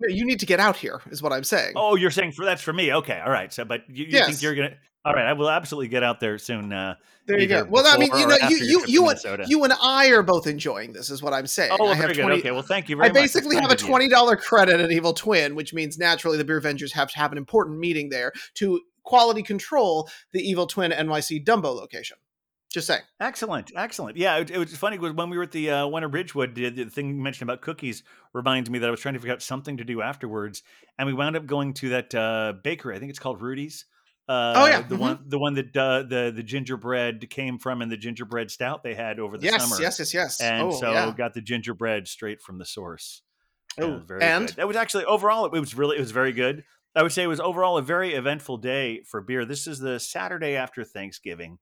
no, 0.00 0.08
you 0.08 0.24
need 0.24 0.40
to 0.40 0.46
get 0.46 0.60
out 0.60 0.76
here, 0.76 1.00
is 1.10 1.22
what 1.22 1.32
I'm 1.32 1.44
saying. 1.44 1.72
Oh, 1.76 1.96
you're 1.96 2.10
saying 2.10 2.32
for 2.32 2.44
that's 2.44 2.62
for 2.62 2.72
me. 2.72 2.92
Okay, 2.92 3.20
all 3.24 3.30
right. 3.30 3.52
So, 3.52 3.64
but 3.64 3.82
you, 3.88 4.06
you 4.06 4.24
think 4.24 4.42
you're 4.42 4.54
gonna? 4.54 4.76
All 5.02 5.14
right, 5.14 5.24
I 5.24 5.32
will 5.32 5.48
absolutely 5.48 5.88
get 5.88 6.02
out 6.02 6.20
there 6.20 6.36
soon. 6.36 6.72
Uh, 6.72 6.94
there 7.26 7.38
you 7.38 7.46
go. 7.46 7.64
Well, 7.64 7.86
I 7.86 7.96
mean, 7.96 8.10
you 8.18 8.26
know, 8.26 8.36
you 8.48 8.56
you 8.58 8.84
you 8.86 9.08
and 9.08 9.48
you 9.48 9.64
and 9.64 9.72
I 9.80 10.08
are 10.08 10.22
both 10.22 10.46
enjoying 10.46 10.92
this, 10.92 11.08
is 11.08 11.22
what 11.22 11.32
I'm 11.32 11.46
saying. 11.46 11.70
oh, 11.72 11.84
well, 11.84 11.92
I 11.92 11.94
have 11.94 12.04
very 12.04 12.14
good. 12.16 12.22
20 12.22 12.38
Okay, 12.40 12.50
well, 12.50 12.62
thank 12.62 12.90
you 12.90 12.96
very 12.96 13.08
I 13.08 13.12
basically 13.12 13.56
have 13.56 13.70
a 13.70 13.76
twenty 13.76 14.08
dollar 14.08 14.36
credit 14.36 14.78
at 14.78 14.92
Evil 14.92 15.14
Twin, 15.14 15.54
which 15.54 15.72
means 15.72 15.98
naturally 15.98 16.36
the 16.36 16.44
Beer 16.44 16.60
Vengers 16.60 16.92
have 16.92 17.10
to 17.12 17.18
have 17.18 17.32
an 17.32 17.38
important 17.38 17.78
meeting 17.78 18.10
there 18.10 18.32
to 18.54 18.80
quality 19.02 19.42
control 19.42 20.08
the 20.32 20.40
Evil 20.40 20.66
Twin 20.66 20.90
NYC 20.90 21.44
Dumbo 21.44 21.74
location. 21.74 22.18
Just 22.70 22.86
saying. 22.86 23.02
Excellent, 23.18 23.72
excellent. 23.74 24.16
Yeah, 24.16 24.36
it, 24.36 24.50
it 24.50 24.58
was 24.58 24.76
funny 24.76 24.96
was 24.98 25.12
when 25.12 25.28
we 25.28 25.36
were 25.36 25.42
at 25.42 25.50
the 25.50 25.70
uh, 25.70 25.88
at 25.88 26.12
Ridgewood. 26.12 26.54
The, 26.54 26.68
the 26.68 26.84
thing 26.84 27.08
you 27.08 27.22
mentioned 27.22 27.48
about 27.48 27.62
cookies 27.62 28.04
reminds 28.32 28.68
me 28.68 28.78
that 28.78 28.86
I 28.86 28.90
was 28.90 29.00
trying 29.00 29.14
to 29.14 29.20
figure 29.20 29.32
out 29.32 29.42
something 29.42 29.78
to 29.78 29.84
do 29.84 30.02
afterwards, 30.02 30.62
and 30.98 31.06
we 31.06 31.12
wound 31.12 31.36
up 31.36 31.46
going 31.46 31.72
to 31.74 31.88
that 31.88 32.14
uh, 32.14 32.52
bakery. 32.62 32.94
I 32.94 32.98
think 32.98 33.10
it's 33.10 33.18
called 33.18 33.40
Rudy's. 33.40 33.86
Uh, 34.28 34.52
Oh, 34.56 34.66
yeah, 34.66 34.82
the 34.82 34.94
mhm. 34.94 34.98
one 34.98 35.18
the 35.26 35.38
one 35.38 35.54
that 35.54 35.76
uh, 35.76 36.02
the 36.04 36.32
the 36.34 36.42
gingerbread 36.42 37.28
came 37.30 37.58
from, 37.58 37.82
and 37.82 37.90
the 37.90 37.96
gingerbread 37.96 38.50
stout 38.50 38.82
they 38.82 38.94
had 38.94 39.18
over 39.18 39.36
the 39.36 39.44
yes, 39.44 39.62
summer. 39.68 39.82
yes, 39.82 39.98
yes, 39.98 40.14
yes. 40.14 40.40
and 40.40 40.62
oh, 40.62 40.70
so 40.70 40.92
yeah. 40.92 41.12
got 41.16 41.34
the 41.34 41.40
gingerbread 41.40 42.06
straight 42.06 42.40
from 42.40 42.58
the 42.58 42.64
source. 42.64 43.22
And 43.76 43.86
Oh, 43.86 43.94
was 43.94 44.04
very 44.04 44.22
and? 44.22 44.46
good. 44.46 44.56
That 44.56 44.68
was 44.68 44.76
actually 44.76 45.04
overall 45.04 45.46
it 45.46 45.52
was 45.52 45.74
really 45.74 45.96
it 45.96 46.00
was 46.00 46.10
very 46.12 46.32
good. 46.32 46.64
I 46.94 47.02
would 47.02 47.12
say 47.12 47.22
it 47.22 47.28
was 47.28 47.40
overall 47.40 47.78
a 47.78 47.82
very 47.82 48.14
eventful 48.14 48.58
day 48.58 49.02
for 49.06 49.20
beer. 49.20 49.44
This 49.44 49.66
is 49.66 49.78
the 49.78 49.98
Saturday 50.00 50.54
after 50.56 50.84
Thanksgiving. 50.84 51.58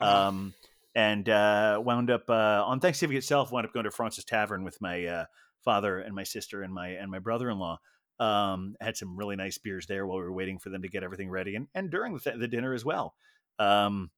Ah. 0.00 0.26
Um 0.28 0.54
and 0.94 1.28
uh 1.28 1.80
wound 1.84 2.10
up 2.10 2.28
uh 2.28 2.64
on 2.66 2.80
Thanksgiving 2.80 3.16
itself 3.16 3.52
wound 3.52 3.66
up 3.66 3.72
going 3.72 3.84
to 3.84 3.90
Fraunces 3.90 4.24
Tavern 4.24 4.64
with 4.64 4.80
my 4.80 5.04
uh 5.06 5.24
father 5.64 5.98
and 6.00 6.14
my 6.14 6.24
sister 6.24 6.62
and 6.62 6.72
my 6.72 6.88
and 6.88 7.10
my 7.10 7.18
brother-in-law. 7.18 7.78
Um 8.20 8.76
had 8.80 8.96
some 8.96 9.16
really 9.16 9.34
nice 9.34 9.58
beers 9.58 9.86
there 9.86 10.06
while 10.06 10.18
we 10.18 10.24
were 10.24 10.32
waiting 10.32 10.58
for 10.58 10.68
them 10.70 10.82
to 10.82 10.88
get 10.88 11.02
everything 11.02 11.30
ready 11.30 11.56
and 11.56 11.66
and 11.74 11.90
during 11.90 12.14
the, 12.16 12.32
the 12.36 12.46
dinner 12.48 12.74
as 12.74 12.84
well. 12.84 13.14
Um 13.58 14.10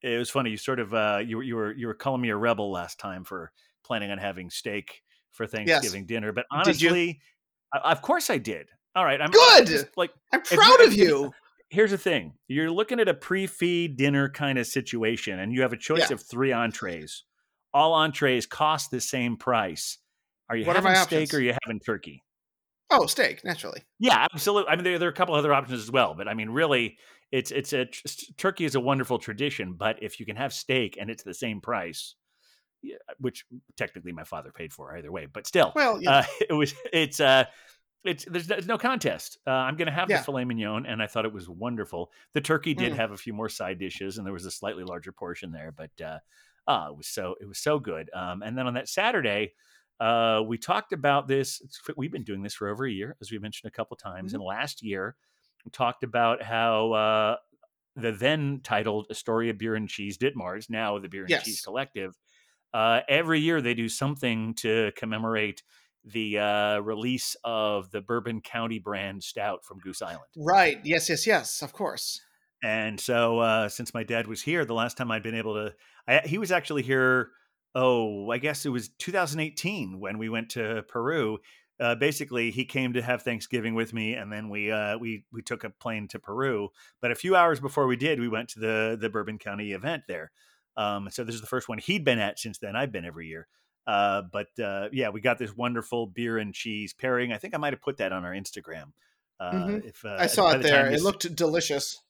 it 0.00 0.16
was 0.16 0.30
funny. 0.30 0.50
You 0.50 0.56
sort 0.56 0.78
of 0.78 0.94
uh, 0.94 1.20
you 1.26 1.38
were 1.38 1.42
you 1.42 1.56
were 1.56 1.72
you 1.72 1.86
were 1.88 1.94
calling 1.94 2.20
me 2.20 2.28
a 2.30 2.36
rebel 2.36 2.70
last 2.70 3.00
time 3.00 3.24
for 3.24 3.50
planning 3.84 4.12
on 4.12 4.18
having 4.18 4.48
steak 4.48 5.02
for 5.32 5.44
Thanksgiving 5.46 6.06
dinner, 6.06 6.32
but 6.32 6.46
honestly, 6.52 7.20
I, 7.74 7.90
of 7.92 8.00
course 8.00 8.30
I 8.30 8.38
did. 8.38 8.68
All 8.94 9.04
right, 9.04 9.20
I'm 9.20 9.30
Good! 9.30 9.66
just, 9.66 9.86
like, 9.96 10.10
I'm 10.32 10.42
proud 10.42 10.80
of 10.82 10.92
you- 10.94 11.32
here's 11.70 11.90
the 11.90 11.98
thing: 11.98 12.34
you're 12.46 12.70
looking 12.70 13.00
at 13.00 13.08
a 13.08 13.14
pre-feed 13.14 13.96
dinner 13.96 14.28
kind 14.28 14.56
of 14.58 14.66
situation, 14.68 15.38
and 15.40 15.52
you 15.52 15.62
have 15.62 15.72
a 15.72 15.76
choice 15.76 16.10
Yeah. 16.10 16.14
of 16.14 16.22
three 16.22 16.52
entrees. 16.52 17.24
All 17.74 17.92
entrees 17.94 18.46
cost 18.46 18.90
the 18.92 19.00
same 19.00 19.36
price. 19.36 19.98
Are 20.48 20.56
you 20.56 20.64
What 20.64 20.76
having 20.76 20.94
steak 20.94 21.02
options? 21.02 21.34
or 21.34 21.38
are 21.38 21.40
you 21.40 21.54
having 21.64 21.80
turkey? 21.80 22.22
Oh, 22.90 23.06
steak, 23.06 23.44
naturally. 23.44 23.84
Yeah, 23.98 24.26
absolutely. 24.32 24.70
I 24.70 24.76
mean, 24.76 24.84
there, 24.84 24.98
there 24.98 25.08
are 25.08 25.12
a 25.12 25.14
couple 25.14 25.34
other 25.34 25.52
options 25.52 25.80
as 25.82 25.90
well, 25.90 26.14
but 26.14 26.28
I 26.28 26.34
mean, 26.34 26.50
really, 26.50 26.98
it's 27.32 27.50
it's 27.50 27.72
a 27.72 27.86
turkey 28.36 28.64
is 28.64 28.74
a 28.74 28.80
wonderful 28.80 29.18
tradition. 29.18 29.74
But 29.74 30.02
if 30.02 30.20
you 30.20 30.26
can 30.26 30.36
have 30.36 30.52
steak 30.52 30.96
and 31.00 31.10
it's 31.10 31.24
the 31.24 31.34
same 31.34 31.60
price, 31.60 32.14
yeah, 32.82 32.96
which 33.20 33.46
technically 33.76 34.12
my 34.12 34.24
father 34.24 34.52
paid 34.52 34.72
for 34.72 34.96
either 34.96 35.12
way, 35.12 35.26
but 35.26 35.46
still, 35.46 35.74
Well, 35.74 36.02
yeah. 36.02 36.14
uh, 36.14 36.24
it 36.50 36.54
was 36.54 36.74
it's 36.92 37.20
uh 37.20 37.46
it's 38.04 38.24
there's, 38.26 38.46
there's 38.48 38.66
no 38.68 38.78
contest. 38.78 39.38
Uh, 39.46 39.50
I'm 39.52 39.76
going 39.76 39.86
to 39.88 39.92
have 39.92 40.10
Yeah. 40.10 40.18
the 40.18 40.20
filet 40.20 40.44
mignon, 40.44 40.86
and 40.86 41.02
I 41.02 41.06
thought 41.08 41.26
it 41.26 41.32
was 41.32 41.48
wonderful. 41.48 42.12
The 42.34 42.40
turkey 42.42 42.74
did 42.74 42.92
Mm. 42.92 42.96
have 42.96 43.12
a 43.12 43.16
few 43.18 43.34
more 43.34 43.48
side 43.50 43.78
dishes, 43.78 44.18
and 44.18 44.26
there 44.26 44.34
was 44.34 44.46
a 44.46 44.50
slightly 44.50 44.84
larger 44.84 45.12
portion 45.12 45.52
there, 45.52 45.72
but 45.72 45.90
uh, 46.00 46.18
uh, 46.66 46.88
it 46.90 46.96
was 46.96 47.08
so 47.08 47.36
it 47.40 47.46
was 47.46 47.58
so 47.58 47.78
good. 47.78 48.10
Um, 48.14 48.42
and 48.42 48.56
then 48.58 48.66
on 48.66 48.74
that 48.74 48.88
Saturday, 48.88 49.54
uh, 50.00 50.42
we 50.46 50.58
talked 50.58 50.92
about 50.92 51.26
this. 51.26 51.60
We've 51.96 52.12
been 52.12 52.24
doing 52.24 52.42
this 52.42 52.54
for 52.54 52.68
over 52.68 52.86
a 52.86 52.90
year, 52.90 53.16
as 53.20 53.30
we 53.30 53.38
mentioned 53.38 53.68
a 53.68 53.74
couple 53.74 53.96
times. 53.96 54.34
And 54.34 54.42
last 54.42 54.82
year, 54.82 55.16
we 55.64 55.70
talked 55.70 56.04
about 56.04 56.42
how 56.42 56.92
uh, 56.92 57.36
the 57.96 58.12
then 58.12 58.60
titled 58.62 59.06
Astoria 59.10 59.54
Beer 59.54 59.74
and 59.74 59.88
Cheese 59.88 60.16
Ditmars, 60.16 60.70
now 60.70 60.98
the 60.98 61.08
Beer 61.08 61.26
and 61.28 61.42
Cheese 61.42 61.62
Collective, 61.62 62.14
uh, 62.72 63.00
every 63.08 63.40
year 63.40 63.60
they 63.60 63.74
do 63.74 63.88
something 63.88 64.54
to 64.54 64.92
commemorate 64.96 65.62
the 66.04 66.38
uh, 66.38 66.78
release 66.78 67.36
of 67.44 67.90
the 67.90 68.00
Bourbon 68.00 68.40
County 68.40 68.78
brand 68.78 69.22
stout 69.22 69.64
from 69.64 69.78
Goose 69.78 70.00
Island. 70.00 70.20
right. 70.36 70.78
Yes, 70.84 71.08
yes, 71.08 71.26
yes. 71.26 71.62
Of 71.62 71.72
course. 71.72 72.20
And 72.62 72.98
so, 72.98 73.38
uh, 73.38 73.68
since 73.68 73.94
my 73.94 74.02
dad 74.02 74.26
was 74.26 74.42
here, 74.42 74.64
the 74.64 74.74
last 74.74 74.96
time 74.96 75.10
I'd 75.10 75.22
been 75.22 75.34
able 75.34 75.54
to, 75.54 75.74
I, 76.06 76.26
he 76.26 76.38
was 76.38 76.50
actually 76.50 76.82
here 76.82 77.30
oh, 77.80 78.30
I 78.30 78.38
guess 78.38 78.66
it 78.66 78.70
was 78.70 78.88
2018 78.98 80.00
when 80.00 80.18
we 80.18 80.28
went 80.28 80.50
to 80.50 80.84
Peru. 80.88 81.38
Uh, 81.80 81.94
basically, 81.94 82.50
he 82.50 82.64
came 82.64 82.92
to 82.94 83.02
have 83.02 83.22
Thanksgiving 83.22 83.74
with 83.76 83.92
me, 83.94 84.14
and 84.14 84.32
then 84.32 84.48
we 84.48 84.70
uh, 84.72 84.98
we 84.98 85.24
we 85.32 85.42
took 85.42 85.62
a 85.64 85.70
plane 85.70 86.08
to 86.08 86.18
Peru. 86.18 86.70
But 87.00 87.12
a 87.12 87.14
few 87.14 87.36
hours 87.36 87.60
before 87.60 87.86
we 87.86 87.94
did, 87.96 88.18
we 88.18 88.28
went 88.28 88.48
to 88.50 88.58
the 88.60 88.98
the 89.00 89.08
Bourbon 89.08 89.38
County 89.38 89.72
event 89.72 90.02
there. 90.08 90.32
Um, 90.76 91.08
so 91.10 91.22
this 91.24 91.34
is 91.36 91.40
the 91.40 91.46
first 91.46 91.68
one 91.68 91.78
he'd 91.78 92.04
been 92.04 92.18
at 92.18 92.38
since 92.38 92.58
then. 92.58 92.74
I've 92.76 92.92
been 92.92 93.04
every 93.04 93.28
year. 93.28 93.46
Uh, 93.86 94.22
but 94.30 94.48
uh, 94.62 94.88
yeah, 94.92 95.08
we 95.10 95.20
got 95.20 95.38
this 95.38 95.56
wonderful 95.56 96.06
beer 96.06 96.36
and 96.38 96.52
cheese 96.52 96.92
pairing. 96.92 97.32
I 97.32 97.38
think 97.38 97.54
I 97.54 97.58
might 97.58 97.72
have 97.72 97.80
put 97.80 97.96
that 97.98 98.12
on 98.12 98.24
our 98.24 98.32
Instagram. 98.32 98.92
Uh, 99.40 99.52
Mhm. 99.52 99.84
If 99.86 100.04
uh, 100.04 100.16
I 100.18 100.26
saw 100.26 100.50
it 100.50 100.58
the 100.58 100.64
there. 100.64 100.90
It 100.90 101.00
looked 101.00 101.34
delicious. 101.34 102.00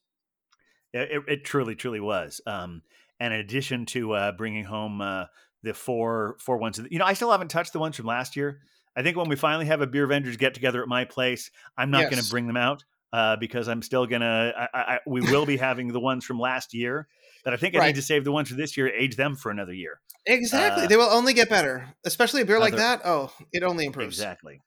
it, 0.93 1.11
it- 1.11 1.23
it 1.27 1.45
truly, 1.45 1.75
truly 1.75 1.99
was. 1.99 2.41
Um, 2.47 2.81
and 3.19 3.33
in 3.33 3.39
addition 3.39 3.85
to 3.87 4.11
uh, 4.13 4.31
bringing 4.33 4.65
home 4.65 4.99
uh, 5.01 5.25
the 5.63 5.73
four 5.73 6.37
four 6.39 6.57
ones, 6.57 6.79
you 6.89 6.99
know, 6.99 7.05
I 7.05 7.13
still 7.13 7.31
haven't 7.31 7.49
touched 7.49 7.73
the 7.73 7.79
ones 7.79 7.95
from 7.95 8.05
last 8.05 8.35
year. 8.35 8.61
I 8.95 9.03
think 9.03 9.17
when 9.17 9.29
we 9.29 9.35
finally 9.35 9.65
have 9.65 9.81
a 9.81 9.87
beer 9.87 10.07
Vengers 10.07 10.37
get 10.37 10.53
together 10.53 10.81
at 10.81 10.87
my 10.87 11.05
place, 11.05 11.51
I'm 11.77 11.91
not 11.91 12.09
going 12.09 12.21
to 12.21 12.29
bring 12.29 12.47
them 12.47 12.57
out 12.57 12.83
uh, 13.13 13.35
because 13.37 13.67
I'm 13.67 13.81
still 13.81 14.05
gonna. 14.05 14.53
I, 14.57 14.67
I, 14.73 14.99
we 15.05 15.21
will 15.21 15.45
be 15.45 15.57
having 15.57 15.89
the 15.89 15.99
ones 15.99 16.25
from 16.25 16.39
last 16.39 16.73
year, 16.73 17.07
but 17.43 17.53
I 17.53 17.57
think 17.57 17.75
I 17.75 17.79
Right. 17.79 17.87
need 17.87 17.95
to 17.95 18.01
save 18.01 18.23
the 18.23 18.31
ones 18.31 18.49
for 18.49 18.55
this 18.55 18.75
year, 18.77 18.87
age 18.87 19.15
them 19.15 19.35
for 19.35 19.51
another 19.51 19.73
year. 19.73 20.01
Exactly. 20.25 20.83
Uh, 20.83 20.87
they 20.87 20.97
will 20.97 21.09
only 21.09 21.33
get 21.33 21.49
better, 21.49 21.87
especially 22.05 22.41
a 22.41 22.45
beer 22.45 22.59
like 22.59 22.75
that. 22.75 23.01
Oh, 23.05 23.31
it 23.51 23.63
only 23.63 23.85
improves. 23.85 24.19
Exactly. 24.19 24.61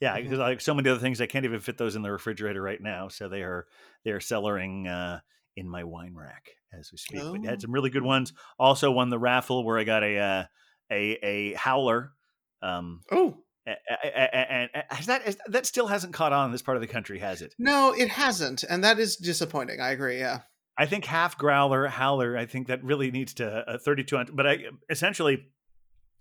Yeah, 0.00 0.20
because 0.20 0.38
like 0.38 0.60
so 0.60 0.74
many 0.74 0.88
other 0.88 1.00
things, 1.00 1.20
I 1.20 1.26
can't 1.26 1.44
even 1.44 1.60
fit 1.60 1.76
those 1.76 1.96
in 1.96 2.02
the 2.02 2.12
refrigerator 2.12 2.62
right 2.62 2.80
now. 2.80 3.08
So 3.08 3.28
they 3.28 3.42
are 3.42 3.66
they 4.04 4.12
are 4.12 4.20
cellaring 4.20 4.86
uh, 4.86 5.20
in 5.58 5.68
my 5.68 5.84
wine 5.84 6.14
rack 6.14 6.50
as 6.72 6.90
we 6.92 6.98
speak. 6.98 7.20
But 7.20 7.40
Oh. 7.40 7.42
had 7.44 7.60
some 7.62 7.72
really 7.72 7.90
good 7.90 8.02
ones. 8.02 8.32
Also 8.58 8.90
won 8.90 9.08
the 9.10 9.18
raffle 9.18 9.64
where 9.64 9.78
I 9.78 9.84
got 9.84 10.02
a 10.02 10.18
uh, 10.18 10.44
a 10.90 11.12
a 11.22 11.52
howler. 11.54 12.12
Um, 12.62 13.02
Oh 13.10 13.38
and 13.66 14.70
has 14.90 15.06
that 15.06 15.66
still 15.66 15.86
hasn't 15.86 16.14
caught 16.14 16.32
on 16.32 16.46
in 16.46 16.52
this 16.52 16.62
part 16.62 16.76
of 16.76 16.80
the 16.80 16.86
country, 16.86 17.18
has 17.18 17.42
it? 17.42 17.54
no, 17.58 17.92
it 17.92 18.08
hasn't, 18.08 18.64
and 18.64 18.82
that 18.84 18.98
is 18.98 19.16
disappointing. 19.16 19.80
I 19.80 19.90
agree. 19.90 20.18
Yeah. 20.18 20.40
I 20.76 20.86
think 20.86 21.04
half 21.04 21.36
growler 21.36 21.86
howler. 21.88 22.36
I 22.36 22.46
think 22.46 22.68
that 22.68 22.84
really 22.84 23.10
needs 23.10 23.34
to 23.34 23.64
a 23.66 23.78
32 23.78 24.16
ounce. 24.16 24.30
But 24.32 24.46
I 24.46 24.58
essentially, 24.88 25.46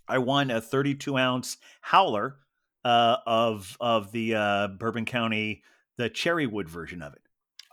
I 0.08 0.18
won 0.18 0.50
a 0.50 0.60
32 0.60 1.16
ounce 1.18 1.58
howler 1.82 2.38
uh, 2.84 3.18
of 3.26 3.78
of 3.80 4.12
the 4.12 4.36
uh, 4.36 4.68
Bourbon 4.80 5.06
County 5.06 5.64
the 5.98 6.10
Cherrywood 6.10 6.68
version 6.70 7.02
of 7.02 7.14
it. 7.14 7.22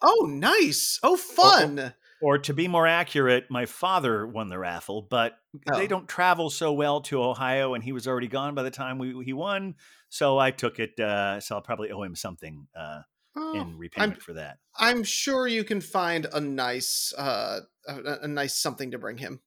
Oh, 0.06 0.26
nice. 0.28 1.00
Oh, 1.02 1.16
fun. 1.16 1.94
Or 2.22 2.38
to 2.38 2.54
be 2.54 2.68
more 2.68 2.86
accurate, 2.86 3.50
my 3.50 3.66
father 3.66 4.26
won 4.26 4.48
the 4.48 4.58
raffle, 4.58 5.02
but 5.02 5.38
Oh. 5.70 5.78
they 5.78 5.86
don't 5.86 6.08
travel 6.08 6.50
so 6.50 6.72
well 6.72 7.00
to 7.02 7.22
Ohio, 7.22 7.74
and 7.74 7.82
he 7.84 7.92
was 7.92 8.06
already 8.08 8.28
gone 8.28 8.54
by 8.54 8.62
the 8.64 8.70
time 8.70 8.98
we, 8.98 9.24
he 9.24 9.32
won. 9.32 9.74
So 10.08 10.38
I 10.38 10.50
took 10.50 10.78
it. 10.78 10.98
Uh, 10.98 11.40
so 11.40 11.54
I'll 11.56 11.62
probably 11.62 11.90
owe 11.90 12.02
him 12.02 12.14
something 12.16 12.66
uh, 12.76 13.02
Oh, 13.36 13.60
in 13.60 13.76
repayment 13.78 14.22
for 14.22 14.34
that. 14.34 14.58
I'm 14.78 15.02
sure 15.04 15.46
you 15.48 15.64
can 15.64 15.80
find 15.80 16.26
a 16.32 16.40
nice, 16.40 17.12
uh, 17.18 17.60
a, 17.88 18.02
a 18.22 18.28
nice 18.28 18.56
something 18.56 18.90
to 18.92 18.98
bring 18.98 19.16
him. 19.18 19.40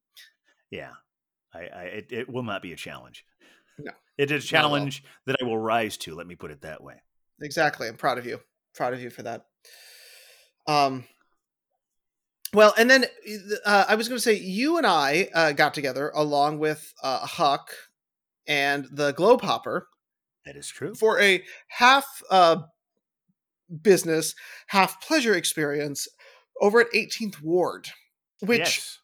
Yeah, 0.71 0.91
I, 1.53 1.59
I 1.59 1.83
it, 1.83 2.07
it 2.11 2.29
will 2.29 2.43
not 2.43 2.61
be 2.61 2.73
a 2.73 2.75
challenge. 2.77 3.25
No, 3.79 3.91
it 4.17 4.29
is 4.31 4.43
a 4.43 4.47
challenge 4.47 5.03
that 5.25 5.37
I 5.41 5.45
will 5.45 5.57
rise 5.57 5.97
to. 5.97 6.15
Let 6.15 6.27
me 6.27 6.35
put 6.35 6.51
it 6.51 6.61
that 6.61 6.83
way. 6.83 6.95
Exactly. 7.41 7.87
I'm 7.87 7.95
proud 7.95 8.17
of 8.17 8.25
you. 8.25 8.39
Proud 8.75 8.93
of 8.93 9.01
you 9.01 9.09
for 9.09 9.23
that. 9.23 9.45
Um. 10.67 11.05
Well, 12.53 12.73
and 12.77 12.89
then 12.89 13.05
uh, 13.65 13.85
I 13.89 13.95
was 13.95 14.07
going 14.07 14.17
to 14.17 14.21
say 14.21 14.33
you 14.33 14.77
and 14.77 14.87
I 14.87 15.29
uh, 15.33 15.51
got 15.51 15.73
together 15.73 16.11
along 16.15 16.59
with 16.59 16.93
uh, 17.03 17.19
Huck 17.25 17.71
and 18.47 18.87
the 18.89 19.11
Globe 19.11 19.41
Hopper 19.41 19.87
That 20.45 20.55
is 20.55 20.67
true. 20.69 20.95
for 20.95 21.19
a 21.19 21.43
half 21.67 22.05
uh, 22.31 22.61
business, 23.81 24.33
half 24.67 25.01
pleasure 25.01 25.35
experience 25.35 26.07
over 26.61 26.79
at 26.79 26.91
18th 26.93 27.41
Ward, 27.41 27.89
which 28.39 28.59
yes. 28.59 28.99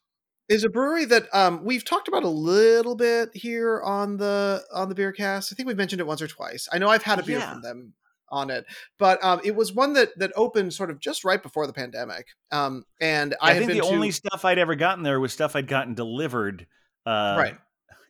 is 0.47 0.63
a 0.63 0.69
brewery 0.69 1.03
that 1.05 1.27
um, 1.35 1.65
we've 1.65 1.83
talked 1.83 2.07
about 2.07 2.23
a 2.23 2.29
little 2.29 2.95
bit 2.95 3.29
here 3.33 3.81
on 3.83 4.15
the 4.17 4.63
on 4.73 4.87
the 4.87 4.95
beer 4.95 5.11
cast. 5.11 5.51
I 5.51 5.55
think 5.55 5.67
we've 5.67 5.77
mentioned 5.77 5.99
it 5.99 6.07
once 6.07 6.21
or 6.21 6.27
twice. 6.27 6.69
I 6.71 6.77
know 6.77 6.87
I've 6.87 7.03
had 7.03 7.19
a 7.19 7.23
beer 7.23 7.39
Yeah. 7.39 7.51
from 7.51 7.61
them 7.61 7.93
on 8.29 8.49
it, 8.49 8.65
but 8.97 9.23
um, 9.23 9.41
it 9.43 9.55
was 9.55 9.73
one 9.73 9.93
that 9.93 10.09
that 10.17 10.31
opened 10.35 10.73
sort 10.73 10.89
of 10.89 10.99
just 10.99 11.23
right 11.23 11.41
before 11.41 11.67
the 11.67 11.73
pandemic. 11.73 12.27
Um, 12.51 12.85
and 12.99 13.35
I, 13.41 13.51
I, 13.51 13.59
think 13.59 13.71
the 13.71 13.79
to, 13.79 13.85
only 13.85 14.11
stuff 14.11 14.45
I'd 14.45 14.59
ever 14.59 14.75
gotten 14.75 15.03
there 15.03 15.19
was 15.19 15.33
stuff 15.33 15.55
I'd 15.55 15.67
gotten 15.67 15.93
delivered. 15.93 16.67
Uh, 17.05 17.35
right. 17.37 17.57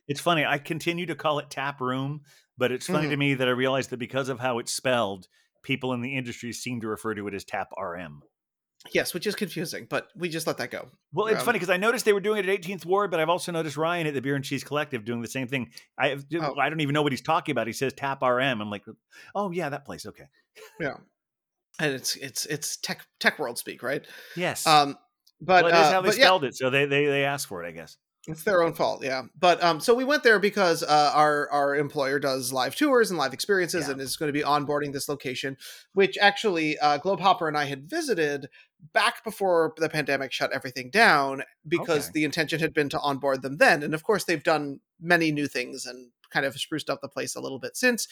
It's 0.06 0.20
funny. 0.20 0.44
I 0.44 0.58
continue 0.58 1.06
to 1.06 1.14
call 1.14 1.38
it 1.38 1.50
tap 1.50 1.80
room, 1.80 2.22
but 2.58 2.72
it's 2.72 2.86
funny 2.86 3.06
Mhm. 3.06 3.10
to 3.10 3.16
me 3.16 3.34
that 3.34 3.48
I 3.48 3.52
realized 3.52 3.90
that 3.90 3.98
because 3.98 4.28
of 4.28 4.38
how 4.38 4.58
it's 4.58 4.72
spelled, 4.72 5.28
people 5.62 5.92
in 5.92 6.02
the 6.02 6.16
industry 6.16 6.52
seem 6.52 6.80
to 6.82 6.88
refer 6.88 7.14
to 7.14 7.26
it 7.26 7.34
as 7.34 7.44
tap 7.44 7.68
RM. 7.76 8.22
Yes, 8.92 9.14
which 9.14 9.26
is 9.26 9.34
confusing, 9.34 9.86
but 9.88 10.08
we 10.14 10.28
just 10.28 10.46
let 10.46 10.58
that 10.58 10.70
go. 10.70 10.88
Well, 11.12 11.26
it's 11.28 11.40
Um, 11.40 11.46
funny 11.46 11.56
because 11.58 11.70
I 11.70 11.78
noticed 11.78 12.04
they 12.04 12.12
were 12.12 12.20
doing 12.20 12.38
it 12.38 12.48
at 12.48 12.54
18th 12.54 12.84
Ward, 12.84 13.10
but 13.10 13.18
I've 13.18 13.30
also 13.30 13.50
noticed 13.50 13.76
Ryan 13.78 14.06
at 14.06 14.14
the 14.14 14.20
Beer 14.20 14.34
and 14.36 14.44
Cheese 14.44 14.62
Collective 14.62 15.04
doing 15.04 15.22
the 15.22 15.28
same 15.28 15.48
thing. 15.48 15.70
I 15.98 16.18
Oh. 16.38 16.54
I 16.58 16.68
don't 16.68 16.80
even 16.80 16.92
know 16.92 17.02
what 17.02 17.12
he's 17.12 17.22
talking 17.22 17.52
about. 17.52 17.66
He 17.66 17.72
says 17.72 17.94
tap 17.94 18.22
RM. 18.22 18.60
I'm 18.60 18.70
like, 18.70 18.84
oh 19.34 19.50
yeah, 19.50 19.70
that 19.70 19.86
place. 19.86 20.04
Okay. 20.04 20.24
Yeah, 20.78 20.96
and 21.80 21.94
it's 21.94 22.16
it's 22.16 22.44
it's 22.46 22.76
tech 22.76 23.06
tech 23.20 23.38
world 23.38 23.58
speak, 23.58 23.82
right? 23.82 24.04
Yes. 24.36 24.66
Um, 24.66 24.98
but 25.40 25.64
well, 25.64 25.72
it 25.74 25.76
is 25.80 25.86
uh, 25.86 25.92
how 25.92 26.00
they 26.02 26.08
but 26.10 26.18
yeah, 26.18 26.24
spelled 26.24 26.44
it, 26.44 26.54
so 26.56 26.68
they 26.70 26.84
they 26.84 27.06
they 27.06 27.24
asked 27.24 27.46
for 27.46 27.64
it, 27.64 27.68
I 27.68 27.72
guess. 27.72 27.96
It's 28.26 28.42
their 28.42 28.62
own 28.62 28.72
fault, 28.72 29.04
yeah. 29.04 29.24
But 29.38 29.62
um, 29.62 29.80
so 29.80 29.92
we 29.92 30.02
went 30.04 30.22
there 30.22 30.38
because 30.38 30.82
uh, 30.82 31.12
our 31.14 31.50
our 31.50 31.76
employer 31.76 32.18
does 32.18 32.54
live 32.54 32.74
tours 32.74 33.10
and 33.10 33.18
live 33.18 33.34
experiences, 33.34 33.84
Yeah. 33.86 33.92
and 33.92 34.00
is 34.00 34.16
going 34.16 34.28
to 34.28 34.32
be 34.32 34.42
onboarding 34.42 34.94
this 34.94 35.10
location, 35.10 35.58
which 35.92 36.16
actually 36.18 36.78
uh, 36.78 36.96
Globe 36.98 37.20
Hopper 37.20 37.48
and 37.48 37.56
I 37.58 37.66
had 37.66 37.88
visited 37.90 38.48
back 38.92 39.24
before 39.24 39.72
the 39.78 39.88
pandemic 39.88 40.32
shut 40.32 40.52
everything 40.52 40.90
down 40.90 41.42
because 41.66 42.04
Okay. 42.06 42.12
the 42.14 42.24
intention 42.24 42.60
had 42.60 42.74
been 42.74 42.88
to 42.90 43.00
onboard 43.00 43.42
them 43.42 43.56
then, 43.56 43.82
and 43.82 43.94
of 43.94 44.02
course 44.02 44.24
they've 44.24 44.42
done 44.42 44.80
many 45.00 45.32
new 45.32 45.46
things 45.46 45.86
and 45.86 46.10
kind 46.30 46.44
of 46.46 46.58
spruced 46.58 46.90
up 46.90 47.00
the 47.00 47.08
place 47.08 47.34
a 47.34 47.40
little 47.40 47.58
bit 47.58 47.76
since. 47.76 48.08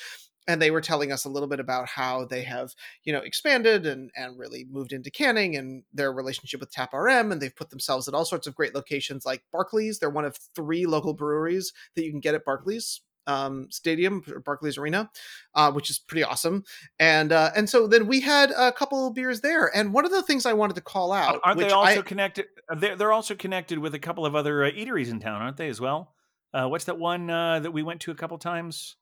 And 0.48 0.60
they 0.60 0.72
were 0.72 0.80
telling 0.80 1.12
us 1.12 1.24
a 1.24 1.28
little 1.28 1.48
bit 1.48 1.60
about 1.60 1.86
how 1.88 2.24
they 2.24 2.42
have, 2.42 2.74
you 3.04 3.12
know, 3.12 3.20
expanded 3.20 3.86
and 3.86 4.10
and 4.16 4.36
really 4.38 4.64
moved 4.68 4.92
into 4.92 5.10
canning 5.10 5.54
and 5.56 5.84
their 5.92 6.12
relationship 6.12 6.58
with 6.58 6.72
Tap 6.72 6.92
RM, 6.92 7.30
and 7.30 7.40
they've 7.40 7.54
put 7.54 7.70
themselves 7.70 8.08
at 8.08 8.14
all 8.14 8.24
sorts 8.24 8.48
of 8.48 8.54
great 8.56 8.74
locations 8.74 9.24
like 9.24 9.44
Barclays. 9.52 9.98
They're 10.00 10.10
one 10.10 10.24
of 10.24 10.36
three 10.56 10.84
local 10.86 11.14
breweries 11.14 11.72
that 11.94 12.04
you 12.04 12.10
can 12.10 12.18
get 12.20 12.34
at 12.34 12.44
Barclays 12.44 13.02
um, 13.26 13.68
Stadium 13.70 14.22
Barclays 14.44 14.78
Arena, 14.78 15.10
uh, 15.54 15.70
which 15.72 15.90
is 15.90 15.98
pretty 15.98 16.24
awesome. 16.24 16.64
And 16.98 17.32
uh, 17.32 17.50
and 17.56 17.68
so 17.68 17.86
then 17.86 18.06
we 18.06 18.20
had 18.20 18.50
a 18.50 18.72
couple 18.72 19.06
of 19.06 19.14
beers 19.14 19.40
there, 19.40 19.70
and 19.76 19.92
one 19.94 20.04
of 20.04 20.10
the 20.10 20.22
things 20.22 20.44
I 20.46 20.52
wanted 20.54 20.74
to 20.76 20.82
call 20.82 21.12
out, 21.12 21.40
Aren't 21.44 21.60
they 21.60 21.70
also 21.70 22.00
I- 22.00 22.02
connected? 22.02 22.46
uh, 22.70 22.74
They're, 22.74 22.96
they're 22.96 23.12
also 23.12 23.34
connected 23.34 23.78
with 23.78 23.94
a 23.94 23.98
couple 23.98 24.26
of 24.26 24.34
other 24.34 24.64
uh, 24.64 24.70
eateries 24.70 25.10
in 25.10 25.20
town, 25.20 25.40
aren't 25.42 25.56
they, 25.56 25.68
as 25.68 25.80
well? 25.80 26.14
Uh, 26.54 26.66
what's 26.68 26.84
that 26.84 26.98
one 26.98 27.30
uh, 27.30 27.60
that 27.60 27.70
we 27.70 27.82
went 27.82 28.00
to 28.02 28.10
a 28.10 28.14
couple 28.14 28.36
times? 28.38 28.96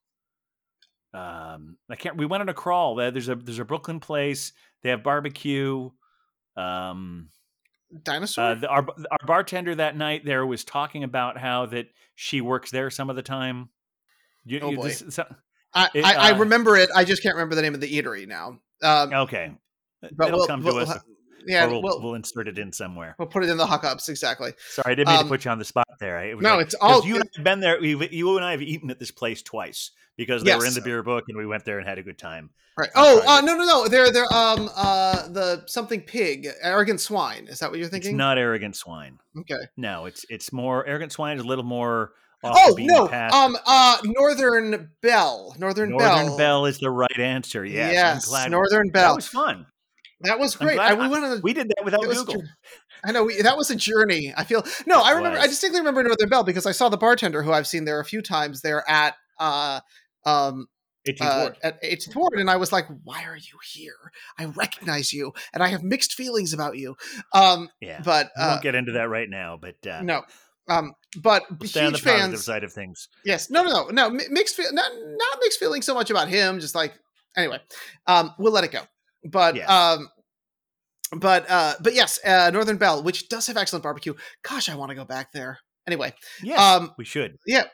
Um, 1.13 1.77
I 1.91 1.97
can't. 1.97 2.17
We 2.17 2.27
went 2.27 2.41
on 2.43 2.49
a 2.49 2.55
crawl. 2.55 2.95
There- 2.95 3.11
There's 3.11 3.29
a 3.29 3.35
there's 3.35 3.59
a 3.59 3.65
Brooklyn 3.65 4.01
place. 4.01 4.53
They 4.83 4.91
have 4.91 5.03
barbecue. 5.03 5.91
Um, 6.57 7.31
dinosaur? 8.03 8.45
uh, 8.45 8.55
the, 8.55 8.69
our 8.69 8.87
our 9.11 9.27
bartender 9.27 9.75
that 9.75 9.97
night 9.97 10.25
there 10.25 10.47
was 10.47 10.63
talking 10.65 11.03
about 11.05 11.37
how 11.39 11.67
that 11.67 11.87
she 12.15 12.41
works 12.41 12.71
there 12.71 12.91
some 12.91 13.11
of 13.11 13.17
the 13.17 13.23
time. 13.23 13.71
You, 14.45 14.61
Oh, 14.61 14.71
you- 14.71 14.77
boy. 14.77 14.91
so- 14.91 15.25
I, 15.73 15.89
it, 15.95 16.05
I, 16.05 16.15
I 16.15 16.31
uh, 16.33 16.39
remember 16.39 16.77
it. 16.77 16.91
I 16.95 17.05
just 17.05 17.23
can't 17.23 17.35
remember 17.37 17.55
the 17.55 17.63
name 17.63 17.75
of 17.75 17.81
the 17.81 17.89
eatery 17.89 18.27
now. 18.27 18.59
Um, 18.83 19.13
okay, 19.13 19.53
but 20.17 20.29
it'll 20.29 20.39
we'll, 20.41 20.47
come 20.49 20.63
we'll, 20.65 20.75
to 20.85 20.91
us. 20.93 20.99
yeah, 21.47 21.67
we'll, 21.67 21.81
we'll, 21.83 22.15
insert 22.15 22.49
it 22.49 22.59
in 22.59 22.73
somewhere. 22.73 23.15
we'll 23.19 23.29
put 23.29 23.45
it 23.45 23.51
in 23.51 23.57
the 23.57 23.67
hookups 23.67 24.09
exactly. 24.09 24.53
Sorry, 24.71 24.93
I 24.93 24.95
didn't 24.97 25.09
mean 25.11 25.19
Um, 25.19 25.25
to 25.27 25.29
put 25.29 25.45
you 25.45 25.51
on 25.53 25.59
the 25.61 25.65
spot 25.65 25.87
there. 26.01 26.19
I- 26.19 26.25
It 26.31 26.41
No, 26.41 26.57
like- 26.57 26.67
it's 26.67 26.75
all 26.81 27.07
you 27.07 27.15
and 27.17 27.25
I 27.25 27.29
have 27.37 27.45
been 27.45 27.61
there. 27.61 27.79
We've, 27.81 28.13
you 28.13 28.37
and 28.37 28.45
I 28.45 28.51
have 28.51 28.63
eaten 28.63 28.91
at 28.91 28.99
this 28.99 29.13
place 29.13 29.43
twice 29.43 29.93
because 30.17 30.43
they 30.43 30.57
were 30.57 30.67
in 30.67 30.75
the 30.75 30.81
beer 30.83 31.03
book, 31.05 31.25
and 31.29 31.39
we 31.39 31.47
went 31.47 31.65
there 31.65 31.79
and 31.79 31.87
had 31.87 31.99
a 31.99 32.03
good 32.03 32.19
time. 32.19 32.51
right. 32.77 32.91
Oh, 32.97 33.23
uh, 33.25 33.41
no, 33.43 33.55
no, 33.57 33.65
no. 33.65 33.87
They're 33.89 34.11
they're 34.11 34.33
um 34.33 34.69
uh 34.75 35.29
the 35.29 35.63
something 35.67 36.01
pig, 36.01 36.49
arrogant 36.63 37.01
swine. 37.01 37.47
Is 37.47 37.61
that 37.61 37.71
what 37.71 37.79
you're 37.79 37.87
It's 37.87 37.93
thinking? 37.93 38.17
not 38.17 38.39
arrogant 38.39 38.75
swine. 38.75 39.19
okay. 39.39 39.69
No, 39.77 40.07
it's 40.07 40.25
it's 40.31 40.53
more 40.53 40.85
arrogant 40.85 41.13
swine 41.13 41.37
is 41.39 41.45
a 41.45 41.47
little 41.47 41.65
more. 41.65 42.13
Oh 42.43 42.75
no, 42.79 43.07
um, 43.09 43.57
uh, 43.67 43.99
Northern 44.05 44.91
Bell, 45.03 45.55
Northern, 45.59 45.91
Bell. 45.91 45.99
Northern 45.99 46.27
Bell. 46.29 46.37
Bell. 46.39 46.67
is 46.67 46.79
the 46.79 46.91
right 46.91 47.19
answer. 47.19 47.65
Yes, 47.65 47.93
yes, 47.93 48.25
I'm 48.25 48.31
glad. 48.31 48.51
Northern 48.51 48.87
that 48.89 48.93
Bell. 48.93 49.17
was 49.17 49.27
fun. 49.27 49.67
That 50.23 50.39
was 50.39 50.57
great. 50.57 50.79
I, 50.79 50.95
we 50.95 51.09
went 51.09 51.25
on 51.25 51.39
a 51.39 51.41
We 51.41 51.53
did 51.53 51.69
that 51.69 51.85
without 51.85 52.07
was 52.07 52.23
Google. 52.23 52.43
I 53.03 53.13
know 53.13 53.25
we, 53.25 53.41
that 53.43 53.57
was 53.57 53.71
a 53.71 53.77
journey. 53.77 54.33
I 54.37 54.45
feel 54.45 54.65
no. 54.87 55.03
I 55.03 55.13
remember. 55.13 55.39
I 55.39 55.47
distinctly 55.47 55.81
remember 55.81 56.03
Northern 56.03 56.29
Bell 56.29 56.45
because 56.45 56.67
I 56.67 56.73
saw 56.73 56.89
the 56.89 56.99
bartender 56.99 57.43
who 57.43 57.53
I've 57.53 57.67
seen 57.67 57.85
there 57.85 58.01
a 58.01 58.05
few 58.05 58.23
times 58.23 58.63
there 58.63 58.89
at 58.89 59.15
uh 59.39 59.81
um 60.27 60.67
18th 61.09 61.21
uh, 61.21 61.41
Ward. 61.41 61.57
at 61.63 61.83
18th 61.83 62.17
Ward, 62.17 62.39
and 62.39 62.51
I 62.51 62.57
was 62.57 62.73
like, 62.73 62.87
"Why 63.05 63.25
are 63.25 63.37
you 63.37 63.59
here? 63.73 64.13
I 64.39 64.45
recognize 64.47 65.13
you, 65.13 65.33
and 65.55 65.63
I 65.63 65.69
have 65.69 65.83
mixed 65.83 66.13
feelings 66.13 66.53
about 66.53 66.77
you." 66.77 66.97
Um, 67.33 67.71
Yeah, 67.81 68.03
but 68.05 68.31
we 68.37 68.43
uh, 68.43 68.49
won't 68.51 68.63
get 68.63 68.75
into 68.75 68.93
that 68.93 69.09
right 69.09 69.29
now. 69.29 69.59
But 69.61 69.87
uh, 69.87 70.03
no, 70.03 70.23
Um, 70.69 70.93
but 71.19 71.43
We'll 71.59 71.69
stay 71.69 71.85
on 71.85 71.93
the 71.93 71.99
huge 71.99 72.05
positive 72.05 72.31
fans. 72.31 72.45
side 72.45 72.65
of 72.65 72.73
things. 72.73 73.09
Yes, 73.25 73.51
no, 73.51 73.63
no, 73.63 73.89
no, 73.89 74.09
no. 74.09 74.11
Mixed, 74.31 74.57
feel, 74.57 74.73
not 74.73 74.91
not 74.95 75.39
mixed 75.41 75.59
feeling 75.59 75.83
so 75.83 75.95
much 75.95 76.11
about 76.11 76.29
him. 76.29 76.61
Just 76.61 76.75
like 76.75 76.95
anyway, 77.37 77.59
um, 78.07 78.33
we'll 78.39 78.53
let 78.53 78.65
it 78.65 78.71
go. 78.73 78.83
But 79.25 79.57
Yes. 79.57 79.69
um, 79.69 80.09
but 81.17 81.51
uh, 81.51 81.75
but 81.83 81.95
yes, 81.95 82.19
uh, 82.25 82.51
Northern 82.53 82.77
Bell, 82.77 83.03
which 83.03 83.29
does 83.29 83.47
have 83.49 83.57
excellent 83.57 83.83
barbecue. 83.83 84.15
Gosh, 84.49 84.69
I 84.69 84.77
want 84.77 84.91
to 84.91 84.95
go 84.95 85.05
back 85.05 85.33
there. 85.33 85.59
Anyway, 85.87 86.15
yeah, 86.43 86.55
um, 86.75 86.93
we 86.99 87.05
should. 87.05 87.37
Yeah, 87.47 87.65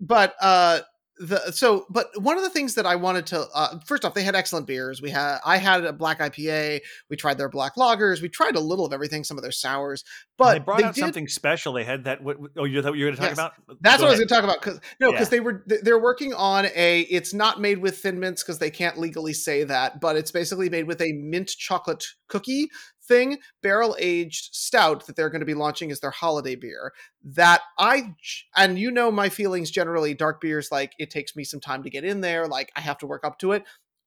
but 0.00 0.34
uh 0.40 0.80
the 1.18 1.50
so 1.50 1.86
but 1.88 2.08
one 2.20 2.36
of 2.36 2.42
the 2.42 2.50
things 2.50 2.74
that 2.74 2.84
i 2.84 2.94
wanted 2.94 3.26
to 3.26 3.46
uh 3.54 3.78
first 3.86 4.04
off 4.04 4.12
they 4.12 4.22
had 4.22 4.34
excellent 4.34 4.66
beers 4.66 5.00
we 5.00 5.08
had 5.10 5.38
i 5.46 5.56
had 5.56 5.82
a 5.84 5.92
black 5.92 6.18
ipa 6.20 6.78
we 7.08 7.16
tried 7.16 7.38
their 7.38 7.48
black 7.48 7.74
lagers 7.76 8.20
we 8.20 8.28
tried 8.28 8.54
a 8.54 8.60
little 8.60 8.84
of 8.84 8.92
everything 8.92 9.24
some 9.24 9.38
of 9.38 9.42
their 9.42 9.50
sours 9.52 10.04
but 10.38 10.52
they 10.52 10.58
brought 10.58 10.82
out 10.82 10.94
did- 10.94 11.00
something 11.00 11.28
special. 11.28 11.72
They 11.72 11.84
had 11.84 12.04
that. 12.04 12.22
What? 12.22 12.36
Oh, 12.58 12.64
you 12.64 12.82
thought 12.82 12.94
you 12.94 13.06
were 13.06 13.12
going 13.12 13.16
to 13.16 13.20
talk 13.22 13.30
Yes. 13.30 13.38
about? 13.38 13.52
that's 13.80 13.96
Go 13.96 14.02
what 14.02 14.08
i 14.08 14.10
was 14.10 14.18
going 14.18 14.28
to 14.28 14.34
talk 14.34 14.44
about 14.44 14.60
because 14.60 14.80
no 15.00 15.10
because 15.10 15.28
Yeah. 15.28 15.30
they 15.30 15.40
were 15.40 15.64
they're 15.66 15.98
working 15.98 16.34
on 16.34 16.66
a 16.74 17.00
it's 17.08 17.32
not 17.32 17.58
made 17.62 17.78
with 17.78 17.96
thin 17.98 18.20
mints 18.20 18.42
because 18.42 18.58
they 18.58 18.70
can't 18.70 18.98
legally 18.98 19.32
say 19.32 19.64
that 19.64 19.98
but 19.98 20.16
it's 20.16 20.30
basically 20.30 20.68
made 20.68 20.86
with 20.86 21.00
a 21.00 21.12
mint 21.14 21.48
chocolate 21.48 22.04
cookie 22.28 22.68
thing 23.06 23.38
barrel 23.62 23.96
aged 23.98 24.54
stout 24.54 25.06
that 25.06 25.16
they're 25.16 25.30
going 25.30 25.40
to 25.40 25.46
be 25.46 25.54
launching 25.54 25.90
as 25.90 26.00
their 26.00 26.10
holiday 26.10 26.54
beer 26.54 26.92
that 27.24 27.62
I, 27.78 28.14
and 28.56 28.78
you 28.78 28.90
know 28.90 29.10
my 29.10 29.28
feelings 29.28 29.70
generally 29.70 30.14
dark 30.14 30.40
beers 30.40 30.70
like 30.70 30.92
it 30.98 31.10
takes 31.10 31.36
me 31.36 31.44
some 31.44 31.60
time 31.60 31.82
to 31.82 31.90
get 31.90 32.04
in 32.04 32.20
there 32.20 32.46
like 32.46 32.72
i 32.76 32.80
have 32.80 32.98
to 32.98 33.06
work 33.06 33.24
up 33.24 33.38
to 33.40 33.52
it 33.52 33.64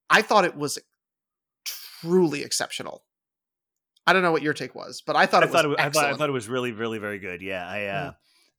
i 0.10 0.22
thought 0.22 0.46
it 0.46 0.56
was 0.56 0.78
truly 1.66 2.44
exceptional 2.44 3.04
i 4.08 4.14
don't 4.14 4.24
know 4.24 4.32
what 4.32 4.42
your 4.42 4.54
take 4.54 4.76
was 4.76 5.02
but 5.06 5.16
i 5.16 5.26
thought 5.26 5.44
I 5.44 5.46
it 5.46 5.50
was 5.50 5.54
thought 5.54 5.66
it 5.66 5.70
was, 5.70 5.78
I 5.80 5.90
thought, 5.90 6.06
I 6.06 6.14
thought 6.16 6.30
it 6.30 6.34
was 6.34 6.48
really, 6.48 6.72
really 6.72 7.00
very 7.00 7.20
good. 7.20 7.42
Yeah, 7.42 7.68
I 7.68 7.86
uh, 7.86 8.12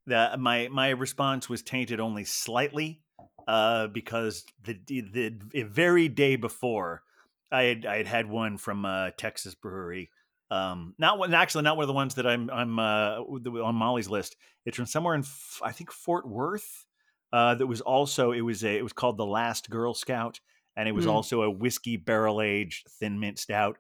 the 0.07 0.37
my 0.39 0.69
my 0.69 0.91
response 0.91 1.49
was 1.49 1.63
tainted 1.63 2.01
only 2.01 2.25
slightly, 2.25 3.01
uh, 3.47 3.87
because 3.89 4.45
the 4.63 4.79
the, 4.87 5.39
the 5.53 5.63
very 5.63 6.09
day 6.09 6.37
before, 6.37 7.03
I 7.51 7.63
had 7.65 7.87
I 7.87 7.97
had 7.99 8.07
had 8.07 8.27
one 8.27 8.59
from 8.59 8.85
uh, 8.85 9.11
Texas 9.17 9.55
brewery. 9.55 10.11
Um, 10.51 10.95
not 10.99 11.19
one, 11.19 11.33
actually, 11.33 11.63
not 11.63 11.77
one 11.77 11.85
of 11.85 11.89
the 11.89 11.93
ones 11.95 12.17
that 12.17 12.27
I'm 12.27 12.51
I'm 12.51 12.79
uh, 12.79 13.19
on 13.21 13.75
Molly's 13.75 14.09
list. 14.09 14.37
It's 14.67 14.77
from 14.77 14.87
somewhere 14.87 15.15
in 15.15 15.25
I 15.63 15.73
think 15.73 15.93
Fort 15.93 16.29
Worth. 16.29 16.87
Uh, 17.33 17.55
that 17.55 17.67
was 17.67 17.81
also 17.81 18.33
it 18.33 18.41
was 18.41 18.65
a 18.65 18.77
it 18.77 18.83
was 18.83 18.93
called 18.93 19.17
the 19.17 19.27
Last 19.27 19.71
Girl 19.71 19.95
Scout, 19.95 20.41
and 20.77 20.89
it 20.89 20.93
was 20.93 21.07
Mm. 21.07 21.13
also 21.13 21.43
a 21.43 21.51
whiskey 21.51 21.97
barrel 21.97 22.43
aged 22.43 22.89
thin 22.99 23.21
mint 23.21 23.39
stout 23.39 23.79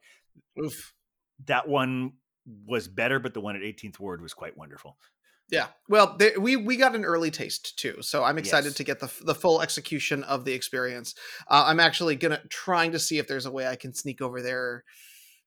Oof. 0.63 0.95
that 1.47 1.67
one 1.69 2.13
was 2.67 2.87
better, 2.87 3.19
but 3.19 3.35
the 3.35 3.41
one 3.41 3.57
at 3.57 3.63
18th 3.63 3.99
Ward 3.99 4.23
was 4.23 4.35
quite 4.35 4.57
wonderful. 4.57 4.97
Yeah. 5.51 5.67
Well, 5.89 6.17
there, 6.17 6.39
we 6.39 6.55
we 6.55 6.77
got 6.77 6.95
an 6.95 7.05
early 7.05 7.33
taste 7.33 7.77
too, 7.77 7.97
so 8.03 8.23
I'm 8.23 8.39
excited 8.39 8.69
Yes. 8.69 8.75
to 8.77 8.85
get 8.85 9.01
the 9.01 9.11
the 9.25 9.35
full 9.35 9.61
execution 9.61 10.23
of 10.23 10.45
the 10.45 10.53
experience. 10.53 11.17
Uh, 11.49 11.65
I'm 11.67 11.81
actually 11.81 12.15
gonna 12.15 12.41
trying 12.51 12.93
to 12.93 13.01
see 13.01 13.19
if 13.19 13.27
there's 13.27 13.47
a 13.47 13.51
way 13.51 13.67
I 13.67 13.75
can 13.75 13.93
sneak 13.93 14.23
over 14.23 14.41
there 14.43 14.85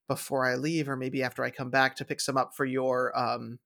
before 0.08 0.44
I 0.46 0.56
leave, 0.56 0.88
or 0.88 0.96
maybe 0.96 1.22
after 1.22 1.44
I 1.44 1.50
come 1.50 1.70
back 1.70 1.96
to 1.96 2.04
pick 2.04 2.20
some 2.20 2.36
up 2.36 2.54
for 2.54 2.64
your 2.64 3.16
um 3.18 3.58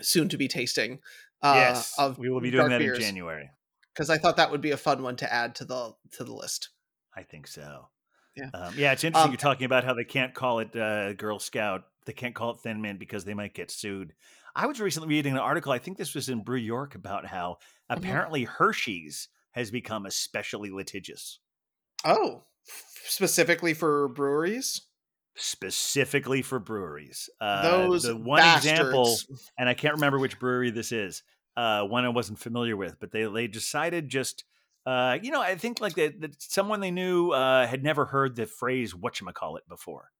soon 0.00 0.28
to 0.28 0.36
be 0.36 0.48
tasting. 0.48 1.00
Uh, 1.42 1.54
yes, 1.56 1.94
of 1.98 2.18
we 2.18 2.28
will 2.28 2.40
be 2.40 2.50
doing 2.50 2.68
that 2.68 2.82
in 2.82 2.92
January. 2.94 3.50
because 3.94 4.10
I 4.10 4.18
thought 4.18 4.36
that 4.36 4.50
would 4.50 4.60
be 4.60 4.70
a 4.72 4.76
fun 4.76 5.02
one 5.02 5.16
to 5.16 5.32
add 5.32 5.54
to 5.56 5.64
the 5.64 5.94
to 6.12 6.24
the 6.24 6.34
list. 6.34 6.70
I 7.16 7.22
think 7.22 7.46
so. 7.46 7.88
Yeah. 8.36 8.50
um, 8.54 8.74
yeah. 8.76 8.92
It's 8.92 9.04
interesting 9.04 9.30
Um, 9.30 9.32
you're 9.32 9.38
talking 9.38 9.64
about 9.64 9.84
how 9.84 9.94
they 9.94 10.04
can't 10.04 10.34
call 10.34 10.60
it 10.60 10.74
uh, 10.76 11.12
Girl 11.14 11.38
Scout. 11.38 11.84
They 12.06 12.12
can't 12.12 12.34
call 12.34 12.52
it 12.52 12.60
Thin 12.60 12.80
Mint 12.80 12.98
because 12.98 13.24
they 13.24 13.34
might 13.34 13.54
get 13.54 13.70
sued. 13.70 14.14
I 14.54 14.66
was 14.66 14.80
recently 14.80 15.08
reading 15.08 15.32
an 15.32 15.38
article. 15.38 15.72
I 15.72 15.78
think 15.78 15.98
this 15.98 16.14
was 16.14 16.28
in 16.28 16.42
Brew 16.44 16.56
York 16.58 16.94
about 16.94 17.26
how 17.26 17.58
Mm-hmm. 17.94 17.98
apparently 18.00 18.44
Hershey's 18.44 19.28
has 19.52 19.70
become 19.70 20.06
especially 20.06 20.70
litigious, 20.70 21.40
Oh, 22.04 22.44
specifically 23.04 23.74
for 23.74 24.08
breweries. 24.08 24.82
Specifically 25.36 26.42
for 26.42 26.58
breweries. 26.58 27.28
Uh, 27.40 27.62
Those 27.62 28.02
the 28.04 28.16
one 28.16 28.42
example 28.56 29.16
and 29.58 29.68
I 29.68 29.74
can't 29.74 29.94
remember 29.94 30.18
which 30.18 30.38
brewery 30.38 30.70
this 30.70 30.92
is. 30.92 31.22
Uh, 31.56 31.84
one 31.84 32.04
I 32.04 32.08
wasn't 32.08 32.38
familiar 32.38 32.76
with, 32.76 32.98
but 33.00 33.10
they 33.10 33.24
they 33.24 33.46
decided 33.46 34.08
just, 34.08 34.44
uh, 34.86 35.18
you 35.20 35.30
know, 35.30 35.42
I 35.42 35.56
think 35.56 35.80
like 35.80 35.94
that 35.94 36.20
that 36.20 36.40
someone 36.42 36.80
they 36.80 36.90
knew 36.90 37.30
uh, 37.30 37.66
had 37.66 37.82
never 37.82 38.06
heard 38.06 38.36
the 38.36 38.46
phrase 38.46 38.94
"whatchamacallit" 38.94 39.66
before, 39.68 40.10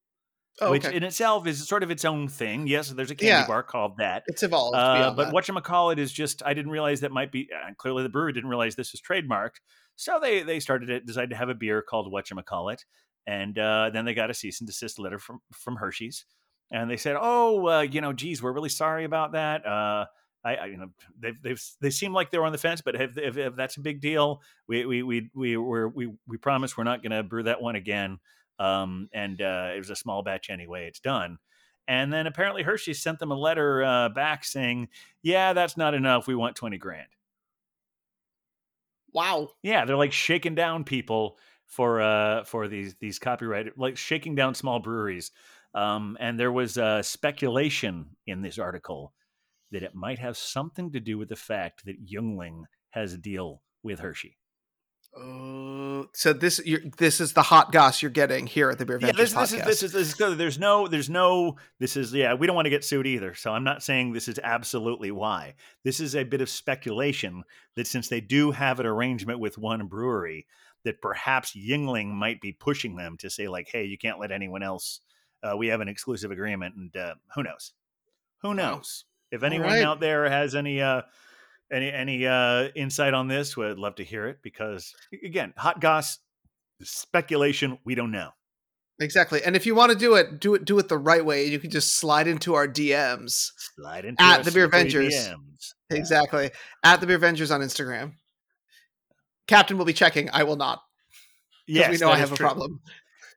Oh, 0.60 0.72
which 0.72 0.84
okay. 0.84 0.94
in 0.96 1.04
itself 1.04 1.46
is 1.46 1.66
sort 1.66 1.82
of 1.82 1.90
its 1.90 2.04
own 2.04 2.28
thing. 2.28 2.66
Yes, 2.66 2.90
there's 2.90 3.10
a 3.10 3.14
candy 3.14 3.28
Yeah. 3.28 3.46
bar 3.46 3.62
called 3.62 3.96
that. 3.98 4.24
it's 4.26 4.42
evolved. 4.42 4.76
Uh, 4.76 5.12
but 5.14 5.26
that. 5.26 5.34
whatchamacallit 5.34 5.98
is 5.98 6.12
just 6.12 6.42
I 6.44 6.52
didn't 6.52 6.72
realize 6.72 7.00
that 7.00 7.12
might 7.12 7.32
be 7.32 7.48
uh, 7.54 7.72
clearly 7.78 8.02
the 8.02 8.08
brewery 8.10 8.32
didn't 8.32 8.50
realize 8.50 8.74
this 8.74 8.92
was 8.92 9.00
trademarked. 9.00 9.60
So 9.96 10.18
they 10.20 10.42
they 10.42 10.60
started 10.60 10.90
it, 10.90 11.06
decided 11.06 11.30
to 11.30 11.36
have 11.36 11.48
a 11.48 11.54
beer 11.54 11.80
called 11.80 12.12
whatchamacallit, 12.12 12.84
and 13.26 13.58
uh, 13.58 13.90
then 13.92 14.04
they 14.04 14.14
got 14.14 14.30
a 14.30 14.34
cease 14.34 14.60
and 14.60 14.68
desist 14.68 14.98
letter 14.98 15.18
from 15.18 15.40
from 15.52 15.76
Hershey's, 15.76 16.24
and 16.70 16.90
they 16.90 16.96
said, 16.96 17.16
"Oh, 17.20 17.66
uh, 17.68 17.80
you 17.80 18.00
know, 18.00 18.12
geez, 18.12 18.42
we're 18.42 18.52
really 18.52 18.68
sorry 18.68 19.04
about 19.04 19.32
that." 19.32 19.66
Uh, 19.66 20.06
I, 20.44 20.54
I, 20.56 20.66
you 20.66 20.76
know, 20.78 20.88
they've 21.18 21.40
they've 21.42 21.62
they 21.80 21.90
seem 21.90 22.12
like 22.12 22.30
they 22.30 22.38
were 22.38 22.46
on 22.46 22.52
the 22.52 22.58
fence, 22.58 22.80
but 22.80 22.94
if, 22.94 23.18
if, 23.18 23.36
if 23.36 23.56
that's 23.56 23.76
a 23.76 23.80
big 23.80 24.00
deal, 24.00 24.40
we 24.68 24.84
we 24.86 25.02
we 25.02 25.30
we 25.34 25.56
we're, 25.56 25.88
we 25.88 26.12
we 26.26 26.36
promise 26.36 26.76
we're 26.76 26.84
not 26.84 27.02
going 27.02 27.12
to 27.12 27.22
brew 27.22 27.42
that 27.44 27.60
one 27.60 27.76
again. 27.76 28.18
Um, 28.58 29.08
and 29.12 29.40
uh, 29.40 29.70
it 29.74 29.78
was 29.78 29.90
a 29.90 29.96
small 29.96 30.22
batch 30.22 30.50
anyway. 30.50 30.86
It's 30.86 31.00
done. 31.00 31.38
And 31.88 32.12
then 32.12 32.26
apparently 32.26 32.62
Hershey 32.62 32.92
sent 32.92 33.18
them 33.18 33.30
a 33.30 33.34
letter 33.34 33.82
uh, 33.82 34.08
back 34.10 34.44
saying, 34.44 34.88
"Yeah, 35.22 35.52
that's 35.52 35.76
not 35.76 35.94
enough. 35.94 36.26
We 36.26 36.34
want 36.34 36.56
twenty 36.56 36.78
grand." 36.78 37.08
wow. 39.12 39.48
Yeah, 39.62 39.84
they're 39.84 39.96
like 39.96 40.12
shaking 40.12 40.54
down 40.54 40.84
people 40.84 41.38
for 41.70 42.02
uh 42.02 42.44
for 42.44 42.68
these 42.68 42.94
these 43.00 43.18
copyright 43.18 43.78
like 43.78 43.96
shaking 43.96 44.34
down 44.34 44.54
small 44.54 44.80
breweries. 44.80 45.30
Um, 45.72 46.16
and 46.18 46.38
there 46.38 46.50
was 46.50 46.76
uh, 46.76 47.00
speculation 47.00 48.16
in 48.26 48.42
this 48.42 48.58
article 48.58 49.14
that 49.70 49.84
it 49.84 49.94
might 49.94 50.18
have 50.18 50.36
something 50.36 50.90
to 50.90 50.98
do 50.98 51.16
with 51.16 51.28
the 51.28 51.36
fact 51.36 51.84
that 51.84 52.04
Yuengling 52.04 52.64
has 52.90 53.12
a 53.12 53.18
deal 53.18 53.62
with 53.84 54.00
Hershey. 54.00 54.36
Oh, 55.16 56.06
so 56.14 56.32
this 56.32 56.60
you're, 56.64 56.82
this 56.98 57.20
is 57.20 57.32
the 57.32 57.42
hot 57.42 57.72
goss 57.72 58.00
you're 58.00 58.12
getting 58.12 58.46
here 58.46 58.70
at 58.70 58.78
the 58.78 58.86
Beer 58.86 58.98
Yeah, 59.00 59.08
Ventures 59.08 59.34
this, 59.34 59.50
this 59.50 59.52
is 59.52 59.64
this 59.64 59.82
is 59.82 59.92
this 59.92 60.20
is. 60.20 60.36
There's 60.36 60.58
no 60.58 60.86
there's 60.86 61.10
no 61.10 61.56
this 61.80 61.96
is 61.96 62.12
yeah 62.12 62.34
we 62.34 62.46
don't 62.46 62.54
want 62.54 62.66
to 62.66 62.70
get 62.70 62.84
sued 62.84 63.08
either. 63.08 63.34
So 63.34 63.52
I'm 63.52 63.64
not 63.64 63.82
saying 63.82 64.12
this 64.12 64.28
is 64.28 64.38
absolutely 64.42 65.10
why. 65.10 65.54
This 65.82 65.98
is 65.98 66.14
a 66.14 66.22
bit 66.22 66.40
of 66.40 66.48
speculation 66.48 67.42
that 67.74 67.88
since 67.88 68.08
they 68.08 68.20
do 68.20 68.52
have 68.52 68.78
an 68.78 68.86
arrangement 68.86 69.40
with 69.40 69.58
one 69.58 69.84
brewery, 69.88 70.46
that 70.84 71.00
perhaps 71.00 71.52
Yuengling 71.54 72.08
might 72.08 72.40
be 72.40 72.52
pushing 72.52 72.96
them 72.96 73.16
to 73.18 73.30
say 73.30 73.48
like, 73.48 73.68
hey, 73.70 73.84
you 73.84 73.98
can't 73.98 74.20
let 74.20 74.32
anyone 74.32 74.62
else. 74.62 75.00
Uh, 75.42 75.56
we 75.56 75.68
have 75.68 75.80
an 75.80 75.88
exclusive 75.88 76.30
agreement, 76.30 76.74
and 76.76 76.96
uh, 76.96 77.14
who 77.34 77.42
knows? 77.42 77.72
Who 78.42 78.54
knows? 78.54 79.04
If 79.30 79.42
anyone 79.42 79.68
right. 79.68 79.84
out 79.84 80.00
there 80.00 80.28
has 80.28 80.54
any 80.54 80.80
uh, 80.80 81.02
any 81.72 81.92
any 81.92 82.26
uh, 82.26 82.68
insight 82.74 83.14
on 83.14 83.28
this, 83.28 83.56
would 83.56 83.78
love 83.78 83.96
to 83.96 84.04
hear 84.04 84.26
it 84.26 84.38
because 84.42 84.94
again, 85.24 85.54
hot 85.56 85.80
goss 85.80 86.18
speculation. 86.82 87.78
We 87.84 87.94
don't 87.94 88.10
know. 88.10 88.30
exactly. 89.00 89.42
And 89.42 89.56
if 89.56 89.66
you 89.66 89.74
want 89.74 89.92
to 89.92 89.98
do 89.98 90.14
it, 90.14 90.40
do 90.40 90.54
it 90.54 90.64
do 90.64 90.78
it 90.78 90.88
the 90.88 90.98
right 90.98 91.24
way. 91.24 91.46
You 91.46 91.58
can 91.58 91.70
just 91.70 91.96
slide 91.96 92.26
into 92.26 92.54
our 92.54 92.66
DMs. 92.66 93.52
Slide 93.76 94.04
into 94.04 94.22
At 94.22 94.44
the 94.44 94.50
Beer 94.52 94.68
slippery 94.70 94.90
Vengers. 94.90 95.12
DMs. 95.12 95.74
Yeah. 95.90 95.96
Exactly. 95.96 96.50
At 96.82 97.00
the 97.00 97.06
Beer 97.06 97.18
Vengers 97.18 97.54
on 97.54 97.60
Instagram. 97.60 98.12
Captain 99.50 99.76
will 99.78 99.84
be 99.84 99.92
checking. 99.92 100.30
I 100.32 100.42
will 100.44 100.56
not. 100.56 100.82
Because 101.66 101.80
Yes, 101.80 101.90
we 101.90 101.98
know 101.98 102.10
I 102.12 102.16
have 102.18 102.32
a 102.32 102.36
true. 102.36 102.46
problem. 102.46 102.80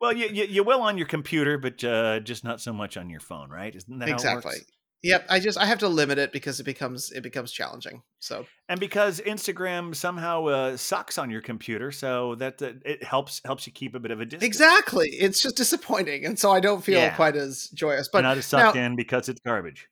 Well, 0.01 0.13
you, 0.13 0.27
you 0.27 0.43
you 0.45 0.63
will 0.63 0.81
on 0.81 0.97
your 0.97 1.07
computer, 1.07 1.57
but 1.57 1.83
uh, 1.83 2.19
just 2.21 2.43
not 2.43 2.59
so 2.61 2.71
much 2.73 2.97
on 2.97 3.09
your 3.09 3.19
phone, 3.19 3.49
right? 3.49 3.73
Isn't 3.75 3.99
that 3.99 4.07
how 4.09 4.11
it 4.11 4.15
Exactly. 4.15 4.55
Yep. 5.03 5.25
I 5.29 5.39
just 5.41 5.57
I 5.57 5.65
have 5.65 5.79
to 5.79 5.87
limit 5.89 6.17
it 6.17 6.31
because 6.31 6.59
it 6.59 6.63
becomes 6.63 7.11
it 7.11 7.21
becomes 7.23 7.51
challenging. 7.51 8.03
So 8.19 8.45
And 8.69 8.79
because 8.79 9.19
Instagram 9.21 9.93
somehow 9.95 10.45
uh, 10.45 10.77
sucks 10.77 11.17
on 11.17 11.29
your 11.29 11.41
computer, 11.41 11.91
so 11.91 12.35
that 12.35 12.61
uh, 12.61 12.71
it 12.85 13.03
helps 13.03 13.41
helps 13.45 13.67
you 13.67 13.73
keep 13.73 13.95
a 13.95 13.99
bit 13.99 14.11
of 14.11 14.19
a 14.21 14.25
distance. 14.25 14.43
exactly. 14.45 15.09
It's 15.09 15.41
just 15.41 15.57
disappointing. 15.57 16.25
And 16.25 16.39
so 16.39 16.51
I 16.51 16.59
don't 16.61 16.83
feel 16.83 16.99
Yeah. 16.99 17.15
quite 17.15 17.35
as 17.35 17.69
joyous. 17.73 18.07
But 18.11 18.19
But 18.19 18.29
not 18.29 18.37
as 18.37 18.45
sucked 18.45 18.75
now- 18.75 18.81
in 18.85 18.95
because 18.95 19.27
it's 19.29 19.41
garbage. 19.41 19.87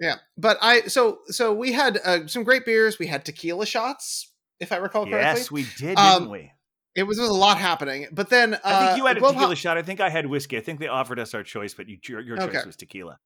Yeah, 0.00 0.16
but 0.36 0.56
I 0.60 0.82
so 0.88 1.20
so 1.28 1.52
we 1.54 1.72
had 1.72 1.98
uh, 2.04 2.26
some 2.26 2.44
great 2.44 2.64
beers. 2.66 2.98
We 2.98 3.06
had 3.06 3.24
tequila 3.24 3.64
shots, 3.66 4.32
if 4.60 4.72
I 4.72 4.76
recall 4.76 5.06
correctly. 5.06 5.40
Yes, 5.40 5.50
we 5.50 5.66
did, 5.76 5.98
Um, 5.98 6.20
didn't 6.20 6.32
we? 6.32 6.52
It 6.94 7.02
was, 7.02 7.18
was 7.18 7.28
a 7.28 7.34
lot 7.34 7.58
happening, 7.58 8.06
but 8.10 8.30
then 8.30 8.54
uh, 8.54 8.58
I 8.64 8.86
think 8.86 8.98
you 8.98 9.06
had 9.06 9.18
a 9.18 9.20
tequila 9.20 9.54
shot. 9.54 9.76
I 9.76 9.82
think 9.82 10.00
I 10.00 10.08
had 10.08 10.26
whiskey. 10.26 10.56
I 10.56 10.60
think 10.60 10.80
they 10.80 10.88
offered 10.88 11.18
us 11.18 11.34
our 11.34 11.42
choice, 11.42 11.74
but 11.74 11.88
you, 11.88 11.98
your, 12.08 12.20
your 12.20 12.36
choice 12.38 12.64
was 12.64 12.74
tequila. 12.74 13.18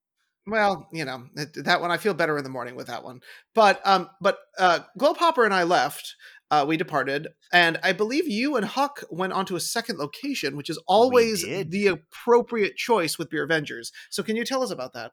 Well, 0.46 0.88
you 0.92 1.04
know 1.04 1.24
that 1.36 1.80
one. 1.80 1.92
I 1.92 1.96
feel 1.96 2.14
better 2.14 2.36
in 2.36 2.42
the 2.42 2.50
morning 2.50 2.74
with 2.74 2.88
that 2.88 3.04
one. 3.04 3.20
But 3.54 3.80
um, 3.84 4.08
but 4.20 4.38
uh, 4.58 4.80
Globe 4.98 5.18
Hopper 5.18 5.44
and 5.44 5.54
I 5.54 5.62
left. 5.62 6.16
Uh, 6.50 6.64
we 6.66 6.76
departed, 6.76 7.28
and 7.52 7.78
I 7.84 7.92
believe 7.92 8.26
you 8.26 8.56
and 8.56 8.66
Huck 8.66 9.04
went 9.08 9.32
on 9.32 9.46
to 9.46 9.54
a 9.54 9.60
second 9.60 10.00
location, 10.00 10.56
which 10.56 10.68
is 10.68 10.82
always 10.88 11.44
the 11.44 11.86
appropriate 11.86 12.74
choice 12.74 13.18
with 13.18 13.30
Beer 13.30 13.44
Avengers. 13.44 13.92
So, 14.10 14.24
can 14.24 14.34
you 14.34 14.44
tell 14.44 14.64
us 14.64 14.72
about 14.72 14.92
that? 14.94 15.12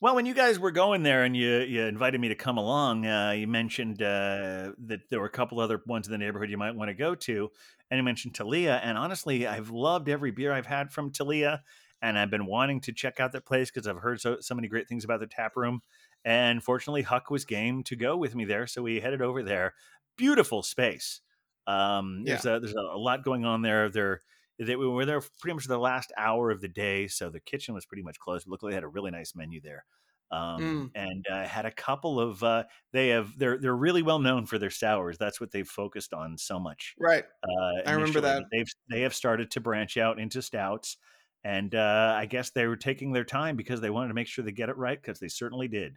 Well, 0.00 0.14
when 0.14 0.26
you 0.26 0.34
guys 0.34 0.60
were 0.60 0.70
going 0.70 1.02
there 1.02 1.24
and 1.24 1.36
you 1.36 1.58
you 1.58 1.82
invited 1.82 2.20
me 2.20 2.28
to 2.28 2.36
come 2.36 2.56
along, 2.56 3.04
uh, 3.04 3.32
you 3.32 3.48
mentioned 3.48 4.00
uh, 4.00 4.70
that 4.86 5.00
there 5.10 5.18
were 5.18 5.26
a 5.26 5.30
couple 5.30 5.58
other 5.58 5.82
ones 5.86 6.06
in 6.06 6.12
the 6.12 6.18
neighborhood 6.18 6.50
you 6.50 6.56
might 6.56 6.76
want 6.76 6.88
to 6.88 6.94
go 6.94 7.16
to, 7.16 7.50
and 7.90 7.98
you 7.98 8.04
mentioned 8.04 8.34
Talea. 8.34 8.80
And 8.84 8.96
honestly, 8.96 9.48
I've 9.48 9.70
loved 9.70 10.08
every 10.08 10.30
beer 10.30 10.52
I've 10.52 10.66
had 10.66 10.92
from 10.92 11.10
Talea, 11.10 11.62
and 12.00 12.16
I've 12.16 12.30
been 12.30 12.46
wanting 12.46 12.80
to 12.82 12.92
check 12.92 13.18
out 13.18 13.32
that 13.32 13.44
place 13.44 13.72
because 13.72 13.88
I've 13.88 13.96
heard 13.98 14.20
so 14.20 14.38
so 14.40 14.54
many 14.54 14.68
great 14.68 14.88
things 14.88 15.04
about 15.04 15.18
the 15.18 15.26
tap 15.26 15.56
room. 15.56 15.80
And 16.24 16.62
fortunately, 16.62 17.02
Huck 17.02 17.28
was 17.28 17.44
game 17.44 17.82
to 17.84 17.96
go 17.96 18.16
with 18.16 18.36
me 18.36 18.44
there, 18.44 18.68
so 18.68 18.82
we 18.82 19.00
headed 19.00 19.20
over 19.20 19.42
there. 19.42 19.74
Beautiful 20.16 20.62
space. 20.62 21.22
Um, 21.66 22.22
there's 22.24 22.46
a 22.46 22.60
there's 22.60 22.74
a 22.74 22.96
lot 22.96 23.24
going 23.24 23.44
on 23.44 23.62
there. 23.62 23.88
There 23.88 24.22
they 24.58 24.76
we 24.76 24.88
were 24.88 25.06
there 25.06 25.20
pretty 25.40 25.54
much 25.54 25.66
the 25.66 25.78
last 25.78 26.12
hour 26.16 26.50
of 26.50 26.60
the 26.60 26.68
day, 26.68 27.08
so 27.08 27.30
the 27.30 27.40
kitchen 27.40 27.74
was 27.74 27.86
pretty 27.86 28.02
much 28.02 28.18
closed. 28.18 28.46
Looked 28.48 28.62
like 28.62 28.72
they 28.72 28.76
had 28.76 28.84
a 28.84 28.88
really 28.88 29.10
nice 29.10 29.34
menu 29.34 29.60
there, 29.60 29.84
um, 30.30 30.90
and 30.94 31.24
uh, 31.30 31.44
had 31.46 31.64
a 31.66 31.70
couple 31.70 32.20
of. 32.20 32.42
Uh, 32.42 32.64
they 32.92 33.08
have 33.08 33.38
they're 33.38 33.58
they're 33.58 33.76
really 33.76 34.02
well 34.02 34.18
known 34.18 34.46
for 34.46 34.58
their 34.58 34.70
sours. 34.70 35.18
That's 35.18 35.40
what 35.40 35.50
they've 35.52 35.68
focused 35.68 36.12
on 36.12 36.36
so 36.38 36.58
much. 36.58 36.94
Right. 36.98 37.24
Uh, 37.42 37.82
I 37.86 37.92
remember 37.92 38.20
that. 38.22 38.44
They've 38.52 38.68
they 38.90 39.02
have 39.02 39.14
started 39.14 39.50
to 39.52 39.60
branch 39.60 39.96
out 39.96 40.18
into 40.18 40.42
stouts, 40.42 40.96
and 41.44 41.74
uh, 41.74 42.14
I 42.16 42.26
guess 42.26 42.50
they 42.50 42.66
were 42.66 42.76
taking 42.76 43.12
their 43.12 43.24
time 43.24 43.56
because 43.56 43.80
they 43.80 43.90
wanted 43.90 44.08
to 44.08 44.14
make 44.14 44.26
sure 44.26 44.44
they 44.44 44.52
get 44.52 44.68
it 44.68 44.76
right 44.76 45.00
because 45.00 45.18
they 45.20 45.28
certainly 45.28 45.68
did. 45.68 45.96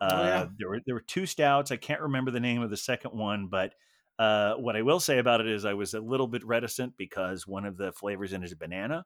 Uh, 0.00 0.08
Oh, 0.12 0.24
yeah. 0.24 0.46
There 0.58 0.68
were 0.68 0.80
there 0.86 0.94
were 0.94 1.00
two 1.00 1.26
stouts. 1.26 1.70
I 1.70 1.76
can't 1.76 2.00
remember 2.02 2.30
the 2.30 2.40
name 2.40 2.62
of 2.62 2.70
the 2.70 2.76
second 2.76 3.12
one, 3.12 3.48
but 3.48 3.74
uh, 4.18 4.54
what 4.56 4.76
I 4.76 4.82
will 4.82 5.00
say 5.00 5.18
about 5.18 5.40
it 5.40 5.48
is 5.48 5.64
I 5.64 5.74
was 5.74 5.94
a 5.94 6.00
little 6.00 6.26
bit 6.28 6.44
reticent 6.44 6.96
because 6.96 7.46
one 7.46 7.64
of 7.66 7.76
the 7.76 7.92
flavors 7.92 8.32
in 8.32 8.42
it 8.42 8.46
is 8.46 8.54
banana, 8.54 9.04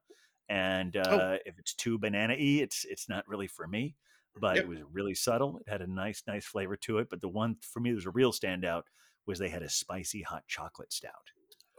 and 0.49 0.97
uh, 0.97 1.03
Oh. 1.11 1.39
if 1.47 1.59
it's 1.59 1.75
too 1.75 1.99
banana 1.99 2.35
y, 2.35 2.61
it's 2.63 2.85
it's 2.85 3.09
not 3.09 3.27
really 3.29 3.47
for 3.49 3.67
me. 3.67 3.97
But 4.37 4.57
Yep. 4.57 4.65
it 4.65 4.69
was 4.69 4.81
really 4.93 5.15
subtle. 5.15 5.59
It 5.59 5.69
had 5.69 5.83
a 5.83 5.87
nice 5.89 6.23
nice 6.27 6.47
flavor 6.47 6.77
to 6.79 6.99
it. 6.99 7.09
But 7.11 7.21
the 7.21 7.29
one 7.29 7.57
for 7.63 7.81
me 7.81 7.91
that 7.91 7.97
was 7.97 8.07
a 8.07 8.11
real 8.11 8.33
standout 8.33 8.85
was 9.27 9.39
they 9.39 9.49
had 9.49 9.63
a 9.63 9.69
spicy 9.69 10.23
hot 10.23 10.45
chocolate 10.49 10.93
stout. 10.93 11.33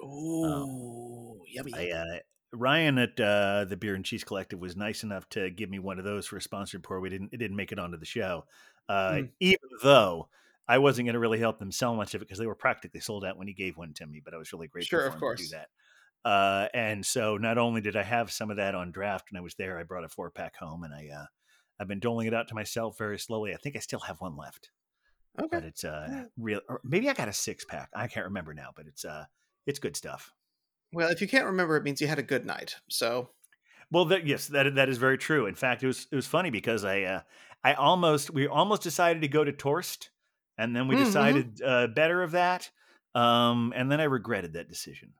Ooh, 0.03 1.43
yummy. 1.47 1.73
I, 1.73 1.89
uh, 1.91 2.19
Ryan 2.53 2.97
at 2.97 3.19
uh, 3.19 3.65
the 3.65 3.77
Beer 3.77 3.95
and 3.95 4.03
Cheese 4.03 4.23
Collective 4.23 4.59
was 4.59 4.75
nice 4.75 5.03
enough 5.03 5.27
to 5.29 5.49
give 5.49 5.69
me 5.69 5.79
one 5.79 5.99
of 5.99 6.05
those 6.05 6.27
for 6.27 6.37
a 6.37 6.41
sponsored 6.41 6.83
pour. 6.83 6.99
We 6.99 7.09
didn't 7.09 7.29
it 7.33 7.37
didn't 7.37 7.55
make 7.55 7.71
it 7.71 7.79
onto 7.79 7.97
the 7.97 8.05
show, 8.05 8.45
uh, 8.89 9.21
Mm. 9.21 9.31
even 9.39 9.69
though 9.81 10.29
I 10.71 10.77
wasn't 10.79 11.05
going 11.07 11.13
to 11.13 11.19
really 11.19 11.39
help 11.39 11.59
them 11.59 11.71
sell 11.71 11.95
much 11.95 12.13
of 12.15 12.21
it 12.21 12.25
because 12.25 12.39
they 12.39 12.47
were 12.47 12.55
practically 12.55 12.99
sold 13.01 13.25
out 13.25 13.37
when 13.37 13.47
he 13.47 13.53
gave 13.53 13.77
one 13.77 13.93
to 13.95 14.07
me. 14.07 14.21
But 14.23 14.33
I 14.33 14.37
was 14.37 14.53
really 14.53 14.67
grateful 14.67 14.89
Sure, 14.99 15.05
of 15.07 15.17
course. 15.17 15.39
to 15.39 15.45
do 15.45 15.49
that. 15.55 15.69
Uh, 16.23 16.67
and 16.73 17.05
so 17.05 17.37
not 17.37 17.57
only 17.57 17.81
did 17.81 17.95
I 17.95 18.03
have 18.03 18.31
some 18.31 18.51
of 18.51 18.57
that 18.57 18.75
on 18.75 18.91
draft 18.91 19.31
when 19.31 19.39
I 19.39 19.43
was 19.43 19.55
there, 19.55 19.79
I 19.79 19.83
brought 19.83 20.03
a 20.03 20.09
four 20.09 20.31
pack 20.31 20.55
home 20.57 20.83
and 20.83 20.93
I 20.93 21.09
uh, 21.09 21.25
I've 21.79 21.87
been 21.87 21.99
doling 21.99 22.27
it 22.27 22.33
out 22.33 22.47
to 22.49 22.55
myself 22.55 22.97
very 22.97 23.19
slowly. 23.19 23.53
I 23.53 23.57
think 23.57 23.75
I 23.75 23.79
still 23.79 24.01
have 24.01 24.21
one 24.21 24.37
left, 24.37 24.71
Okay. 25.39 25.57
but 25.57 25.63
it's 25.63 25.83
uh 25.83 26.11
Yeah. 26.11 26.25
real. 26.37 26.61
Or 26.69 26.81
maybe 26.83 27.09
I 27.09 27.13
got 27.13 27.27
a 27.29 27.33
six 27.33 27.65
pack. 27.65 27.89
I 27.95 28.07
can't 28.07 28.25
remember 28.27 28.53
now, 28.53 28.71
but 28.75 28.87
it's 28.87 29.05
uh 29.05 29.25
it's 29.65 29.79
good 29.79 29.97
stuff. 29.97 30.33
Well, 30.93 31.09
if 31.09 31.21
you 31.21 31.27
can't 31.27 31.45
remember, 31.45 31.75
it 31.77 31.83
means 31.83 31.99
you 32.01 32.07
had 32.07 32.19
a 32.19 32.23
good 32.23 32.45
night. 32.45 32.77
So 32.89 33.31
Well, 33.91 34.05
that, 34.05 34.25
yes, 34.25 34.47
that 34.47 34.75
that 34.75 34.89
is 34.89 34.97
very 34.97 35.17
true. 35.17 35.45
In 35.45 35.55
fact, 35.55 35.83
it 35.83 35.87
was 35.87 36.07
it 36.11 36.15
was 36.15 36.27
funny 36.27 36.49
because 36.49 36.83
I 36.85 37.01
uh, 37.03 37.21
I 37.63 37.73
almost 37.73 38.31
we 38.31 38.47
almost 38.47 38.81
decided 38.83 39.21
to 39.21 39.27
go 39.27 39.43
to 39.43 39.51
Torst, 39.51 40.11
and 40.61 40.75
then 40.75 40.87
we 40.87 40.95
Mm, 40.95 40.99
mhm. 41.01 41.05
decided 41.05 41.61
uh, 41.61 41.87
better 41.87 42.21
of 42.23 42.31
that, 42.31 42.69
um, 43.15 43.73
and 43.75 43.91
then 43.91 43.99
I 43.99 44.05
regretted 44.05 44.53
that 44.53 44.69
decision. 44.69 45.13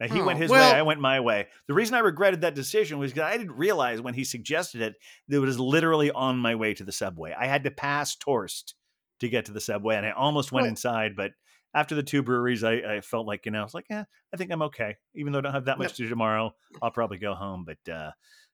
Now, 0.00 0.08
he 0.08 0.20
went 0.20 0.38
Oh, 0.38 0.42
his 0.42 0.50
well- 0.50 0.72
way, 0.72 0.78
I 0.78 0.82
went 0.82 1.00
my 1.00 1.20
way. 1.20 1.46
The 1.68 1.74
reason 1.74 1.94
I 1.94 2.00
regretted 2.00 2.40
that 2.40 2.54
decision 2.56 2.98
was 2.98 3.12
because 3.12 3.30
I 3.32 3.36
didn't 3.36 3.52
realize 3.56 4.00
when 4.00 4.14
he 4.14 4.24
suggested 4.24 4.80
it 4.80 4.94
that 5.28 5.36
it 5.36 5.40
was 5.40 5.60
literally 5.60 6.10
on 6.10 6.38
my 6.38 6.54
way 6.56 6.74
to 6.74 6.82
the 6.84 6.90
subway. 6.92 7.32
I 7.38 7.46
had 7.46 7.62
to 7.64 7.70
pass 7.70 8.16
Torst 8.16 8.74
to 9.20 9.28
get 9.28 9.44
to 9.46 9.52
the 9.52 9.60
subway, 9.60 9.96
and 9.96 10.04
I 10.04 10.10
almost 10.10 10.50
went 10.52 10.62
Well- 10.64 10.70
inside, 10.70 11.14
but. 11.16 11.32
After 11.74 11.94
the 11.94 12.02
two 12.02 12.22
breweries, 12.22 12.62
I, 12.64 12.72
I 12.96 13.00
felt 13.00 13.26
like, 13.26 13.46
you 13.46 13.50
know, 13.50 13.60
I 13.60 13.64
was 13.64 13.72
like, 13.72 13.86
yeah, 13.88 14.04
I 14.30 14.36
think 14.36 14.50
I'm 14.50 14.60
okay. 14.60 14.98
Even 15.14 15.32
though 15.32 15.38
I 15.38 15.40
don't 15.40 15.54
have 15.54 15.64
that 15.64 15.78
much 15.78 15.94
to 15.94 16.02
do 16.02 16.08
tomorrow, 16.10 16.54
I'll 16.82 16.90
probably 16.90 17.16
go 17.16 17.32
home. 17.32 17.64
But 17.64 17.90
uh, 17.90 18.10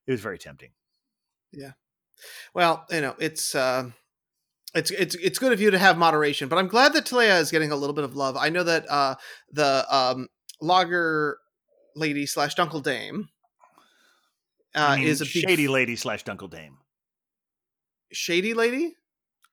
it 0.06 0.12
was 0.12 0.20
very 0.20 0.38
tempting. 0.38 0.70
Yeah. 1.50 1.72
Well, 2.54 2.86
you 2.92 3.00
know, 3.00 3.16
it's 3.18 3.56
uh 3.56 3.90
it's 4.74 4.90
it's 4.90 5.14
it's 5.16 5.38
good 5.38 5.52
of 5.52 5.60
you 5.60 5.70
to 5.70 5.78
have 5.78 5.96
moderation, 5.98 6.48
but 6.48 6.58
I'm 6.58 6.68
glad 6.68 6.92
that 6.94 7.06
Talea 7.06 7.40
is 7.40 7.50
getting 7.50 7.72
a 7.72 7.76
little 7.76 7.94
bit 7.94 8.04
of 8.04 8.14
love. 8.16 8.36
I 8.36 8.48
know 8.50 8.62
that 8.64 8.88
uh 8.90 9.14
the 9.52 9.84
um 9.94 10.28
lager 10.60 11.38
lady 11.96 12.26
slash 12.26 12.54
Dunkel 12.54 12.82
Dame 12.82 13.28
uh 14.74 14.80
I 14.80 14.96
mean, 14.98 15.06
is 15.06 15.20
a 15.20 15.24
shady 15.24 15.64
f- 15.64 15.70
lady 15.70 15.96
slash 15.96 16.24
Dunkle 16.24 16.50
Dame. 16.50 16.76
shady 18.12 18.54
lady? 18.54 18.94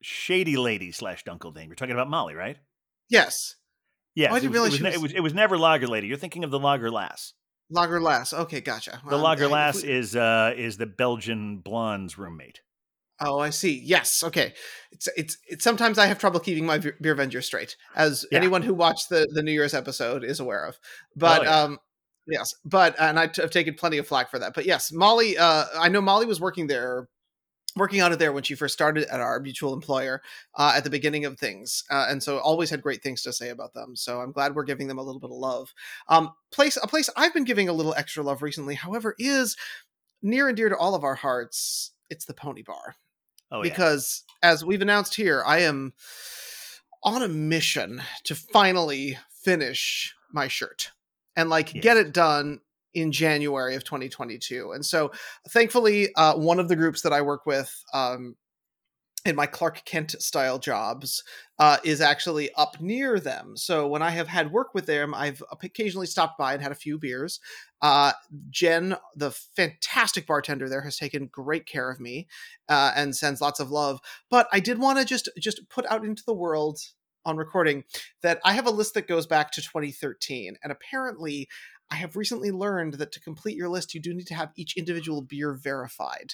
Shady 0.01 0.57
lady 0.57 0.91
slash 0.91 1.23
Dunkle 1.23 1.53
Dame. 1.55 1.67
You're 1.69 1.75
talking 1.75 1.93
about 1.93 2.09
Molly, 2.09 2.35
right? 2.35 2.57
Yes. 3.09 3.55
Yes. 4.15 4.31
I 4.31 4.39
didn't 4.39 4.55
it, 4.55 4.59
was, 4.59 4.79
realize 4.79 4.79
it, 4.79 4.83
was, 4.83 4.83
was- 4.83 4.95
it 4.95 5.01
was 5.01 5.13
it 5.13 5.19
was 5.21 5.33
never 5.33 5.57
Lager 5.57 5.87
Lady. 5.87 6.07
You're 6.07 6.17
thinking 6.17 6.43
of 6.43 6.51
the 6.51 6.59
Lager 6.59 6.91
Lass. 6.91 7.33
Lager 7.69 7.99
Lass. 8.01 8.31
Okay, 8.33 8.61
gotcha. 8.61 9.01
The 9.09 9.15
Um, 9.15 9.21
Lager 9.21 9.45
I- 9.45 9.49
Lass 9.49 9.81
we- 9.83 9.89
is 9.91 10.15
uh 10.15 10.53
is 10.55 10.77
the 10.77 10.85
Belgian 10.85 11.57
blonde's 11.59 12.17
roommate. 12.17 12.61
Oh, 13.21 13.39
I 13.39 13.49
see. 13.49 13.79
Yes. 13.83 14.23
Okay. 14.23 14.53
It's 14.91 15.07
it's 15.15 15.37
it's 15.47 15.63
sometimes 15.63 15.97
I 15.97 16.05
have 16.07 16.19
trouble 16.19 16.39
keeping 16.39 16.65
my 16.65 16.77
beer 16.79 17.15
venger 17.15 17.43
straight, 17.43 17.77
as 17.95 18.25
Yeah. 18.31 18.37
anyone 18.39 18.61
who 18.61 18.73
watched 18.73 19.09
the 19.09 19.27
the 19.31 19.41
New 19.43 19.53
Year's 19.53 19.73
episode 19.73 20.23
is 20.23 20.39
aware 20.39 20.65
of. 20.65 20.77
But 21.15 21.41
Oh, 21.41 21.43
yeah. 21.43 21.61
um, 21.61 21.79
yes. 22.27 22.53
But 22.65 22.95
and 22.99 23.17
I 23.19 23.27
t- 23.27 23.41
have 23.41 23.51
taken 23.51 23.75
plenty 23.75 23.97
of 23.99 24.07
flack 24.07 24.29
for 24.29 24.39
that. 24.39 24.53
But 24.53 24.65
yes, 24.65 24.91
Molly. 24.91 25.37
Uh, 25.37 25.65
I 25.79 25.87
know 25.89 26.01
Molly 26.01 26.25
was 26.25 26.41
working 26.41 26.67
there, 26.67 27.07
working 27.77 28.01
out 28.01 28.11
of 28.11 28.19
there 28.19 28.33
when 28.33 28.43
she 28.43 28.53
first 28.55 28.73
started 28.73 29.05
at 29.05 29.21
our 29.21 29.39
mutual 29.39 29.73
employer 29.73 30.21
uh, 30.57 30.73
at 30.75 30.83
the 30.83 30.89
beginning 30.89 31.23
of 31.23 31.37
things, 31.39 31.83
uh, 31.89 32.07
and 32.09 32.21
so 32.21 32.39
always 32.39 32.69
had 32.69 32.81
great 32.81 33.01
things 33.01 33.21
to 33.23 33.31
say 33.33 33.47
about 33.49 33.73
them. 33.73 33.95
So 33.95 34.19
I'm 34.19 34.33
glad 34.33 34.55
we're 34.55 34.63
giving 34.65 34.87
them 34.87 34.97
a 34.97 35.03
little 35.03 35.21
bit 35.21 35.29
of 35.31 35.37
love. 35.37 35.73
Um, 36.09 36.31
place 36.51 36.77
a 36.81 36.87
place 36.87 37.09
I've 37.15 37.33
been 37.33 37.45
giving 37.45 37.69
a 37.69 37.73
little 37.73 37.93
extra 37.95 38.23
love 38.23 38.41
recently, 38.41 38.75
however, 38.75 39.15
is 39.19 39.55
near 40.21 40.47
and 40.49 40.57
dear 40.57 40.67
to 40.67 40.75
all 40.77 40.95
of 40.95 41.05
our 41.05 41.15
hearts. 41.15 41.91
It's 42.09 42.25
the 42.25 42.33
Pony 42.35 42.61
Bar 42.61 42.97
Oh 43.51 43.57
yeah. 43.63 43.69
because 43.69 44.23
as 44.41 44.63
we've 44.65 44.81
announced 44.81 45.15
here 45.15 45.43
i 45.45 45.59
am 45.59 45.93
on 47.03 47.21
a 47.21 47.27
mission 47.27 48.01
to 48.23 48.35
finally 48.35 49.17
finish 49.43 50.13
my 50.31 50.47
shirt 50.47 50.91
and 51.35 51.49
like 51.49 51.73
Yes. 51.73 51.83
get 51.83 51.97
it 51.97 52.13
done 52.13 52.59
in 52.93 53.11
january 53.11 53.75
of 53.75 53.83
2022 53.83 54.71
and 54.71 54.85
so 54.85 55.11
thankfully 55.49 56.13
uh, 56.15 56.35
one 56.35 56.59
of 56.59 56.67
the 56.69 56.75
groups 56.75 57.01
that 57.01 57.13
i 57.13 57.21
work 57.21 57.45
with 57.45 57.83
um, 57.93 58.35
in 59.25 59.35
my 59.35 59.45
clark 59.45 59.83
kent 59.85 60.11
style 60.21 60.59
jobs 60.59 61.23
uh, 61.57 61.77
is 61.83 62.01
actually 62.01 62.51
up 62.53 62.79
near 62.79 63.19
them 63.19 63.57
so 63.57 63.87
when 63.87 64.01
i 64.01 64.11
have 64.11 64.27
had 64.27 64.51
work 64.51 64.73
with 64.73 64.85
them 64.85 65.13
i've 65.13 65.41
occasionally 65.61 66.07
stopped 66.07 66.37
by 66.37 66.53
and 66.53 66.61
had 66.61 66.71
a 66.71 66.75
few 66.75 66.97
beers 66.97 67.39
uh, 67.81 68.11
jen 68.49 68.95
the 69.15 69.31
fantastic 69.31 70.25
bartender 70.25 70.69
there 70.69 70.81
has 70.81 70.97
taken 70.97 71.27
great 71.31 71.65
care 71.65 71.89
of 71.89 71.99
me 71.99 72.27
uh, 72.69 72.91
and 72.95 73.15
sends 73.15 73.41
lots 73.41 73.59
of 73.59 73.71
love. 73.71 73.99
But 74.29 74.47
I 74.51 74.59
did 74.59 74.79
want 74.79 74.99
to 74.99 75.05
just 75.05 75.29
just 75.39 75.69
put 75.69 75.85
out 75.87 76.05
into 76.05 76.23
the 76.25 76.33
world 76.33 76.79
on 77.25 77.37
recording 77.37 77.83
that 78.21 78.39
I 78.45 78.53
have 78.53 78.67
a 78.67 78.71
list 78.71 78.93
that 78.93 79.07
goes 79.07 79.25
back 79.25 79.51
to 79.51 79.61
2013, 79.61 80.57
and 80.63 80.71
apparently 80.71 81.47
I 81.91 81.95
have 81.95 82.15
recently 82.15 82.51
learned 82.51 82.95
that 82.95 83.11
to 83.13 83.19
complete 83.19 83.55
your 83.55 83.69
list, 83.69 83.93
you 83.93 84.01
do 84.01 84.13
need 84.13 84.27
to 84.27 84.35
have 84.35 84.51
each 84.55 84.75
individual 84.75 85.21
beer 85.21 85.53
verified. 85.53 86.33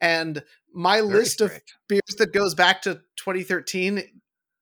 And 0.00 0.42
my 0.74 1.00
Very 1.00 1.12
list 1.14 1.40
of 1.40 1.50
strict. 1.50 1.74
beers 1.88 2.16
that 2.18 2.32
goes 2.32 2.54
back 2.54 2.82
to 2.82 2.96
2013 3.16 4.02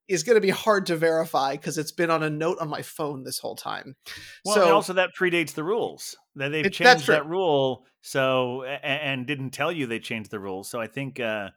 is 0.07 0.23
going 0.23 0.37
to 0.37 0.41
be 0.41 0.51
hard 0.51 0.87
to 0.87 0.97
verify 0.97 1.53
because 1.53 1.79
it's 1.79 1.91
been 1.93 2.11
on 2.11 2.23
a 2.23 2.29
note 2.31 2.59
on 2.61 2.69
my 2.69 2.83
phone 2.83 3.25
this 3.25 3.39
whole 3.39 3.57
time. 3.57 3.97
Well, 4.45 4.55
so 4.55 4.63
and 4.63 4.71
also 4.73 4.93
that 4.95 5.11
predates 5.19 5.55
the 5.55 5.65
rules. 5.65 6.17
That 6.37 6.51
they've 6.51 6.67
It- 6.67 6.75
changed 6.75 7.07
that 7.07 7.27
rule, 7.27 7.87
so 8.03 8.63
and 8.65 9.27
didn't 9.27 9.51
tell 9.51 9.73
you 9.73 9.87
they 9.87 9.99
changed 10.01 10.31
the 10.31 10.39
rules. 10.41 10.69
So 10.71 10.81
I 10.81 10.87
think, 10.89 11.21
uh, 11.21 11.51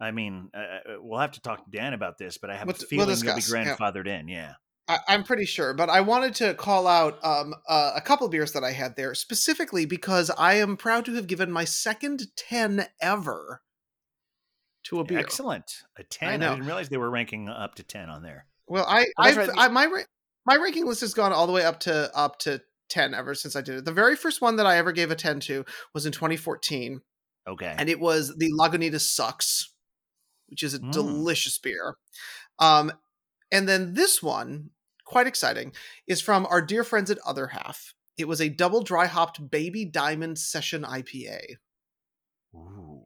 I 0.00 0.10
mean, 0.10 0.50
uh, 0.52 0.58
uh, 0.58 0.78
we'll 1.00 1.20
have 1.20 1.32
to 1.32 1.40
talk 1.40 1.64
to 1.64 1.70
Dan 1.70 1.92
about 1.94 2.18
this, 2.18 2.38
but 2.38 2.50
I 2.50 2.56
have 2.56 2.66
We'll- 2.66 2.74
a 2.74 2.78
we'll 2.80 2.88
feeling 2.88 3.08
discuss, 3.08 3.48
you'll 3.48 3.58
be 3.58 3.64
yeah. 3.66 3.76
grandfathered 3.76 4.08
in. 4.08 4.26
Yeah. 4.28 4.54
I, 4.88 4.98
I'm 5.08 5.22
pretty 5.24 5.44
sure, 5.44 5.74
but 5.74 5.88
I 5.88 6.00
wanted 6.00 6.34
to 6.36 6.54
call 6.54 6.86
out 6.86 7.24
um, 7.24 7.54
uh, 7.68 7.92
a 7.94 8.00
couple 8.00 8.28
beers 8.28 8.52
that 8.52 8.64
I 8.64 8.72
had 8.72 8.96
there 8.96 9.14
specifically 9.14 9.86
because 9.86 10.30
I 10.30 10.54
am 10.54 10.76
proud 10.76 11.04
to 11.06 11.14
have 11.14 11.26
given 11.26 11.50
my 11.52 11.64
second 11.64 12.22
10 12.36 12.86
ever 13.00 13.62
to 14.84 15.00
a 15.00 15.04
beer. 15.04 15.18
Excellent. 15.18 15.70
A 15.96 16.02
ten. 16.02 16.28
I, 16.28 16.36
know. 16.36 16.50
didn't 16.50 16.66
realize 16.66 16.88
they 16.88 16.96
were 16.96 17.10
ranking 17.10 17.48
up 17.48 17.76
to 17.76 17.84
ten 17.84 18.10
on 18.10 18.22
there. 18.22 18.46
Well, 18.66 18.84
I, 18.86 19.06
right. 19.18 19.48
I 19.56 19.68
my 19.68 19.86
my 20.44 20.56
ranking 20.56 20.86
list 20.86 21.02
has 21.02 21.14
gone 21.14 21.32
all 21.32 21.46
the 21.46 21.52
way 21.52 21.64
up 21.64 21.80
to 21.80 22.10
up 22.16 22.38
to 22.40 22.60
10 22.88 23.14
ever 23.14 23.34
since 23.34 23.56
I 23.56 23.60
did 23.62 23.76
it. 23.78 23.84
The 23.84 23.92
very 23.92 24.16
first 24.16 24.40
one 24.42 24.56
that 24.56 24.66
I 24.66 24.76
ever 24.78 24.92
gave 24.92 25.10
a 25.10 25.14
10 25.16 25.40
to 25.40 25.64
was 25.94 26.04
in 26.04 26.12
2014, 26.12 27.00
Okay. 27.48 27.74
and 27.78 27.88
it 27.88 28.00
was 28.00 28.36
the 28.36 28.50
Lagunitas 28.52 29.00
Sucks, 29.02 29.72
which 30.48 30.62
is 30.62 30.74
a 30.74 30.78
Mm. 30.80 30.92
delicious 30.92 31.58
beer. 31.58 31.94
Um, 32.58 32.92
and 33.52 33.68
then 33.68 33.94
this 33.94 34.22
one, 34.22 34.70
quite 35.04 35.26
exciting, 35.28 35.72
is 36.08 36.20
from 36.20 36.46
our 36.46 36.62
dear 36.62 36.82
friends 36.82 37.10
at 37.10 37.18
Other 37.24 37.48
Half. 37.48 37.94
It 38.18 38.26
was 38.26 38.40
a 38.40 38.48
double 38.48 38.82
dry 38.82 39.06
hopped 39.06 39.50
Baby 39.50 39.84
Diamond 39.84 40.38
Session 40.38 40.82
IPA, 40.82 41.56
Ooh. 42.54 43.04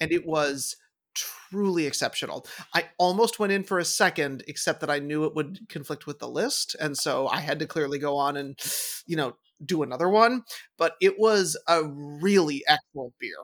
and 0.00 0.10
it 0.10 0.26
was 0.26 0.76
truly 1.14 1.86
exceptional. 1.86 2.46
I 2.74 2.86
almost 2.98 3.38
went 3.38 3.52
in 3.52 3.62
for 3.62 3.78
a 3.78 3.84
second, 3.84 4.42
except 4.48 4.80
that 4.80 4.90
I 4.90 4.98
knew 4.98 5.24
it 5.24 5.34
would 5.34 5.68
conflict 5.68 6.06
with 6.06 6.18
the 6.18 6.28
list, 6.28 6.74
and 6.80 6.96
so 6.96 7.28
I 7.28 7.40
had 7.40 7.58
to 7.60 7.66
clearly 7.66 7.98
go 7.98 8.16
on 8.16 8.36
and, 8.36 8.58
you 9.06 9.16
know, 9.16 9.36
do 9.64 9.82
another 9.82 10.08
one. 10.08 10.42
But 10.76 10.96
it 11.00 11.18
was 11.18 11.56
a 11.68 11.84
really 11.84 12.64
excellent 12.66 13.14
beer. 13.20 13.36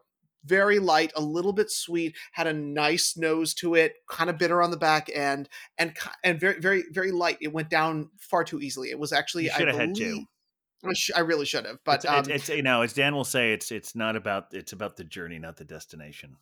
Very 0.45 0.79
light, 0.79 1.13
a 1.17 1.21
little 1.21 1.53
bit 1.53 1.71
sweet, 1.71 2.17
had 2.33 2.47
a 2.47 2.53
nice 2.53 3.17
nose 3.17 3.55
to 3.55 3.75
it, 3.75 3.95
kind 4.09 4.31
of 4.31 4.39
bitter 4.39 4.63
on 4.63 4.71
the 4.71 4.77
back 4.77 5.11
end, 5.13 5.49
and 5.79 5.97
and 6.25 6.41
very 6.41 6.61
very 6.61 6.85
very 6.91 7.13
light. 7.13 7.39
It 7.41 7.53
went 7.53 7.69
down 7.71 8.11
far 8.19 8.45
too 8.45 8.61
easily. 8.61 8.91
It 8.91 8.99
was 8.99 9.13
actually 9.13 9.51
I 9.51 9.57
should 9.59 9.69
have 9.69 9.77
had 9.77 9.95
two. 9.95 10.25
I, 10.83 10.95
sh- 10.95 11.11
I 11.15 11.21
really 11.21 11.45
should 11.45 11.67
have, 11.67 11.77
but 11.85 11.97
it's, 11.97 12.07
um, 12.07 12.19
it's, 12.21 12.29
it's 12.29 12.49
you 12.49 12.63
know, 12.63 12.81
as 12.81 12.95
Dan 12.95 13.15
will 13.15 13.25
say, 13.25 13.53
it's 13.53 13.71
it's 13.71 13.95
not 13.95 14.17
about 14.17 14.47
it's 14.53 14.73
about 14.73 14.97
the 14.97 15.05
journey, 15.05 15.39
not 15.39 15.57
the 15.57 15.65
destination. 15.65 16.37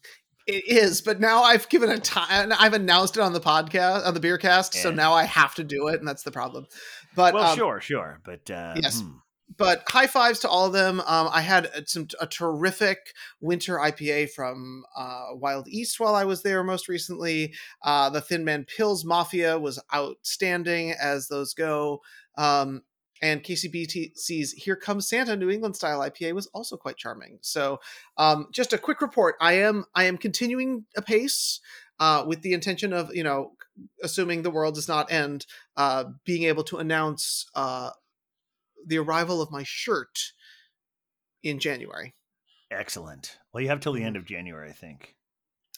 It 0.47 0.67
is, 0.67 1.03
but 1.03 1.21
now 1.21 1.43
I've 1.43 1.69
given 1.69 1.91
a 1.91 1.99
time. 1.99 2.53
I've 2.59 2.73
announced 2.73 3.17
it 3.17 3.21
on 3.21 3.33
the 3.33 3.41
podcast 3.41 4.07
on 4.07 4.15
the 4.15 4.21
beer 4.21 4.39
cast, 4.39 4.75
so 4.75 4.91
now 4.91 5.13
I 5.13 5.25
have 5.25 5.55
to 5.57 5.65
do 5.65 5.89
it, 5.89 5.99
and 5.99 6.09
that's 6.09 6.23
the 6.23 6.31
problem. 6.31 6.67
But 7.15 7.35
well, 7.35 7.51
um, 7.51 7.59
sure, 7.59 7.81
sure, 7.81 8.21
but 8.25 8.51
uh, 8.51 8.75
yes. 8.77 9.01
hmm. 9.01 9.11
But 9.57 9.83
high 9.89 10.07
fives 10.07 10.41
to 10.41 10.49
all 10.49 10.67
of 10.67 10.73
them. 10.73 11.01
Um, 11.01 11.29
I 11.33 11.41
had 11.41 11.67
a- 11.67 11.87
some 11.87 12.09
a 12.21 12.27
terrific 12.27 13.15
winter 13.41 13.77
IPA 13.79 14.31
from 14.31 14.85
uh, 14.97 15.29
Wild 15.33 15.69
East 15.69 15.99
while 15.99 16.15
I 16.15 16.25
was 16.25 16.43
there 16.43 16.63
most 16.63 16.89
recently. 16.89 17.55
Uh, 17.83 18.11
the 18.11 18.21
Thin 18.21 18.45
Man 18.45 18.65
Pills 18.65 19.05
Mafia 19.05 19.59
was 19.59 19.81
outstanding 19.95 20.93
as 20.93 21.29
those 21.29 21.55
go. 21.55 22.03
Um, 22.37 22.83
and 23.21 23.43
KCBC's 23.43 24.53
Here 24.53 24.77
Comes 24.77 25.09
Santa 25.09 25.37
New 25.37 25.51
England 25.51 25.77
style 25.77 26.01
IPA 26.01 26.35
was 26.35 26.47
also 26.49 26.77
quite 26.77 26.97
charming. 26.97 27.39
So, 27.41 27.81
um, 28.17 28.49
just 28.53 28.73
a 28.73 28.79
quick 28.79 29.01
report. 29.01 29.35
I 29.41 29.55
am 29.55 29.85
I 29.95 30.05
am 30.05 30.19
continuing 30.19 30.85
apace 30.97 31.61
uh, 31.99 32.25
with 32.27 32.43
the 32.43 32.53
intention 32.53 32.93
of 32.93 33.15
you 33.15 33.25
know, 33.25 33.53
assuming 34.03 34.43
the 34.43 34.51
world 34.51 34.75
does 34.77 34.89
not 34.89 35.11
end, 35.11 35.47
uh, 35.77 36.05
being 36.25 36.45
able 36.45 36.65
to 36.65 36.79
announce 36.79 37.47
uh, 37.55 37.91
the 38.87 38.99
arrival 38.99 39.41
of 39.43 39.51
my 39.51 39.63
shirt 39.67 40.19
in 41.43 41.59
January. 41.59 42.15
excellent. 42.71 43.39
Well, 43.53 43.63
you 43.63 43.69
have 43.69 43.81
till 43.81 43.93
the 43.93 44.01
Mm-hmm. 44.01 44.07
end 44.09 44.17
of 44.17 44.25
January, 44.27 44.69
I 44.71 44.73
think. 44.73 45.17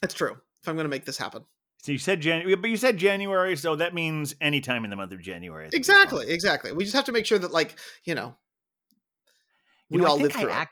That's 0.00 0.14
true. 0.14 0.32
If 0.62 0.68
I'm 0.68 0.74
going 0.74 0.84
to 0.84 0.90
make 0.90 1.04
this 1.04 1.18
happen. 1.18 1.44
So 1.82 1.92
you 1.92 1.98
said 1.98 2.20
January, 2.20 2.54
but 2.56 2.68
you 2.68 2.76
said 2.76 2.96
January, 2.98 3.56
so 3.56 3.76
that 3.76 3.94
means 3.94 4.34
any 4.40 4.60
time 4.60 4.84
in 4.84 4.90
the 4.90 4.96
month 4.96 5.12
of 5.12 5.20
January. 5.22 5.66
I 5.66 5.70
think 5.70 5.80
is 5.82 5.86
fine. 5.86 5.96
Exactly, 5.96 6.28
exactly. 6.28 6.72
We 6.72 6.84
just 6.84 6.96
have 6.96 7.06
to 7.06 7.12
make 7.12 7.24
sure 7.26 7.38
that, 7.38 7.52
like, 7.52 7.78
you 8.04 8.14
know, 8.14 8.36
You 9.88 9.96
we 9.96 9.98
know, 9.98 10.06
I 10.06 10.08
all 10.10 10.16
think 10.18 10.34
live 10.34 10.40
through 10.42 10.50
I, 10.50 10.58
it. 10.58 10.62
ac- 10.62 10.70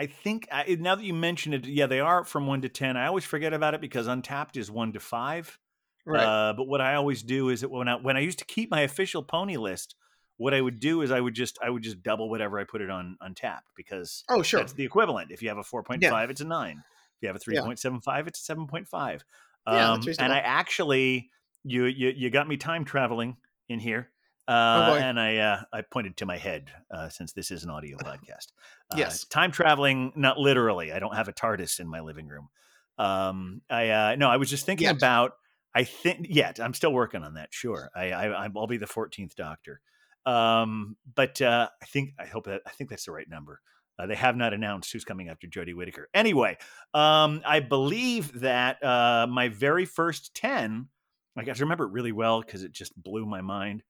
I 0.00 0.06
think 0.06 0.48
I, 0.52 0.76
now 0.80 0.94
that 0.94 1.04
you 1.04 1.12
mention 1.12 1.52
it, 1.52 1.66
yeah, 1.66 1.86
they 1.86 2.00
are 2.00 2.24
from 2.24 2.46
one 2.46 2.62
to 2.62 2.68
ten. 2.68 2.96
I 2.96 3.06
always 3.08 3.24
forget 3.24 3.52
about 3.52 3.74
it 3.74 3.80
because 3.80 4.06
Untappd 4.06 4.56
is 4.56 4.70
one 4.70 4.92
to 4.92 5.00
five. 5.00 5.58
Right. 6.06 6.24
Uh, 6.24 6.54
but 6.56 6.64
what 6.68 6.80
I 6.80 6.94
always 6.94 7.22
do 7.22 7.48
is 7.50 7.60
that 7.62 7.70
when 7.70 7.88
I 7.88 7.96
when 7.96 8.16
I 8.16 8.20
used 8.20 8.38
to 8.38 8.44
keep 8.46 8.70
my 8.70 8.82
official 8.82 9.22
pony 9.22 9.56
list, 9.58 9.96
what 10.38 10.54
I 10.54 10.60
would 10.60 10.80
do 10.80 11.02
is 11.02 11.10
I 11.10 11.20
would 11.20 11.34
just 11.34 11.58
I 11.62 11.68
would 11.68 11.82
just 11.82 12.02
double 12.02 12.30
whatever 12.30 12.58
I 12.58 12.64
put 12.64 12.80
it 12.80 12.88
on 12.90 13.16
Untappd 13.22 13.60
because 13.76 14.24
oh, 14.30 14.42
sure. 14.42 14.60
that's 14.60 14.72
the 14.72 14.84
equivalent. 14.84 15.30
If 15.30 15.42
you 15.42 15.48
have 15.50 15.58
a 15.58 15.62
four 15.64 15.82
point 15.82 16.02
five, 16.04 16.30
it's 16.30 16.40
a 16.40 16.44
nine. 16.46 16.82
If 17.16 17.22
you 17.22 17.28
have 17.28 17.36
a 17.36 17.40
three 17.40 17.56
Yeah. 17.56 17.62
point 17.64 17.78
seven 17.78 18.00
five, 18.00 18.26
it's 18.26 18.40
a 18.40 18.44
seven 18.44 18.66
point 18.66 18.88
five. 18.88 19.24
Yeah, 19.66 19.92
Um, 19.92 20.00
and 20.18 20.32
I 20.32 20.38
actually 20.38 21.30
you 21.64 21.84
you 21.84 22.08
you 22.16 22.30
got 22.30 22.48
me 22.48 22.56
time 22.56 22.84
traveling 22.84 23.36
in 23.68 23.80
here. 23.80 24.10
Oh, 24.46 24.54
Uh, 24.54 24.90
boy. 24.92 24.98
and 24.98 25.20
I 25.20 25.36
uh, 25.36 25.62
I 25.72 25.82
pointed 25.82 26.16
to 26.18 26.26
my 26.26 26.38
head 26.38 26.70
uh, 26.90 27.10
since 27.10 27.32
this 27.32 27.50
is 27.50 27.64
an 27.64 27.70
audio 27.70 27.98
podcast. 27.98 28.52
Uh, 28.90 28.96
Yes. 28.96 29.24
time 29.24 29.50
traveling, 29.52 30.12
not 30.16 30.38
literally. 30.38 30.90
I 30.90 31.00
don't 31.00 31.14
have 31.14 31.28
a 31.28 31.34
TARDIS 31.34 31.80
in 31.80 31.86
my 31.88 32.00
living 32.00 32.28
room. 32.28 32.48
Um, 32.96 33.60
I 33.68 33.90
uh, 33.90 34.16
no, 34.16 34.28
I 34.30 34.36
was 34.38 34.48
just 34.48 34.64
thinking 34.64 34.86
Yet. 34.86 34.96
about. 34.96 35.32
I 35.74 35.84
think 35.84 36.26
yet 36.30 36.58
I'm 36.60 36.72
still 36.72 36.92
working 36.92 37.22
on 37.22 37.34
that. 37.34 37.48
Sure, 37.52 37.90
I, 37.94 38.12
I 38.12 38.48
I'll 38.56 38.66
be 38.66 38.78
the 38.78 38.86
14th 38.86 39.34
Doctor. 39.34 39.80
Um, 40.26 40.96
but 41.14 41.40
uh, 41.40 41.68
I 41.82 41.86
think 41.86 42.10
I 42.18 42.26
hope 42.26 42.46
that 42.46 42.62
I 42.66 42.70
think 42.70 42.90
that's 42.90 43.04
the 43.06 43.12
right 43.12 43.28
number. 43.28 43.60
Uh, 43.98 44.06
they 44.06 44.14
have 44.14 44.36
not 44.36 44.54
announced 44.54 44.92
who's 44.92 45.04
coming 45.04 45.28
after 45.28 45.46
Jodie 45.48 45.74
Whittaker. 45.74 46.08
Anyway, 46.14 46.56
um, 46.94 47.42
I 47.44 47.60
believe 47.60 48.40
that 48.40 48.82
uh, 48.82 49.26
my 49.28 49.48
very 49.48 49.86
first 49.86 50.34
ten, 50.34 50.88
I 51.36 51.44
got 51.44 51.56
to 51.56 51.64
remember 51.64 51.84
it 51.84 51.92
really 51.92 52.12
well 52.12 52.40
because 52.40 52.62
it 52.62 52.72
just 52.72 53.00
blew 53.00 53.26
my 53.26 53.40
mind. 53.40 53.82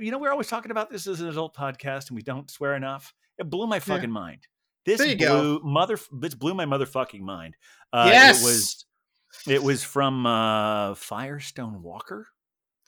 You 0.00 0.10
know, 0.10 0.18
we're 0.18 0.30
always 0.30 0.46
talking 0.46 0.70
about 0.70 0.90
this 0.90 1.06
as 1.06 1.20
an 1.20 1.28
adult 1.28 1.54
podcast, 1.54 2.08
and 2.08 2.16
we 2.16 2.22
don't 2.22 2.50
swear 2.50 2.74
enough. 2.74 3.12
It 3.38 3.50
blew 3.50 3.66
my 3.66 3.80
fucking 3.80 4.10
mind. 4.10 4.46
This 4.86 4.98
There 4.98 5.08
you 5.08 5.16
blew 5.16 5.58
go. 5.58 5.64
mother. 5.64 5.98
This 6.10 6.34
blew 6.34 6.54
my 6.54 6.64
motherfucking 6.64 7.20
mind. 7.20 7.56
Uh, 7.92 8.08
yes. 8.10 8.40
it 8.40 8.44
was. 8.44 8.86
It 9.46 9.62
was 9.62 9.82
from 9.82 10.26
uh, 10.26 10.94
Firestone 10.94 11.82
Walker, 11.82 12.26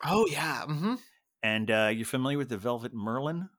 Oh 0.05 0.27
yeah. 0.31 0.65
Mm 0.69 0.79
hmm 0.79 0.95
and 1.45 1.71
uh, 1.71 1.91
you're 1.95 2.07
familiar 2.07 2.39
with 2.39 2.49
the 2.49 2.57
Velvet 2.57 2.95
Merlin? 2.95 3.51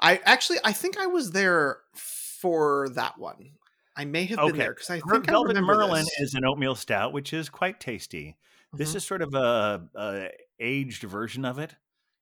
I 0.00 0.20
actually, 0.24 0.58
I 0.64 0.72
think 0.72 0.98
I 0.98 1.06
was 1.06 1.30
there 1.30 1.78
for 1.94 2.88
that 2.90 3.16
one. 3.18 3.52
I 3.96 4.04
may 4.04 4.24
have 4.26 4.38
been 4.38 4.56
there 4.58 4.74
because 4.74 4.90
I 4.90 5.00
think 5.00 5.28
I 5.28 5.32
Velvet 5.32 5.48
remember 5.56 5.74
Merlin 5.74 6.04
this. 6.04 6.20
is 6.20 6.34
an 6.34 6.44
oatmeal 6.44 6.74
stout, 6.74 7.12
which 7.12 7.32
is 7.32 7.48
quite 7.48 7.80
tasty. 7.80 8.36
This 8.74 8.92
Mhm. 8.92 8.96
is 8.96 9.04
sort 9.04 9.22
of 9.22 9.32
a, 9.34 9.88
a 9.94 10.30
aged 10.60 11.04
version 11.04 11.44
of 11.44 11.58
it. 11.58 11.76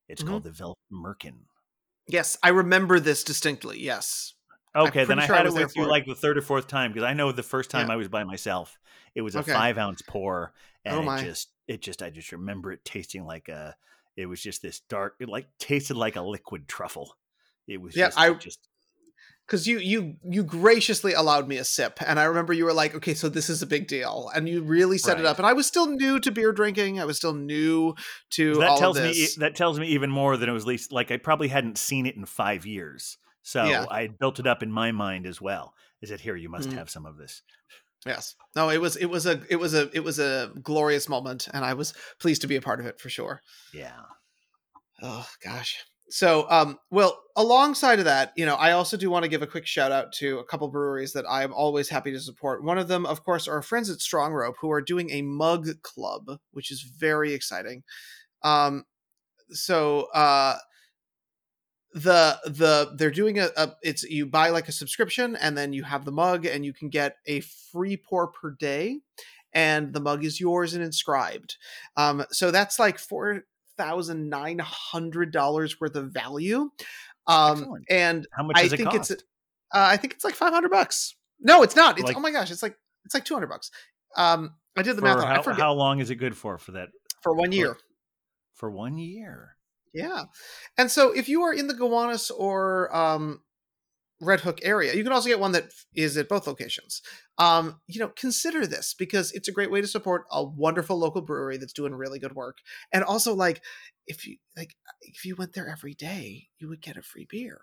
It's 0.07 0.23
Mhm. 0.23 0.27
called 0.27 0.43
the 0.43 0.51
Velvet 0.51 0.77
Merkin. 0.91 1.39
yes, 2.07 2.37
I 2.43 2.49
remember 2.49 2.99
this 2.99 3.23
distinctly. 3.23 3.79
Yes. 3.81 4.35
Okay, 4.75 5.05
then 5.05 5.19
I 5.19 5.25
sure 5.25 5.35
I 5.35 5.39
had 5.39 5.47
it 5.47 5.53
with 5.53 5.75
you 5.75 5.83
it. 5.83 5.87
like 5.87 6.05
the 6.05 6.15
third 6.15 6.37
or 6.37 6.41
fourth 6.41 6.67
time 6.67 6.91
because 6.91 7.03
I 7.05 7.13
know 7.13 7.31
the 7.31 7.41
first 7.43 7.69
time 7.71 7.87
Yeah. 7.87 7.93
I 7.93 7.95
was 7.95 8.07
by 8.09 8.23
myself, 8.23 8.77
it 9.15 9.21
was 9.21 9.35
a 9.35 9.39
Okay. 9.39 9.51
five 9.53 9.77
ounce 9.77 10.01
pour, 10.03 10.53
and 10.83 10.95
Oh, 11.07 11.11
it 11.13 11.23
just 11.23 11.49
it 11.67 11.81
just 11.81 12.03
I 12.03 12.09
just 12.11 12.31
remember 12.31 12.71
it 12.71 12.85
tasting 12.85 13.25
like 13.25 13.49
a. 13.49 13.75
It 14.17 14.27
was 14.27 14.41
just 14.41 14.61
this 14.61 14.79
dark, 14.81 15.15
it 15.19 15.27
like 15.29 15.47
tasted 15.59 15.97
like 15.97 16.15
a 16.15 16.21
liquid 16.21 16.67
truffle. 16.67 17.17
It 17.67 17.81
was 17.81 17.95
Yeah, 17.95 18.07
just, 18.07 18.19
I- 18.19 18.33
just 18.33 18.59
because 19.45 19.67
you 19.67 19.77
you 19.79 20.15
you 20.23 20.43
graciously 20.43 21.13
allowed 21.13 21.47
me 21.47 21.57
a 21.57 21.63
sip 21.63 21.99
and 22.05 22.19
i 22.19 22.23
remember 22.23 22.51
you 22.51 22.65
were 22.65 22.73
like 22.73 22.95
okay 22.95 23.13
so 23.13 23.29
this 23.29 23.47
is 23.47 23.61
a 23.61 23.67
big 23.67 23.87
deal 23.87 24.31
and 24.33 24.49
you 24.49 24.63
really 24.63 24.97
set 24.97 25.19
it 25.19 25.25
up 25.25 25.37
and 25.37 25.45
i 25.45 25.53
was 25.53 25.67
still 25.67 25.85
new 25.85 26.19
to 26.19 26.31
beer 26.31 26.51
drinking 26.51 26.99
i 26.99 27.05
was 27.05 27.17
still 27.17 27.33
new 27.35 27.93
to 28.31 28.55
that 28.55 28.69
all 28.69 28.79
tells 28.79 28.99
me 28.99 29.27
that 29.37 29.53
tells 29.55 29.79
me 29.79 29.87
even 29.89 30.09
more 30.09 30.35
than 30.35 30.49
it 30.49 30.51
was 30.51 30.65
least 30.65 30.91
like 30.91 31.11
I 31.11 31.17
probably 31.17 31.47
hadn't 31.49 31.77
seen 31.77 32.07
it 32.07 32.15
in 32.15 32.25
five 32.25 32.65
years. 32.65 33.17
So 33.43 33.63
Yeah. 33.65 33.85
I 33.91 34.01
had 34.01 34.17
built 34.17 34.39
it 34.39 34.47
up 34.47 34.63
in 34.63 34.71
my 34.71 34.91
mind 34.91 35.27
as 35.27 35.39
well. 35.39 35.75
Is 36.01 36.09
it 36.09 36.21
here? 36.21 36.35
You 36.35 36.49
must 36.49 36.69
Mm. 36.69 36.73
have 36.73 36.89
some 36.89 37.05
of 37.05 37.17
this. 37.17 37.43
Yes. 38.05 38.35
No 38.55 38.69
it 38.69 38.79
was 38.79 38.95
it 38.95 39.07
was 39.07 39.25
a 39.25 39.41
it 39.49 39.57
was 39.57 39.73
a 39.73 39.89
it 39.93 40.03
was 40.03 40.19
a 40.19 40.51
glorious 40.61 41.09
moment 41.09 41.47
and 41.53 41.65
i 41.65 41.73
was 41.73 41.93
pleased 42.19 42.41
to 42.41 42.47
be 42.47 42.55
a 42.55 42.61
part 42.61 42.79
of 42.79 42.85
it 42.85 42.99
for 42.99 43.09
sure. 43.09 43.41
Yeah. 43.73 44.01
oh 45.01 45.27
gosh. 45.43 45.83
So 46.09 46.45
um 46.49 46.77
well 46.91 47.19
alongside 47.35 47.99
of 47.99 48.05
that 48.05 48.31
you 48.37 48.45
know 48.45 48.55
i 48.55 48.71
also 48.71 48.95
do 48.95 49.09
want 49.09 49.23
to 49.23 49.29
give 49.29 49.41
a 49.41 49.47
quick 49.47 49.65
shout 49.65 49.91
out 49.91 50.13
to 50.13 50.39
a 50.39 50.45
couple 50.45 50.67
breweries 50.69 51.13
that 51.13 51.25
i 51.27 51.43
am 51.43 51.53
always 51.53 51.89
happy 51.89 52.11
to 52.11 52.19
support. 52.19 52.63
One 52.63 52.77
of 52.77 52.87
them 52.87 53.05
of 53.05 53.23
course 53.23 53.47
are 53.47 53.55
our 53.55 53.61
friends 53.61 53.89
at 53.89 53.99
strong 53.99 54.31
rope 54.33 54.55
who 54.61 54.71
are 54.71 54.81
doing 54.81 55.09
a 55.09 55.21
mug 55.21 55.67
club 55.81 56.37
which 56.51 56.71
is 56.71 56.81
very 56.81 57.33
exciting. 57.33 57.83
Um 58.43 58.85
so 59.49 60.07
uh 60.13 60.57
the 61.95 62.37
the 62.45 62.93
they're 62.97 63.09
doing 63.09 63.39
a, 63.39 63.47
a 63.55 63.73
it's 63.81 64.03
you 64.03 64.25
buy 64.25 64.49
like 64.49 64.67
a 64.67 64.71
subscription 64.73 65.37
and 65.37 65.57
then 65.57 65.71
you 65.71 65.81
have 65.81 66.03
the 66.03 66.11
mug 66.11 66.45
and 66.45 66.65
you 66.65 66.73
can 66.73 66.89
get 66.89 67.15
a 67.25 67.39
free 67.39 67.95
pour 67.95 68.27
per 68.27 68.51
day 68.51 68.99
and 69.53 69.93
the 69.93 70.01
mug 70.01 70.25
is 70.25 70.37
yours 70.37 70.73
and 70.73 70.83
inscribed 70.83 71.55
um 71.95 72.25
so 72.31 72.51
that's 72.51 72.79
like 72.79 72.99
four 72.99 73.43
thousand 73.77 74.29
nine 74.29 74.59
hundred 74.59 75.31
dollars 75.31 75.79
worth 75.79 75.95
of 75.95 76.11
value 76.11 76.69
um 77.27 77.59
Excellent. 77.59 77.85
and 77.89 78.27
How 78.33 78.43
much 78.43 78.57
i 78.57 78.63
does 78.63 78.73
it 78.73 78.77
think 78.77 78.89
cost? 78.89 79.11
it's 79.11 79.23
uh, 79.73 79.87
i 79.89 79.95
think 79.95 80.11
it's 80.13 80.25
like 80.25 80.35
500 80.35 80.69
bucks 80.69 81.15
no 81.39 81.63
it's 81.63 81.77
not 81.77 81.97
it's 81.97 82.07
Like- 82.07 82.17
oh 82.17 82.19
my 82.19 82.31
gosh 82.31 82.51
it's 82.51 82.61
like 82.61 82.77
it's 83.05 83.13
like 83.13 83.23
200 83.23 83.47
bucks 83.47 83.71
um 84.17 84.53
i 84.75 84.81
did 84.81 84.97
the 84.97 85.01
math 85.01 85.17
on, 85.19 85.27
how, 85.27 85.39
i 85.39 85.41
forget 85.41 85.61
how 85.61 85.73
long 85.73 85.99
is 85.99 86.09
it 86.09 86.15
good 86.15 86.35
for? 86.35 86.57
For 86.57 86.73
that 86.73 86.89
for 87.21 87.33
one 87.33 87.53
year 87.53 87.77
for 88.53 88.69
one 88.69 88.97
year. 88.97 89.54
Yeah. 89.95 90.23
And 90.77 90.91
so 90.91 91.11
if 91.11 91.29
you 91.29 91.41
are 91.43 91.53
in 91.53 91.67
the 91.67 91.73
Gowanus 91.73 92.29
or 92.29 92.93
um, 92.95 93.41
Red 94.21 94.41
Hook 94.41 94.59
area, 94.61 94.93
you 94.93 95.03
can 95.03 95.13
also 95.13 95.29
get 95.29 95.39
one 95.39 95.53
that 95.53 95.71
is 95.95 96.17
at 96.17 96.29
both 96.29 96.47
locations. 96.47 97.01
Um, 97.37 97.79
you 97.87 97.99
know, 97.99 98.09
consider 98.09 98.67
this 98.67 98.93
because 98.93 99.31
it's 99.31 99.47
a 99.47 99.51
great 99.53 99.71
way 99.71 99.81
to 99.81 99.87
support 99.87 100.25
a 100.31 100.43
wonderful 100.43 100.97
local 100.97 101.21
brewery 101.21 101.57
that's 101.57 101.73
doing 101.73 101.95
really 101.95 102.19
good 102.19 102.35
work. 102.35 102.57
And 102.93 103.03
also 103.03 103.33
like 103.33 103.61
if 104.07 104.27
you 104.27 104.37
like 104.55 104.75
if 105.01 105.25
you 105.25 105.35
went 105.35 105.53
there 105.53 105.67
every 105.67 105.93
day, 105.93 106.47
you 106.59 106.69
would 106.69 106.81
get 106.81 106.97
a 106.97 107.01
free 107.01 107.27
beer. 107.29 107.61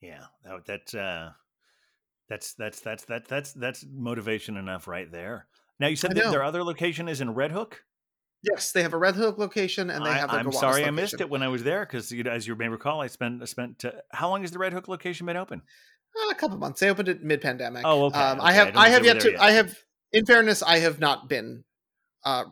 Yeah. 0.00 0.24
That, 0.44 0.66
that's 0.66 0.94
uh 0.94 1.30
that's 2.28 2.54
that's 2.54 2.80
that's 2.80 3.04
that's 3.04 3.28
that's 3.28 3.52
that's 3.52 3.84
motivation 3.92 4.56
enough 4.56 4.88
right 4.88 5.10
there. 5.10 5.46
Now 5.78 5.88
you 5.88 5.96
said 5.96 6.14
that 6.14 6.30
their 6.30 6.44
other 6.44 6.64
location 6.64 7.08
is 7.08 7.20
in 7.20 7.34
Red 7.34 7.52
Hook. 7.52 7.84
Yes, 8.50 8.72
they 8.72 8.82
have 8.82 8.92
a 8.92 8.98
Red 8.98 9.14
Hook 9.14 9.38
location 9.38 9.90
and 9.90 10.04
they 10.04 10.10
I, 10.10 10.14
have 10.14 10.30
their 10.30 10.40
I'm 10.40 10.52
sorry 10.52 10.84
I 10.84 10.90
missed 10.90 11.20
it 11.20 11.30
when 11.30 11.42
I 11.42 11.48
was 11.48 11.62
there 11.62 11.86
because 11.86 12.12
you 12.12 12.22
know, 12.22 12.30
as 12.30 12.46
you 12.46 12.54
may 12.56 12.68
recall, 12.68 13.00
I 13.00 13.06
spent 13.06 13.42
I 13.42 13.46
spent 13.46 13.84
uh, 13.84 13.92
how 14.10 14.28
long 14.28 14.42
has 14.42 14.50
the 14.50 14.58
Red 14.58 14.72
Hook 14.72 14.88
location 14.88 15.26
been 15.26 15.36
open? 15.36 15.62
Uh, 16.16 16.30
a 16.30 16.34
couple 16.34 16.56
months. 16.58 16.80
They 16.80 16.90
opened 16.90 17.08
it 17.08 17.22
mid-pandemic. 17.22 17.82
Oh, 17.84 18.04
okay, 18.06 18.18
Um, 18.18 18.38
okay. 18.38 18.46
I 18.46 18.50
I 18.50 18.52
have 18.52 18.66
don't 18.68 18.76
I, 18.76 18.88
have 18.90 19.04
yet 19.04 19.20
to 19.20 19.32
yet. 19.32 19.40
I 19.40 19.50
have 19.52 19.78
in 20.12 20.26
fairness, 20.26 20.62
I 20.62 20.78
have 20.78 21.00
not 21.00 21.28
been 21.28 21.64
uh, 22.24 22.44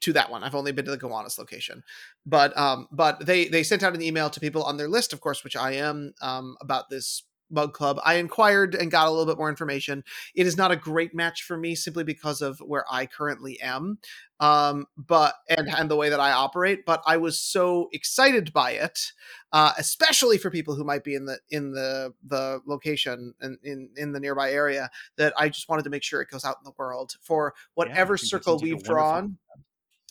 to 0.00 0.12
that 0.14 0.30
one. 0.30 0.42
I've 0.42 0.54
only 0.54 0.72
been 0.72 0.84
to 0.86 0.90
the 0.90 0.98
Gowanus 0.98 1.38
location, 1.38 1.84
but 2.26 2.56
um, 2.56 2.88
but 2.90 3.24
they 3.24 3.48
they 3.48 3.62
sent 3.62 3.82
out 3.82 3.94
an 3.94 4.02
email 4.02 4.30
to 4.30 4.40
people 4.40 4.62
on 4.64 4.76
their 4.76 4.88
list, 4.88 5.12
of 5.12 5.20
course, 5.20 5.44
which 5.44 5.56
I 5.56 5.72
am 5.72 6.14
um, 6.22 6.56
about 6.60 6.90
this 6.90 7.22
mug 7.50 7.72
club. 7.72 8.00
I 8.04 8.14
inquired 8.14 8.74
and 8.74 8.90
got 8.90 9.06
a 9.06 9.10
little 9.10 9.26
bit 9.26 9.38
more 9.38 9.48
information. 9.48 10.04
It 10.34 10.46
is 10.46 10.56
not 10.56 10.70
a 10.70 10.76
great 10.76 11.14
match 11.14 11.42
for 11.42 11.56
me 11.56 11.74
simply 11.74 12.04
because 12.04 12.40
of 12.40 12.58
where 12.58 12.84
I 12.90 13.06
currently 13.06 13.60
am, 13.60 13.98
um, 14.40 14.86
but 14.96 15.34
and 15.48 15.68
and 15.68 15.90
the 15.90 15.96
way 15.96 16.08
that 16.08 16.20
I 16.20 16.32
operate. 16.32 16.84
But 16.84 17.02
I 17.06 17.16
was 17.16 17.38
so 17.38 17.88
excited 17.92 18.52
by 18.52 18.72
it, 18.72 19.12
uh, 19.52 19.72
especially 19.78 20.38
for 20.38 20.50
people 20.50 20.74
who 20.74 20.84
might 20.84 21.04
be 21.04 21.14
in 21.14 21.26
the 21.26 21.38
in 21.50 21.72
the 21.72 22.14
the 22.26 22.60
location 22.66 23.34
and 23.40 23.58
in 23.62 23.90
in 23.96 24.12
the 24.12 24.20
nearby 24.20 24.50
area, 24.50 24.90
that 25.16 25.32
I 25.38 25.48
just 25.48 25.68
wanted 25.68 25.84
to 25.84 25.90
make 25.90 26.02
sure 26.02 26.20
it 26.20 26.30
goes 26.30 26.44
out 26.44 26.56
in 26.60 26.64
the 26.64 26.74
world 26.78 27.14
for 27.22 27.54
whatever 27.74 28.14
that 28.14 28.26
circle 28.26 28.58
seems 28.58 28.62
like 28.62 28.72
a 28.72 28.74
we've 28.76 28.84
drawn. 28.84 29.38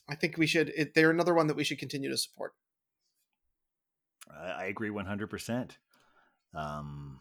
I 0.09 0.15
think 0.15 0.37
we 0.37 0.47
should. 0.47 0.71
It, 0.75 0.93
they're 0.93 1.11
another 1.11 1.33
one 1.33 1.47
that 1.47 1.55
we 1.55 1.63
should 1.63 1.79
continue 1.79 2.09
to 2.09 2.17
support. 2.17 2.53
I, 4.29 4.49
I 4.49 4.63
agree 4.65 4.89
one 4.89 5.05
hundred 5.05 5.29
percent. 5.29 5.77
Um, 6.53 7.19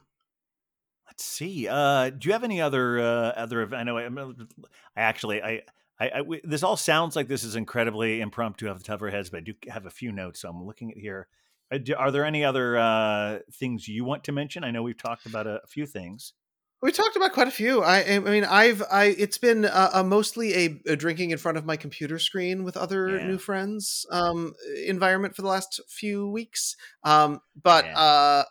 let's 1.06 1.24
see. 1.24 1.68
Uh, 1.68 2.10
do 2.10 2.28
you 2.28 2.32
have 2.32 2.44
any 2.44 2.60
other 2.60 3.00
uh, 3.00 3.04
other? 3.36 3.74
I 3.74 3.82
know. 3.84 3.98
I, 3.98 4.06
I 4.06 5.00
actually 5.00 5.42
I. 5.42 5.62
I, 6.00 6.08
I 6.08 6.22
we- 6.22 6.40
this 6.42 6.62
all 6.62 6.76
sounds 6.76 7.14
like 7.14 7.28
this 7.28 7.44
is 7.44 7.54
incredibly 7.54 8.20
impromptu 8.20 8.68
off 8.68 8.78
the 8.78 8.82
top 8.84 8.96
of 8.96 9.02
our 9.02 9.10
heads, 9.10 9.30
but 9.30 9.36
I 9.38 9.40
do 9.40 9.54
have 9.68 9.86
a 9.86 9.90
few 9.90 10.10
notes. 10.10 10.40
So 10.40 10.48
I'm 10.48 10.64
looking 10.64 10.90
at 10.90 10.96
here. 10.96 11.28
Uh, 11.72 11.78
Are 11.96 12.10
there 12.10 12.24
any 12.24 12.44
other 12.44 12.76
uh, 12.76 13.38
things 13.52 13.86
you 13.86 14.04
want 14.04 14.24
to 14.24 14.32
mention? 14.32 14.64
I 14.64 14.70
know 14.72 14.82
we've 14.82 14.96
talked 14.96 15.26
about 15.26 15.46
a, 15.46 15.60
a 15.62 15.66
few 15.66 15.86
things. 15.86 16.32
We 16.80 16.90
talked 16.90 17.14
about 17.14 17.32
quite 17.32 17.46
a 17.46 17.52
few. 17.52 17.82
I, 17.82 18.16
I 18.16 18.18
mean, 18.18 18.42
I've, 18.44 18.82
I, 18.90 19.04
it's 19.16 19.38
been 19.38 19.64
a, 19.64 19.90
a 19.94 20.02
mostly 20.04 20.52
a, 20.54 20.80
a 20.88 20.96
drinking 20.96 21.30
in 21.30 21.38
front 21.38 21.56
of 21.56 21.64
my 21.64 21.76
computer 21.76 22.18
screen 22.18 22.64
with 22.64 22.76
other 22.76 23.18
Yeah. 23.18 23.26
new 23.28 23.38
friends 23.38 24.04
um, 24.10 24.54
environment 24.84 25.36
for 25.36 25.42
the 25.42 25.48
last 25.48 25.80
few 25.88 26.26
weeks. 26.26 26.74
Um, 27.04 27.40
but, 27.62 27.84
Yeah. 27.84 27.96
uh, 27.98 28.44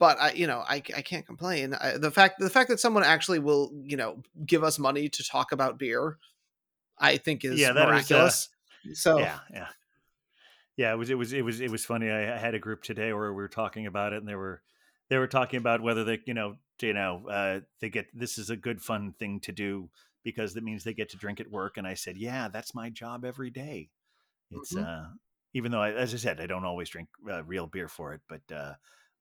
but 0.00 0.20
I, 0.20 0.32
you 0.32 0.48
know, 0.48 0.60
I, 0.68 0.76
I 0.96 1.02
can't 1.02 1.26
complain. 1.26 1.74
I, 1.74 1.98
the 1.98 2.10
fact, 2.10 2.40
the 2.40 2.50
fact 2.50 2.70
that 2.70 2.80
someone 2.80 3.04
actually 3.04 3.40
will, 3.40 3.72
you 3.84 3.96
know, 3.96 4.22
give 4.46 4.64
us 4.64 4.80
money 4.80 5.08
to 5.10 5.24
talk 5.24 5.52
about 5.52 5.78
beer, 5.78 6.18
I 6.98 7.18
think 7.18 7.44
is 7.44 7.70
Yeah, 7.70 7.72
that 7.72 7.88
is, 7.90 8.10
uh, 8.12 8.32
miraculous. 8.32 8.48
so 8.94 9.14
Yeah, 9.18 9.40
yeah, 9.52 9.70
yeah. 10.76 10.92
It 10.92 10.96
was 10.96 11.10
it 11.10 11.14
was 11.14 11.32
it 11.32 11.42
was 11.44 11.60
it 11.60 11.70
was 11.70 11.84
funny. 11.84 12.10
I, 12.10 12.34
I 12.34 12.38
had 12.38 12.54
a 12.54 12.58
group 12.58 12.82
today 12.82 13.12
where 13.12 13.32
we 13.32 13.36
were 13.42 13.48
talking 13.48 13.86
about 13.86 14.12
it, 14.12 14.18
and 14.18 14.28
they 14.28 14.34
were 14.34 14.62
they 15.08 15.18
were 15.18 15.26
talking 15.26 15.58
about 15.58 15.80
whether 15.82 16.04
they 16.04 16.20
you 16.26 16.34
know 16.34 16.56
you 16.80 16.92
know 16.92 17.28
uh, 17.28 17.60
they 17.80 17.90
get 17.90 18.06
this 18.14 18.38
is 18.38 18.50
a 18.50 18.56
good 18.56 18.80
fun 18.82 19.12
thing 19.12 19.40
to 19.40 19.52
do 19.52 19.90
because 20.22 20.54
that 20.54 20.64
means 20.64 20.84
they 20.84 20.94
get 20.94 21.08
to 21.10 21.16
drink 21.16 21.40
at 21.40 21.50
work. 21.50 21.76
And 21.76 21.86
I 21.86 21.94
said, 21.94 22.16
yeah, 22.18 22.48
that's 22.48 22.74
my 22.74 22.90
job 22.90 23.24
every 23.24 23.50
day. 23.50 23.90
It's 24.50 24.76
Mhm. 24.76 24.76
uh, 24.76 25.10
even 25.54 25.72
though 25.72 25.82
I, 25.82 25.92
as 25.92 26.14
I 26.14 26.18
said, 26.18 26.40
I 26.40 26.46
don't 26.46 26.64
always 26.66 26.90
drink 26.90 27.08
uh, 27.30 27.44
real 27.44 27.66
beer 27.66 27.88
for 27.88 28.14
it, 28.14 28.22
but 28.28 28.42
uh, 28.52 28.74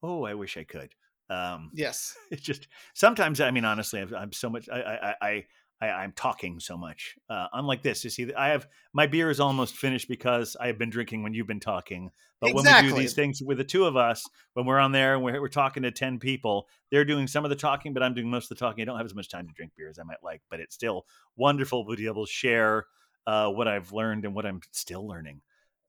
oh, 0.03 0.23
I 0.25 0.33
wish 0.33 0.57
I 0.57 0.63
could. 0.63 0.93
Um, 1.29 1.71
yes, 1.73 2.17
it's 2.31 2.41
just 2.41 2.67
sometimes 2.95 3.39
i 3.39 3.51
mean 3.51 3.65
honestly 3.65 4.01
i'm, 4.01 4.13
I'm 4.15 4.31
so 4.31 4.49
much 4.49 4.67
i 4.69 4.81
i 4.81 5.15
i, 5.21 5.45
I 5.79 5.89
i'm 5.91 6.11
talking 6.13 6.59
so 6.59 6.75
much 6.75 7.15
uh 7.29 7.47
unlike 7.53 7.83
this 7.83 8.03
you 8.03 8.09
see 8.09 8.33
i 8.33 8.49
have 8.49 8.67
my 8.93 9.05
beer 9.05 9.29
is 9.29 9.39
almost 9.39 9.75
finished 9.75 10.07
because 10.07 10.57
i 10.59 10.65
have 10.67 10.79
been 10.79 10.89
drinking 10.89 11.21
when 11.21 11.35
you've 11.35 11.45
been 11.45 11.59
talking 11.59 12.09
but 12.41 12.53
when 12.55 12.65
we 12.65 12.89
do 12.89 12.95
these 12.95 13.13
things 13.13 13.43
with 13.45 13.59
the 13.59 13.63
two 13.63 13.85
of 13.85 13.95
us 13.95 14.25
when 14.53 14.65
we're 14.65 14.79
on 14.79 14.91
there 14.91 15.13
and 15.13 15.23
we're, 15.23 15.39
we're 15.39 15.49
talking 15.49 15.83
to 15.83 15.91
10 15.91 16.17
people 16.17 16.67
they're 16.91 17.05
doing 17.05 17.27
some 17.27 17.45
of 17.45 17.49
the 17.49 17.55
talking 17.55 17.93
but 17.93 18.01
i'm 18.01 18.15
doing 18.15 18.29
most 18.29 18.49
of 18.49 18.57
the 18.57 18.65
talking. 18.65 18.81
I 18.81 18.85
don't 18.85 18.97
have 18.97 19.05
as 19.05 19.15
much 19.15 19.29
time 19.29 19.47
to 19.47 19.53
drink 19.53 19.73
beer 19.77 19.89
as 19.89 19.99
i 19.99 20.03
might 20.03 20.23
like 20.23 20.41
but 20.49 20.59
it's 20.59 20.73
still 20.73 21.05
wonderful 21.37 21.85
to 21.85 21.95
be 21.95 22.07
able 22.07 22.25
to 22.25 22.31
share 22.31 22.87
uh 23.27 23.49
what 23.49 23.67
i've 23.67 23.93
learned 23.93 24.25
and 24.25 24.33
what 24.33 24.47
i'm 24.47 24.61
still 24.71 25.07
learning. 25.07 25.41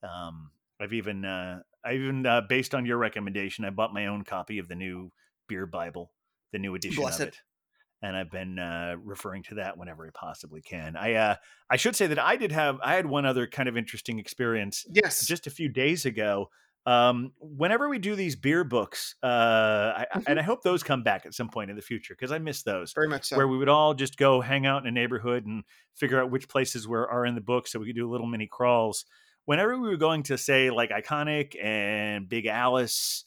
Um 0.02 0.50
i've 0.78 0.92
even 0.92 1.24
uh 1.24 1.60
i 1.84 1.94
even 1.94 2.26
uh, 2.26 2.40
based 2.48 2.74
on 2.74 2.86
your 2.86 2.98
recommendation 2.98 3.64
i 3.64 3.70
bought 3.70 3.92
my 3.94 4.06
own 4.06 4.22
copy 4.24 4.58
of 4.58 4.68
the 4.68 4.74
new 4.74 5.10
beer 5.48 5.66
bible 5.66 6.10
the 6.52 6.58
new 6.58 6.74
edition 6.74 7.02
Bless 7.02 7.20
of 7.20 7.28
it. 7.28 7.34
it 7.34 7.38
and 8.02 8.16
I've 8.16 8.30
been 8.30 8.58
uh, 8.58 8.96
referring 9.04 9.42
to 9.44 9.56
that 9.56 9.76
whenever 9.76 10.06
I 10.06 10.10
possibly 10.14 10.62
can. 10.62 10.96
I 10.96 11.12
uh, 11.16 11.34
I 11.68 11.76
should 11.76 11.94
say 11.94 12.06
that 12.06 12.18
I 12.18 12.36
did 12.36 12.50
have 12.50 12.78
I 12.82 12.94
had 12.94 13.04
one 13.04 13.26
other 13.26 13.46
kind 13.46 13.68
of 13.68 13.76
interesting 13.76 14.18
experience 14.18 14.86
yes, 14.90 15.26
just 15.26 15.46
a 15.46 15.50
few 15.50 15.68
days 15.68 16.06
ago. 16.06 16.48
Um, 16.86 17.32
whenever 17.38 17.90
we 17.90 17.98
do 17.98 18.16
these 18.16 18.36
beer 18.36 18.64
books, 18.64 19.16
uh, 19.22 19.26
I, 19.26 20.06
I- 20.14 20.22
and 20.26 20.38
I 20.38 20.42
hope 20.42 20.62
those 20.62 20.82
come 20.82 21.02
back 21.02 21.26
at 21.26 21.34
some 21.34 21.50
point 21.50 21.68
in 21.68 21.76
the 21.76 21.82
future 21.82 22.14
because 22.18 22.32
I 22.32 22.38
miss 22.38 22.62
those. 22.62 22.94
very 22.94 23.06
much 23.06 23.24
so. 23.26 23.36
Where 23.36 23.46
we 23.46 23.58
would 23.58 23.68
all 23.68 23.92
just 23.92 24.16
go 24.16 24.40
hang 24.40 24.64
out 24.64 24.80
in 24.80 24.88
a 24.88 24.92
neighborhood 24.92 25.44
and 25.44 25.62
figure 25.94 26.22
out 26.22 26.30
which 26.30 26.48
places 26.48 26.88
were 26.88 27.06
are 27.06 27.26
in 27.26 27.34
the 27.34 27.42
book, 27.42 27.68
so 27.68 27.78
we 27.78 27.84
could 27.86 27.96
do 27.96 28.10
little 28.10 28.26
mini 28.26 28.46
crawls. 28.50 29.04
Whenever 29.46 29.78
we 29.78 29.88
were 29.88 29.96
going 29.96 30.22
to 30.24 30.38
say 30.38 30.70
like 30.70 30.90
Iconyc 30.90 31.62
and 31.62 32.28
Big 32.28 32.46
Alice 32.46 33.24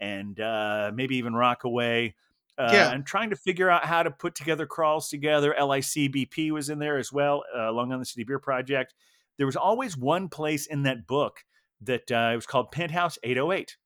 and 0.00 0.38
uh, 0.40 0.90
maybe 0.94 1.16
even 1.16 1.34
Rockaway, 1.34 2.14
uh, 2.58 2.70
Yeah. 2.72 2.92
and 2.92 3.04
trying 3.04 3.30
to 3.30 3.36
figure 3.36 3.68
out 3.70 3.84
how 3.84 4.02
to 4.02 4.10
put 4.10 4.34
together 4.34 4.66
crawls 4.66 5.08
together. 5.08 5.54
LICBP 5.58 6.50
was 6.50 6.70
in 6.70 6.78
there 6.78 6.96
as 6.98 7.12
well, 7.12 7.44
uh, 7.56 7.70
Long 7.72 7.92
Island 7.92 8.06
City 8.08 8.24
Beer 8.24 8.38
Project. 8.38 8.94
There 9.36 9.46
was 9.46 9.56
always 9.56 9.96
one 9.96 10.28
place 10.28 10.66
in 10.66 10.84
that 10.84 11.06
book 11.06 11.44
that 11.82 12.10
uh, 12.10 12.30
it 12.32 12.36
was 12.36 12.46
called 12.46 12.72
Penthouse 12.72 13.18
808. 13.22 13.60
It's 13.60 13.76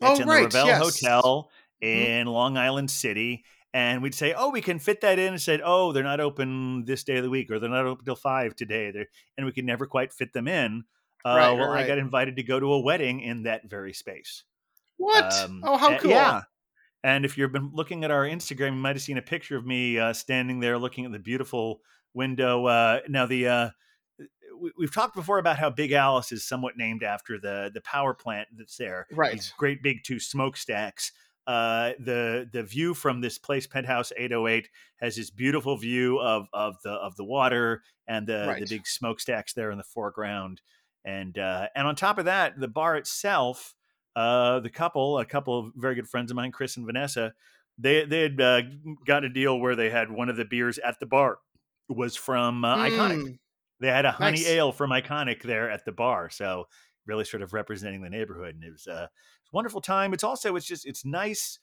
Oh, 0.00 0.22
in 0.22 0.28
right, 0.28 0.50
the 0.50 0.58
Ravel 0.58 0.66
yes. 0.66 1.00
Hotel 1.00 1.50
Mhm. 1.82 1.86
in 1.86 2.26
Long 2.26 2.56
Island 2.56 2.90
City. 2.90 3.44
And 3.76 4.02
we'd 4.02 4.14
say, 4.14 4.32
oh, 4.32 4.48
we 4.48 4.62
can 4.62 4.78
fit 4.78 5.02
that 5.02 5.18
in. 5.18 5.34
And 5.34 5.42
said, 5.42 5.60
oh, 5.62 5.92
they're 5.92 6.02
not 6.02 6.18
open 6.18 6.86
this 6.86 7.04
day 7.04 7.18
of 7.18 7.22
the 7.24 7.28
week, 7.28 7.50
or 7.50 7.58
they're 7.58 7.68
not 7.68 7.84
open 7.84 8.06
till 8.06 8.16
five 8.16 8.56
today. 8.56 8.90
They're, 8.90 9.08
and 9.36 9.44
we 9.44 9.52
could 9.52 9.66
never 9.66 9.84
quite 9.84 10.14
fit 10.14 10.32
them 10.32 10.48
in. 10.48 10.84
Uh, 11.26 11.36
Right, 11.36 11.58
right, 11.58 11.84
I 11.84 11.86
got 11.86 11.98
invited 11.98 12.36
to 12.36 12.42
go 12.42 12.58
to 12.58 12.72
a 12.72 12.80
wedding 12.80 13.20
in 13.20 13.42
that 13.42 13.68
very 13.68 13.92
space. 13.92 14.44
what? 14.96 15.30
Um, 15.34 15.60
oh, 15.62 15.76
how 15.76 15.98
cool! 15.98 16.10
Yeah. 16.10 16.42
And 17.04 17.26
if 17.26 17.36
you've 17.36 17.52
been 17.52 17.70
looking 17.74 18.02
at 18.02 18.10
our 18.10 18.24
Instagram, 18.24 18.68
you 18.68 18.80
might 18.80 18.96
have 18.96 19.02
seen 19.02 19.18
a 19.18 19.22
picture 19.22 19.58
of 19.58 19.66
me 19.66 19.98
uh, 19.98 20.14
standing 20.14 20.60
there 20.60 20.78
looking 20.78 21.04
at 21.04 21.12
the 21.12 21.18
beautiful 21.18 21.82
window. 22.14 22.64
Uh, 22.64 23.00
now, 23.08 23.26
the 23.26 23.46
uh, 23.46 23.70
we, 24.58 24.72
we've 24.78 24.94
talked 24.94 25.14
before 25.14 25.38
about 25.38 25.58
how 25.58 25.68
Big 25.68 25.92
Alice 25.92 26.32
is 26.32 26.48
somewhat 26.48 26.78
named 26.78 27.02
after 27.02 27.38
the 27.38 27.70
the 27.74 27.82
power 27.82 28.14
plant 28.14 28.48
that's 28.56 28.78
there. 28.78 29.06
Right. 29.12 29.34
These 29.34 29.52
great 29.58 29.82
big 29.82 29.98
two 30.02 30.18
smokestacks. 30.18 31.12
Uh, 31.46 31.92
the 32.00 32.48
the 32.52 32.62
view 32.62 32.92
from 32.94 33.20
this 33.20 33.38
place, 33.38 33.66
Penthouse 33.66 34.12
808, 34.16 34.68
has 35.00 35.14
this 35.16 35.30
beautiful 35.30 35.76
view 35.76 36.18
of 36.20 36.48
of 36.52 36.76
the 36.82 36.90
of 36.90 37.14
the 37.16 37.24
water 37.24 37.82
and 38.08 38.26
the 38.26 38.46
Right. 38.48 38.60
the 38.60 38.76
big 38.76 38.86
smokestacks 38.86 39.52
there 39.52 39.70
in 39.70 39.78
the 39.78 39.84
foreground. 39.84 40.60
And 41.04 41.38
uh, 41.38 41.68
and 41.76 41.86
on 41.86 41.94
top 41.94 42.18
of 42.18 42.24
that, 42.24 42.58
the 42.58 42.66
bar 42.68 42.96
itself 42.96 43.74
uh, 44.16 44.60
the 44.60 44.70
couple, 44.70 45.18
a 45.18 45.24
couple 45.26 45.58
of 45.58 45.72
very 45.76 45.94
good 45.94 46.08
friends 46.08 46.30
of 46.30 46.36
mine, 46.36 46.50
Chris 46.50 46.76
and 46.78 46.86
Vanessa, 46.86 47.32
they 47.78 48.04
they 48.06 48.22
had 48.22 48.40
uh, 48.40 48.62
got 49.06 49.24
a 49.24 49.28
deal 49.28 49.60
where 49.60 49.76
they 49.76 49.90
had 49.90 50.10
one 50.10 50.28
of 50.28 50.36
the 50.36 50.44
beers 50.46 50.78
at 50.78 50.98
the 51.00 51.06
bar 51.06 51.38
was 51.88 52.16
from 52.16 52.64
uh, 52.64 52.76
Iconyc. 52.76 53.22
Mm, 53.22 53.38
They 53.78 53.88
had 53.88 54.06
a 54.06 54.10
honey 54.10 54.38
nice. 54.38 54.46
ale 54.48 54.72
from 54.72 54.90
Iconyc 54.90 55.42
there 55.42 55.70
at 55.70 55.84
the 55.84 55.92
bar, 55.92 56.30
so 56.30 56.66
really 57.06 57.24
sort 57.24 57.42
of 57.42 57.52
representing 57.52 58.02
the 58.02 58.10
neighborhood, 58.10 58.54
and 58.54 58.64
it 58.64 58.72
was, 58.72 58.86
uh, 58.86 59.06
a 59.06 59.10
wonderful 59.52 59.80
time. 59.80 60.12
It's 60.12 60.24
also 60.24 60.56
it's 60.56 60.66
just 60.66 60.86
it's 60.86 61.04
nice. 61.04 61.58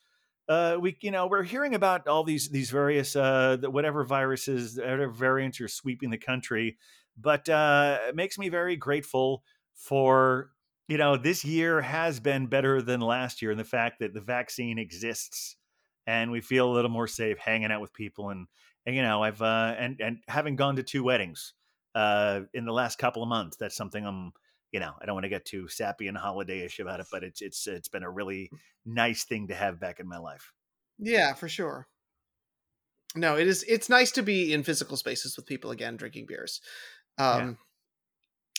Uh, 0.49 0.77
we 0.79 0.97
you 1.01 1.11
know 1.11 1.27
we're 1.27 1.43
hearing 1.43 1.75
about 1.75 2.07
all 2.07 2.23
these 2.23 2.49
these 2.49 2.69
various 2.69 3.15
uh, 3.15 3.57
whatever 3.63 4.03
viruses, 4.03 4.77
whatever 4.77 5.09
variants 5.09 5.59
are 5.61 5.67
sweeping 5.67 6.09
the 6.09 6.17
country, 6.17 6.77
but 7.17 7.47
uh, 7.49 7.99
it 8.09 8.15
makes 8.15 8.37
me 8.37 8.49
very 8.49 8.75
grateful 8.75 9.43
for 9.73 10.51
you 10.87 10.97
know 10.97 11.17
this 11.17 11.45
year 11.45 11.81
has 11.81 12.19
been 12.19 12.47
better 12.47 12.81
than 12.81 13.01
last 13.01 13.41
year 13.41 13.51
And 13.51 13.59
the 13.59 13.65
fact 13.65 13.99
that 13.99 14.13
the 14.13 14.21
vaccine 14.21 14.77
exists 14.77 15.55
and 16.05 16.31
we 16.31 16.41
feel 16.41 16.69
a 16.69 16.73
little 16.73 16.91
more 16.91 17.07
safe 17.07 17.37
hanging 17.37 17.71
out 17.71 17.81
with 17.81 17.93
people 17.93 18.29
and, 18.29 18.47
and 18.85 18.95
you 18.95 19.01
know 19.01 19.23
i've 19.23 19.41
uh 19.41 19.75
and 19.77 19.99
and 20.01 20.17
having 20.27 20.55
gone 20.55 20.75
to 20.75 20.83
two 20.83 21.03
weddings 21.03 21.53
uh 21.95 22.41
in 22.53 22.65
the 22.65 22.73
last 22.73 22.97
couple 22.97 23.23
of 23.23 23.29
months 23.29 23.57
that's 23.57 23.75
something 23.75 24.05
i'm 24.05 24.33
you 24.73 24.79
know 24.81 24.91
i 25.01 25.05
don't 25.05 25.15
want 25.15 25.23
to 25.23 25.29
get 25.29 25.45
too 25.45 25.67
sappy 25.69 26.07
and 26.09 26.17
holiday-ish 26.17 26.79
about 26.79 26.99
it 26.99 27.05
but 27.11 27.23
it's 27.23 27.41
it's 27.41 27.65
it's 27.67 27.87
been 27.87 28.03
a 28.03 28.09
really 28.09 28.49
nice 28.85 29.23
thing 29.23 29.47
to 29.47 29.55
have 29.55 29.79
back 29.79 30.01
in 30.01 30.07
my 30.07 30.17
life 30.17 30.51
Yeah, 30.99 31.33
for 31.33 31.47
sure. 31.47 31.87
No, 33.15 33.37
it 33.37 33.47
is. 33.47 33.63
It's 33.67 33.89
nice 33.89 34.11
to 34.13 34.23
be 34.23 34.51
in 34.53 34.63
physical 34.63 34.97
spaces 34.97 35.37
with 35.37 35.45
people 35.45 35.69
again, 35.69 35.97
drinking 35.97 36.25
beers. 36.27 36.61
Um, 37.19 37.57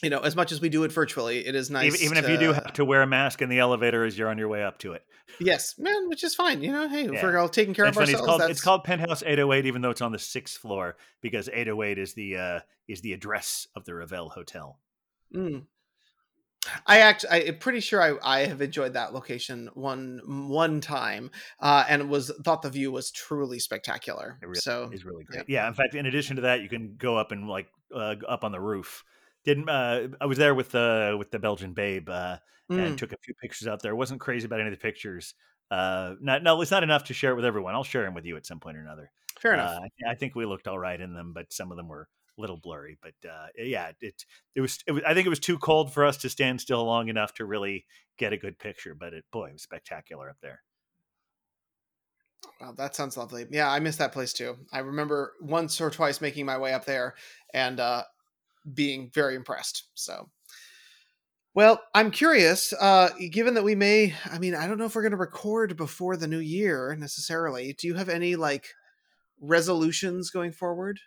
You 0.03 0.11
know, 0.11 0.21
as 0.21 0.37
much 0.37 0.53
as 0.53 0.61
we 0.61 0.69
do 0.69 0.85
it 0.85 0.93
virtually, 0.93 1.45
it 1.45 1.55
is 1.57 1.71
nice. 1.71 2.01
even, 2.01 2.01
even 2.05 2.17
if 2.25 2.29
you 2.31 2.39
do 2.39 2.53
have 2.53 2.73
to 2.75 2.85
wear 2.85 3.03
a 3.03 3.07
mask 3.07 3.43
in 3.43 3.49
the 3.49 3.59
elevator 3.59 4.05
as 4.05 4.17
you're 4.17 4.29
on 4.29 4.39
your 4.39 4.49
way 4.49 4.62
up 4.62 4.79
to 4.79 4.93
it 4.93 5.03
yes, 5.41 5.75
man, 5.79 6.09
which 6.09 6.23
is 6.25 6.35
fine. 6.35 6.62
You 6.62 6.73
know, 6.73 6.89
hey, 6.89 7.09
Yeah. 7.11 7.23
we're 7.23 7.39
all 7.39 7.49
taking 7.49 7.75
care 7.75 7.87
of 7.87 7.95
funny. 7.95 8.15
ourselves. 8.15 8.21
It's 8.23 8.27
called, 8.27 8.41
that's 8.41 8.51
it's 8.51 8.61
called 8.61 8.85
Penthouse 8.85 9.23
808, 9.23 9.67
even 9.67 9.83
though 9.83 9.91
it's 9.91 10.01
on 10.01 10.12
the 10.12 10.19
sixth 10.19 10.59
floor, 10.59 10.97
because 11.21 11.49
808 11.49 11.99
is 11.99 12.15
the 12.15 12.37
uh, 12.37 12.61
is 12.89 13.01
the 13.01 13.12
address 13.12 13.67
of 13.75 13.85
the 13.85 13.95
Ravel 13.95 14.29
Hotel. 14.29 14.79
Mm. 15.35 15.67
I 16.87 17.01
act. 17.01 17.25
I, 17.31 17.41
am 17.41 17.59
pretty 17.59 17.81
sure 17.81 18.01
I, 18.01 18.15
I 18.23 18.47
have 18.47 18.61
enjoyed 18.62 18.95
that 18.95 19.12
location 19.12 19.71
one 19.75 20.21
one 20.27 20.81
time, 20.81 21.31
uh, 21.61 21.85
and 21.89 22.09
was 22.09 22.31
thought 22.45 22.62
the 22.62 22.71
view 22.71 22.93
was 22.93 23.11
truly 23.11 23.59
spectacular. 23.59 24.39
It 24.43 24.47
really 24.47 24.61
so 24.61 24.91
is 24.93 25.05
really 25.05 25.25
great. 25.25 25.45
Yeah. 25.49 25.69
In 25.69 25.75
fact, 25.75 25.95
in 25.95 26.07
addition 26.07 26.37
to 26.37 26.43
that, 26.43 26.62
you 26.62 26.69
can 26.69 26.97
go 26.97 27.17
up 27.17 27.33
and 27.33 27.49
like 27.49 27.69
uh, 27.95 28.17
up 28.29 28.45
on 28.45 28.53
the 28.53 28.61
roof. 28.61 29.05
Didn't 29.45 29.69
uh, 29.69 30.09
I 30.21 30.27
was 30.27 30.39
there 30.39 30.55
with 30.55 30.71
the 30.71 31.17
with 31.19 31.31
the 31.31 31.39
Belgian 31.39 31.73
babe 31.73 32.09
uh, 32.09 32.39
mm, 32.71 32.79
and 32.79 32.99
took 32.99 33.12
a 33.12 33.19
few 33.23 33.35
pictures 33.35 33.69
out 33.69 33.83
there. 33.83 33.95
wasn't 33.95 34.21
crazy 34.21 34.47
about 34.47 34.61
any 34.61 34.69
of 34.69 34.75
the 34.75 34.81
pictures. 34.81 35.35
Uh, 35.71 36.15
not 36.21 36.43
no, 36.43 36.61
it's 36.61 36.71
not 36.71 36.83
enough 36.83 37.05
to 37.05 37.15
share 37.15 37.33
it 37.33 37.37
with 37.37 37.45
everyone. 37.45 37.75
I'll 37.75 37.85
share 37.85 38.05
them 38.05 38.15
with 38.15 38.25
you 38.25 38.37
at 38.37 38.47
some 38.47 38.61
point 38.61 38.77
or 38.77 38.81
another. 38.81 39.11
fair 39.41 39.55
enough. 39.55 39.77
Uh, 39.77 39.89
I, 40.09 40.12
I 40.12 40.15
think 40.15 40.35
we 40.35 40.47
looked 40.47 40.69
all 40.69 40.79
right 40.79 41.01
in 41.01 41.15
them, 41.15 41.33
but 41.35 41.53
some 41.53 41.71
of 41.71 41.77
them 41.77 41.89
were 41.89 42.09
little 42.37 42.57
blurry. 42.57 42.99
But 43.01 43.28
uh, 43.28 43.47
yeah, 43.57 43.93
it 44.01 44.24
it 44.55 44.61
was, 44.61 44.78
it 44.87 44.93
was. 44.93 45.03
I 45.07 45.14
think 45.14 45.26
it 45.26 45.30
was 45.30 45.41
too 45.41 45.59
cold 45.59 45.93
for 45.93 46.05
us 46.05 46.16
to 46.18 46.30
stand 46.30 46.61
still 46.61 46.85
long 46.85 47.09
enough 47.09 47.35
to 47.35 47.45
really 47.45 47.87
get 48.16 48.32
a 48.32 48.37
good 48.37 48.59
picture. 48.59 48.95
But 48.95 49.14
it, 49.14 49.24
boy, 49.32 49.49
it 49.49 49.53
was 49.55 49.62
spectacular 49.62 50.30
up 50.30 50.37
there. 50.43 50.62
Wow, 52.61 52.72
that 52.76 52.95
sounds 52.95 53.16
lovely. 53.16 53.47
Yeah, 53.51 53.70
I 53.70 53.80
miss 53.80 53.97
that 53.97 54.12
place 54.12 54.32
too. 54.32 54.57
I 54.72 54.80
remember 54.80 55.35
once 55.41 55.80
or 55.80 55.91
twice 55.91 56.20
making 56.20 56.47
my 56.47 56.59
way 56.59 56.72
up 56.74 56.85
there 56.85 57.14
and 57.53 57.80
uh, 57.80 58.05
being 58.72 59.11
very 59.14 59.35
impressed. 59.35 59.85
So, 59.95 60.30
well, 61.55 61.82
I'm 61.95 62.11
curious. 62.11 62.72
Uh, 62.72 63.11
given 63.30 63.55
that 63.55 63.64
we 63.64 63.74
may, 63.74 64.14
I 64.30 64.39
mean, 64.39 64.55
I 64.55 64.66
don't 64.66 64.78
know 64.78 64.85
if 64.85 64.95
we're 64.95 65.03
going 65.03 65.12
to 65.12 65.16
record 65.16 65.76
before 65.76 66.16
the 66.16 66.28
new 66.28 66.39
year 66.39 66.97
necessarily. 66.99 67.72
Do 67.72 67.87
you 67.87 67.95
have 67.95 68.09
any 68.09 68.37
like 68.37 68.68
resolutions 69.41 70.30
going 70.30 70.53
forward? 70.53 71.01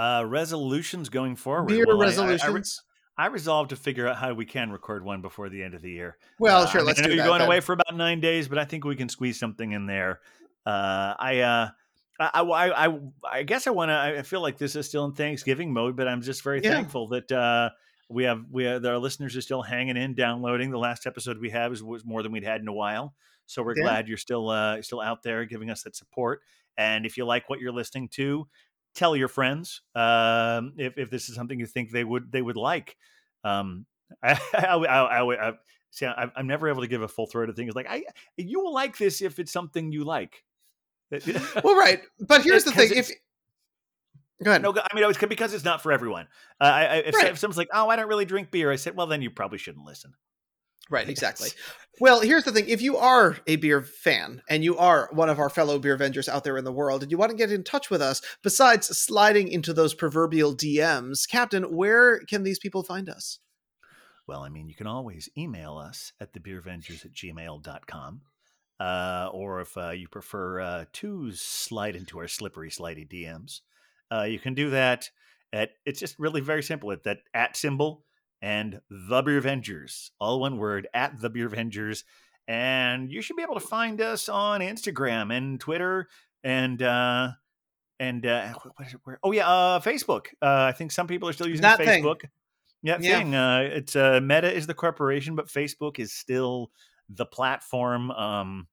Uh, 0.00 0.24
resolutions 0.24 1.08
going 1.10 1.36
forward. 1.36 1.68
Beer 1.68 1.84
Well, 1.86 2.00
I- 2.00 2.04
I- 2.06 2.08
I 2.08 2.16
re- 2.26 2.32
resolutions. 2.32 2.82
I 3.18 3.26
resolved 3.26 3.68
to 3.70 3.76
figure 3.76 4.08
out 4.08 4.16
how 4.16 4.32
we 4.32 4.46
can 4.46 4.70
record 4.72 5.04
one 5.04 5.20
before 5.20 5.50
the 5.50 5.62
end 5.62 5.74
of 5.74 5.82
the 5.82 5.90
year. 5.90 6.16
well, 6.38 6.62
Uh, 6.62 6.66
sure. 6.66 6.80
Mean, 6.80 6.86
let's 6.86 7.00
I 7.00 7.02
know 7.02 7.08
do 7.10 7.14
you're 7.16 7.24
going 7.26 7.40
then. 7.40 7.48
away 7.48 7.60
for 7.60 7.74
about 7.74 7.94
nine 7.94 8.20
days, 8.20 8.48
but 8.48 8.56
I 8.56 8.64
think 8.64 8.84
we 8.84 8.96
can 8.96 9.10
squeeze 9.10 9.38
something 9.38 9.72
in 9.72 9.84
there. 9.86 10.20
Uh, 10.64 11.14
I, 11.18 11.40
uh, 11.40 11.68
I, 12.18 12.40
I, 12.40 12.86
I, 12.88 12.98
I 13.30 13.42
guess 13.42 13.66
I 13.66 13.70
want 13.70 13.90
to. 13.90 13.94
I 13.94 14.22
feel 14.22 14.40
like 14.40 14.56
this 14.58 14.74
is 14.76 14.86
still 14.86 15.04
in 15.04 15.12
Thanksgiving 15.12 15.72
mode, 15.72 15.96
but 15.96 16.08
I'm 16.08 16.22
just 16.22 16.42
very 16.42 16.62
Yeah. 16.62 16.72
thankful 16.72 17.08
that 17.08 17.30
uh, 17.32 17.70
we 18.08 18.24
have 18.24 18.44
we 18.50 18.64
have, 18.64 18.82
that 18.82 18.90
our 18.92 18.98
listeners 18.98 19.36
are 19.36 19.40
still 19.42 19.62
hanging 19.62 19.96
in, 19.98 20.14
downloading. 20.14 20.70
The 20.70 20.78
last 20.78 21.06
episode 21.06 21.38
we 21.38 21.50
have 21.50 21.70
was, 21.72 21.82
was 21.82 22.04
more 22.06 22.22
than 22.22 22.32
we'd 22.32 22.44
had 22.44 22.60
in 22.62 22.68
a 22.68 22.72
while, 22.72 23.14
so 23.46 23.62
we're 23.62 23.76
Yeah. 23.76 23.82
glad 23.84 24.08
you're 24.08 24.16
still 24.18 24.48
uh, 24.50 24.80
still 24.82 25.00
out 25.00 25.22
there 25.22 25.44
giving 25.44 25.68
us 25.70 25.82
that 25.82 25.94
support. 25.96 26.40
And 26.78 27.04
if 27.04 27.16
you 27.18 27.24
like 27.26 27.48
what 27.50 27.60
you're 27.60 27.72
listening 27.72 28.08
to, 28.10 28.46
tell 28.94 29.16
your 29.16 29.28
friends 29.28 29.82
um, 29.94 30.74
if 30.76 30.98
if 30.98 31.10
this 31.10 31.28
is 31.28 31.34
something 31.34 31.58
you 31.58 31.66
think 31.66 31.90
they 31.90 32.04
would 32.04 32.30
they 32.32 32.42
would 32.42 32.56
like. 32.56 32.96
Um, 33.44 33.86
I, 34.22 34.38
I, 34.54 34.66
I, 34.76 35.20
I, 35.22 35.48
I 35.50 35.52
see. 35.90 36.06
I, 36.06 36.30
I'm 36.34 36.46
never 36.46 36.68
able 36.68 36.82
to 36.82 36.88
give 36.88 37.02
a 37.02 37.08
full 37.08 37.26
throated 37.26 37.56
thing. 37.56 37.66
It's 37.68 37.76
like 37.76 37.88
I 37.88 38.04
you 38.36 38.60
will 38.60 38.74
like 38.74 38.98
this 38.98 39.22
if 39.22 39.38
it's 39.38 39.52
something 39.52 39.92
you 39.92 40.04
like. 40.04 40.42
Well, 41.64 41.76
right. 41.76 42.02
But 42.20 42.42
here's 42.42 42.64
the 42.64 42.72
thing: 42.72 42.90
if 42.94 43.10
go 44.42 44.50
ahead. 44.50 44.62
no, 44.62 44.70
I 44.70 44.94
mean, 44.94 45.04
it's 45.08 45.18
because 45.18 45.54
it's 45.54 45.64
not 45.64 45.82
for 45.82 45.92
everyone. 45.92 46.26
Uh, 46.60 46.64
I, 46.64 46.84
I, 46.84 46.94
if, 46.96 47.14
Right. 47.14 47.26
if 47.30 47.38
someone's 47.38 47.58
like, 47.58 47.68
"Oh, 47.72 47.88
I 47.88 47.96
don't 47.96 48.08
really 48.08 48.24
drink 48.24 48.50
beer," 48.50 48.70
I 48.70 48.76
said, 48.76 48.96
"Well, 48.96 49.06
then 49.06 49.22
you 49.22 49.30
probably 49.30 49.58
shouldn't 49.58 49.84
listen." 49.84 50.14
Right, 50.90 51.08
exactly. 51.08 51.50
Well, 52.00 52.20
here's 52.20 52.44
the 52.44 52.52
thing. 52.52 52.68
If 52.68 52.80
you 52.80 52.96
are 52.96 53.36
a 53.46 53.56
beer 53.56 53.82
fan 53.82 54.42
and 54.48 54.64
you 54.64 54.76
are 54.78 55.10
one 55.12 55.28
of 55.28 55.38
our 55.38 55.50
fellow 55.50 55.78
beer 55.78 55.94
Avengers 55.94 56.28
out 56.28 56.44
there 56.44 56.56
in 56.56 56.64
the 56.64 56.72
world 56.72 57.02
and 57.02 57.12
you 57.12 57.18
want 57.18 57.30
to 57.30 57.36
get 57.36 57.52
in 57.52 57.62
touch 57.62 57.90
with 57.90 58.00
us, 58.00 58.22
besides 58.42 58.86
sliding 58.96 59.48
into 59.48 59.74
those 59.74 59.92
proverbial 59.92 60.56
DMs, 60.56 61.28
Captain, 61.28 61.64
where 61.64 62.20
can 62.20 62.42
these 62.42 62.58
people 62.58 62.82
find 62.82 63.08
us? 63.08 63.38
Well, 64.26 64.40
I 64.40 64.48
mean, 64.48 64.68
you 64.68 64.74
can 64.74 64.86
always 64.86 65.28
email 65.36 65.76
us 65.76 66.12
at 66.20 66.32
thebeervengers 66.32 67.04
at 67.04 67.12
gmail.com. 67.12 68.22
Uh, 68.78 69.28
or 69.34 69.60
if 69.60 69.76
uh, 69.76 69.90
you 69.90 70.08
prefer 70.08 70.60
uh, 70.60 70.84
to 70.94 71.32
slide 71.32 71.96
into 71.96 72.18
our 72.18 72.28
slippery, 72.28 72.70
slidey 72.70 73.06
DMs, 73.06 73.60
uh, 74.10 74.22
you 74.22 74.38
can 74.38 74.54
do 74.54 74.70
that 74.70 75.10
at, 75.52 75.72
it's 75.84 76.00
just 76.00 76.18
really 76.18 76.40
very 76.40 76.62
simple. 76.62 76.90
At 76.92 77.02
that 77.02 77.18
at 77.34 77.58
symbol 77.58 78.06
and 78.42 78.80
the 78.90 79.22
Beer 79.22 79.40
Vengers, 79.40 80.10
all 80.20 80.40
one 80.40 80.56
word, 80.58 80.88
at 80.94 81.20
the 81.20 81.30
Beer 81.30 81.48
Vengers. 81.48 82.04
And 82.48 83.10
you 83.10 83.22
should 83.22 83.36
be 83.36 83.42
able 83.42 83.54
to 83.54 83.60
find 83.60 84.00
us 84.00 84.28
on 84.28 84.60
Instagram 84.60 85.36
and 85.36 85.60
Twitter 85.60 86.08
and, 86.42 86.82
uh, 86.82 87.28
and 87.98 88.24
uh, 88.26 88.48
what- 88.54 88.72
what 88.78 88.88
is 88.88 88.94
it, 88.94 89.00
where? 89.04 89.18
Oh 89.22 89.32
yeah, 89.32 89.48
uh, 89.48 89.80
Facebook. 89.80 90.26
Uh, 90.42 90.64
I 90.64 90.72
think 90.72 90.90
some 90.90 91.06
people 91.06 91.28
are 91.28 91.32
still 91.32 91.46
using 91.48 91.62
That 91.62 91.78
thing. 91.78 92.02
Facebook. 92.02 92.22
Yeah, 92.82 92.96
Yeah. 93.00 93.18
thing. 93.18 93.34
Uh, 93.34 93.68
it's 93.72 93.94
uh, 93.94 94.20
Meta 94.22 94.50
is 94.52 94.66
the 94.66 94.74
corporation, 94.74 95.36
but 95.36 95.48
Facebook 95.48 95.98
is 95.98 96.12
still 96.12 96.70
the 97.10 97.26
platform. 97.26 98.10
Um, 98.10 98.68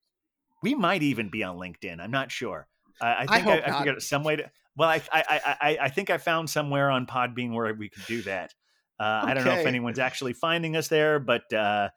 we 0.64 0.74
might 0.76 1.04
even 1.04 1.30
be 1.30 1.44
on 1.44 1.58
LinkedIn. 1.58 2.00
I'm 2.00 2.10
not 2.12 2.32
sure. 2.32 2.68
I, 3.02 3.08
I 3.08 3.14
I 3.14 3.18
think 3.26 3.32
I, 3.32 3.40
hope 3.40 3.64
I, 3.68 3.78
figured 3.80 3.96
out 3.98 4.02
some 4.02 4.24
way 4.24 4.38
to. 4.38 4.50
Well, 4.78 4.90
I, 4.90 5.02
I 5.12 5.24
I 5.30 5.58
I 5.70 5.78
I 5.82 5.90
think 5.90 6.10
I 6.10 6.18
found 6.18 6.50
somewhere 6.50 6.90
on 6.90 7.06
Podbean 7.06 7.52
where 7.54 7.74
we 7.74 7.90
could 7.90 8.06
do 8.06 8.22
that. 8.24 8.54
Uh, 9.00 9.24
I 9.26 9.34
don't 9.34 9.46
know 9.46 9.54
if 9.54 9.66
anyone's 9.66 10.00
actually 10.00 10.34
finding 10.34 10.76
us 10.76 10.88
there, 10.88 11.20
but 11.20 11.52
uh, 11.54 11.90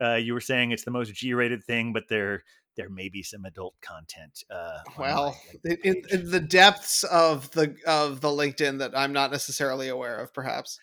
uh, 0.00 0.14
you 0.14 0.34
were 0.34 0.40
saying 0.40 0.70
it's 0.70 0.84
the 0.84 0.90
most 0.90 1.14
G-rated 1.14 1.64
thing, 1.64 1.92
but 1.92 2.04
there 2.08 2.44
there 2.76 2.88
may 2.88 3.08
be 3.08 3.22
some 3.22 3.44
adult 3.44 3.74
content. 3.80 4.42
Uh, 4.50 4.78
Well, 4.98 5.36
in, 5.64 6.02
in, 6.10 6.30
the 6.30 6.40
depths 6.40 7.04
of 7.04 7.50
the 7.52 7.76
of 7.86 8.20
the 8.20 8.28
LinkedIn 8.28 8.78
that 8.78 8.96
I'm 8.96 9.12
not 9.12 9.30
necessarily 9.30 9.88
aware 9.88 10.18
of, 10.18 10.34
perhaps. 10.34 10.78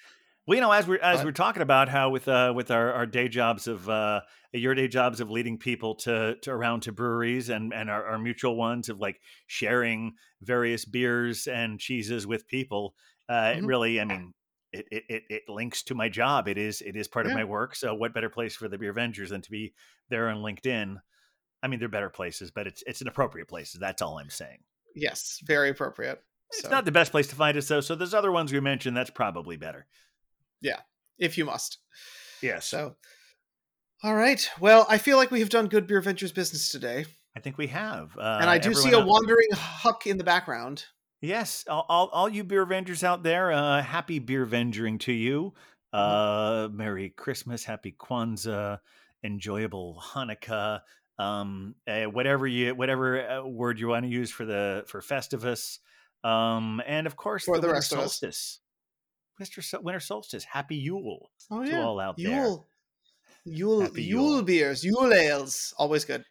Well, 0.48 0.56
you 0.56 0.62
know, 0.62 0.72
as 0.72 0.88
we're 0.88 1.00
as 1.00 1.24
we're 1.24 1.32
talking 1.32 1.62
about 1.62 1.88
how 1.88 2.10
with 2.10 2.28
uh 2.28 2.52
with 2.56 2.72
our, 2.72 2.92
our 2.94 3.06
day 3.06 3.28
jobs 3.28 3.68
of 3.68 3.88
uh 3.88 4.22
your 4.54 4.74
day 4.74 4.88
jobs 4.88 5.22
of 5.22 5.30
leading 5.30 5.58
people 5.58 5.96
to, 5.96 6.36
to 6.42 6.52
around 6.52 6.82
to 6.82 6.92
breweries 6.92 7.50
and 7.50 7.74
and 7.74 7.90
our, 7.90 8.06
our 8.06 8.18
mutual 8.18 8.56
ones 8.56 8.90
of 8.90 9.00
like 9.00 9.20
sharing 9.48 10.14
various 10.42 10.84
beers 10.84 11.48
and 11.48 11.80
cheeses 11.80 12.26
with 12.26 12.48
people. 12.48 12.96
Uh, 13.30 13.54
it 13.56 13.62
Mhm. 13.62 13.68
really, 13.68 14.02
I 14.02 14.06
mean, 14.06 14.34
it, 14.74 14.88
it 14.92 15.04
it 15.10 15.24
it 15.30 15.44
links 15.50 15.84
to 15.84 15.96
my 15.96 16.10
job. 16.10 16.48
It 16.48 16.58
is 16.58 16.82
it 16.82 16.96
is 16.96 17.08
part 17.08 17.26
of 17.26 17.34
my 17.34 17.44
work. 17.44 17.76
So, 17.76 17.94
what 17.94 18.14
better 18.14 18.30
place 18.30 18.56
for 18.56 18.68
the 18.68 18.78
Beer 18.78 18.92
Avengers 18.92 19.30
than 19.30 19.42
to 19.42 19.52
be 19.52 19.74
there 20.10 20.30
on 20.30 20.38
LinkedIn? 20.38 20.98
I 21.64 21.68
mean, 21.68 21.80
they're 21.80 21.90
better 21.90 22.10
places, 22.10 22.52
but 22.52 22.68
it's 22.68 22.84
it's 22.88 23.02
an 23.02 23.08
appropriate 23.08 23.48
places. 23.48 23.80
That's 23.80 24.02
all 24.02 24.18
I'm 24.18 24.30
saying. 24.30 24.60
Yes, 24.96 25.40
very 25.44 25.70
appropriate. 25.70 26.22
It's 26.50 26.64
So, 26.64 26.70
not 26.70 26.86
the 26.86 26.92
best 26.92 27.12
place 27.12 27.28
to 27.28 27.36
find 27.36 27.58
us 27.58 27.68
though. 27.68 27.82
So 27.82 27.96
there's 27.96 28.14
other 28.14 28.32
ones 28.32 28.52
we 28.52 28.60
mentioned. 28.60 28.96
That's 28.96 29.10
probably 29.10 29.58
better. 29.58 29.88
Yeah, 30.62 30.80
if 31.18 31.38
you 31.38 31.46
must. 31.46 31.78
Yes. 32.42 32.66
So, 32.68 32.96
all 34.04 34.16
right. 34.16 34.50
Well, 34.60 34.86
I 34.90 34.98
feel 34.98 35.18
like 35.18 35.32
we 35.32 35.40
have 35.40 35.50
done 35.50 35.68
good 35.68 35.88
beer 35.88 36.02
ventures 36.02 36.32
business 36.32 36.70
today, 36.72 37.06
I 37.36 37.40
think 37.40 37.58
we 37.58 37.68
have. 37.68 38.18
Uh, 38.18 38.40
and 38.42 38.50
I 38.50 38.58
do 38.58 38.74
see 38.74 38.92
a 38.92 39.00
wandering 39.00 39.48
huck 39.54 40.06
in 40.08 40.18
the 40.18 40.24
background. 40.24 40.86
Yes, 41.22 41.66
all, 41.70 41.86
all, 41.88 42.08
all 42.08 42.30
you 42.30 42.44
beer 42.44 42.66
Vengers 42.66 43.04
out 43.04 43.22
there, 43.22 43.52
uh, 43.52 43.82
happy 43.84 44.18
beer 44.20 44.44
venturing 44.46 44.98
to 45.00 45.14
you. 45.14 45.54
Uh, 45.94 46.68
Merry 46.72 47.10
Christmas, 47.10 47.64
Happy 47.64 47.92
Kwanzaa, 48.00 48.80
enjoyable 49.24 50.02
Hanukkah, 50.14 50.80
um, 51.20 51.76
uh, 51.88 52.04
whatever 52.06 52.48
you, 52.48 52.74
whatever 52.74 53.30
uh, 53.30 53.46
word 53.46 53.80
you 53.80 53.90
want 53.90 54.06
to 54.06 54.10
use 54.10 54.32
for 54.32 54.46
the 54.46 54.84
for 54.88 55.02
Festivus, 55.02 55.78
um, 56.24 56.82
and 56.88 57.06
of 57.06 57.16
course 57.16 57.44
For 57.44 57.58
the 57.58 57.68
winter 57.68 57.74
rest 57.74 57.92
of 57.92 58.00
us. 58.00 58.04
solstice, 58.20 58.60
winter, 59.38 59.62
sol- 59.62 59.82
winter 59.84 60.00
solstice, 60.00 60.44
Happy 60.46 60.76
Yule 60.78 61.30
Oh 61.52 61.64
to 61.64 61.82
all 61.82 62.00
out 62.00 62.16
there. 62.18 62.46
Yule, 62.46 62.68
Yule, 63.46 63.82
Happy 63.82 64.04
Yule 64.04 64.28
Yule. 64.36 64.42
beers, 64.44 64.84
Yule 64.84 65.14
ales, 65.14 65.74
always 65.78 66.06
good. 66.06 66.24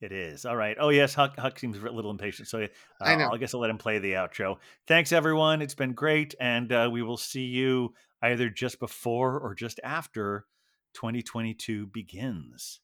It 0.00 0.12
is. 0.12 0.46
All 0.46 0.56
right. 0.56 0.76
Oh, 0.80 0.88
yes. 0.88 1.12
Huck, 1.12 1.38
Huck 1.38 1.58
seems 1.58 1.76
a 1.76 1.90
little 1.90 2.10
impatient. 2.10 2.48
So 2.48 2.62
uh, 2.62 2.68
I 3.00 3.16
know. 3.16 3.30
I 3.32 3.36
guess 3.36 3.52
I'll 3.52 3.60
let 3.60 3.68
him 3.70 3.76
play 3.76 3.98
the 3.98 4.12
outro. 4.12 4.56
Thanks, 4.86 5.12
everyone. 5.12 5.60
It's 5.60 5.74
been 5.74 5.92
great. 5.92 6.34
And 6.40 6.72
uh, 6.72 6.88
we 6.90 7.02
will 7.02 7.18
see 7.18 7.44
you 7.44 7.92
either 8.22 8.48
just 8.48 8.80
before 8.80 9.38
or 9.38 9.54
just 9.54 9.78
after 9.84 10.46
2022 10.94 11.86
begins. 11.86 12.80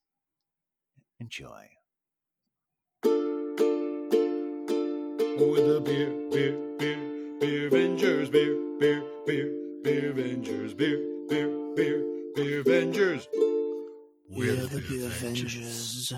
Enjoy. 1.19 1.71
With 5.39 5.67
the 5.67 5.83
beer, 5.85 6.11
beer, 6.31 6.59
beer, 6.79 7.41
beer 7.41 7.67
Avengers, 7.69 8.29
beer, 8.29 8.57
beer, 8.79 9.03
beer, 9.27 9.53
beer 9.83 10.11
Avengers, 10.11 10.75
beer, 10.75 10.99
beer, 11.29 11.49
beer, 11.75 12.05
beer 12.35 12.61
Avengers. 12.61 13.29
We're 14.29 14.57
the 14.57 14.85
beer 14.89 15.07
Avengers. 15.07 16.13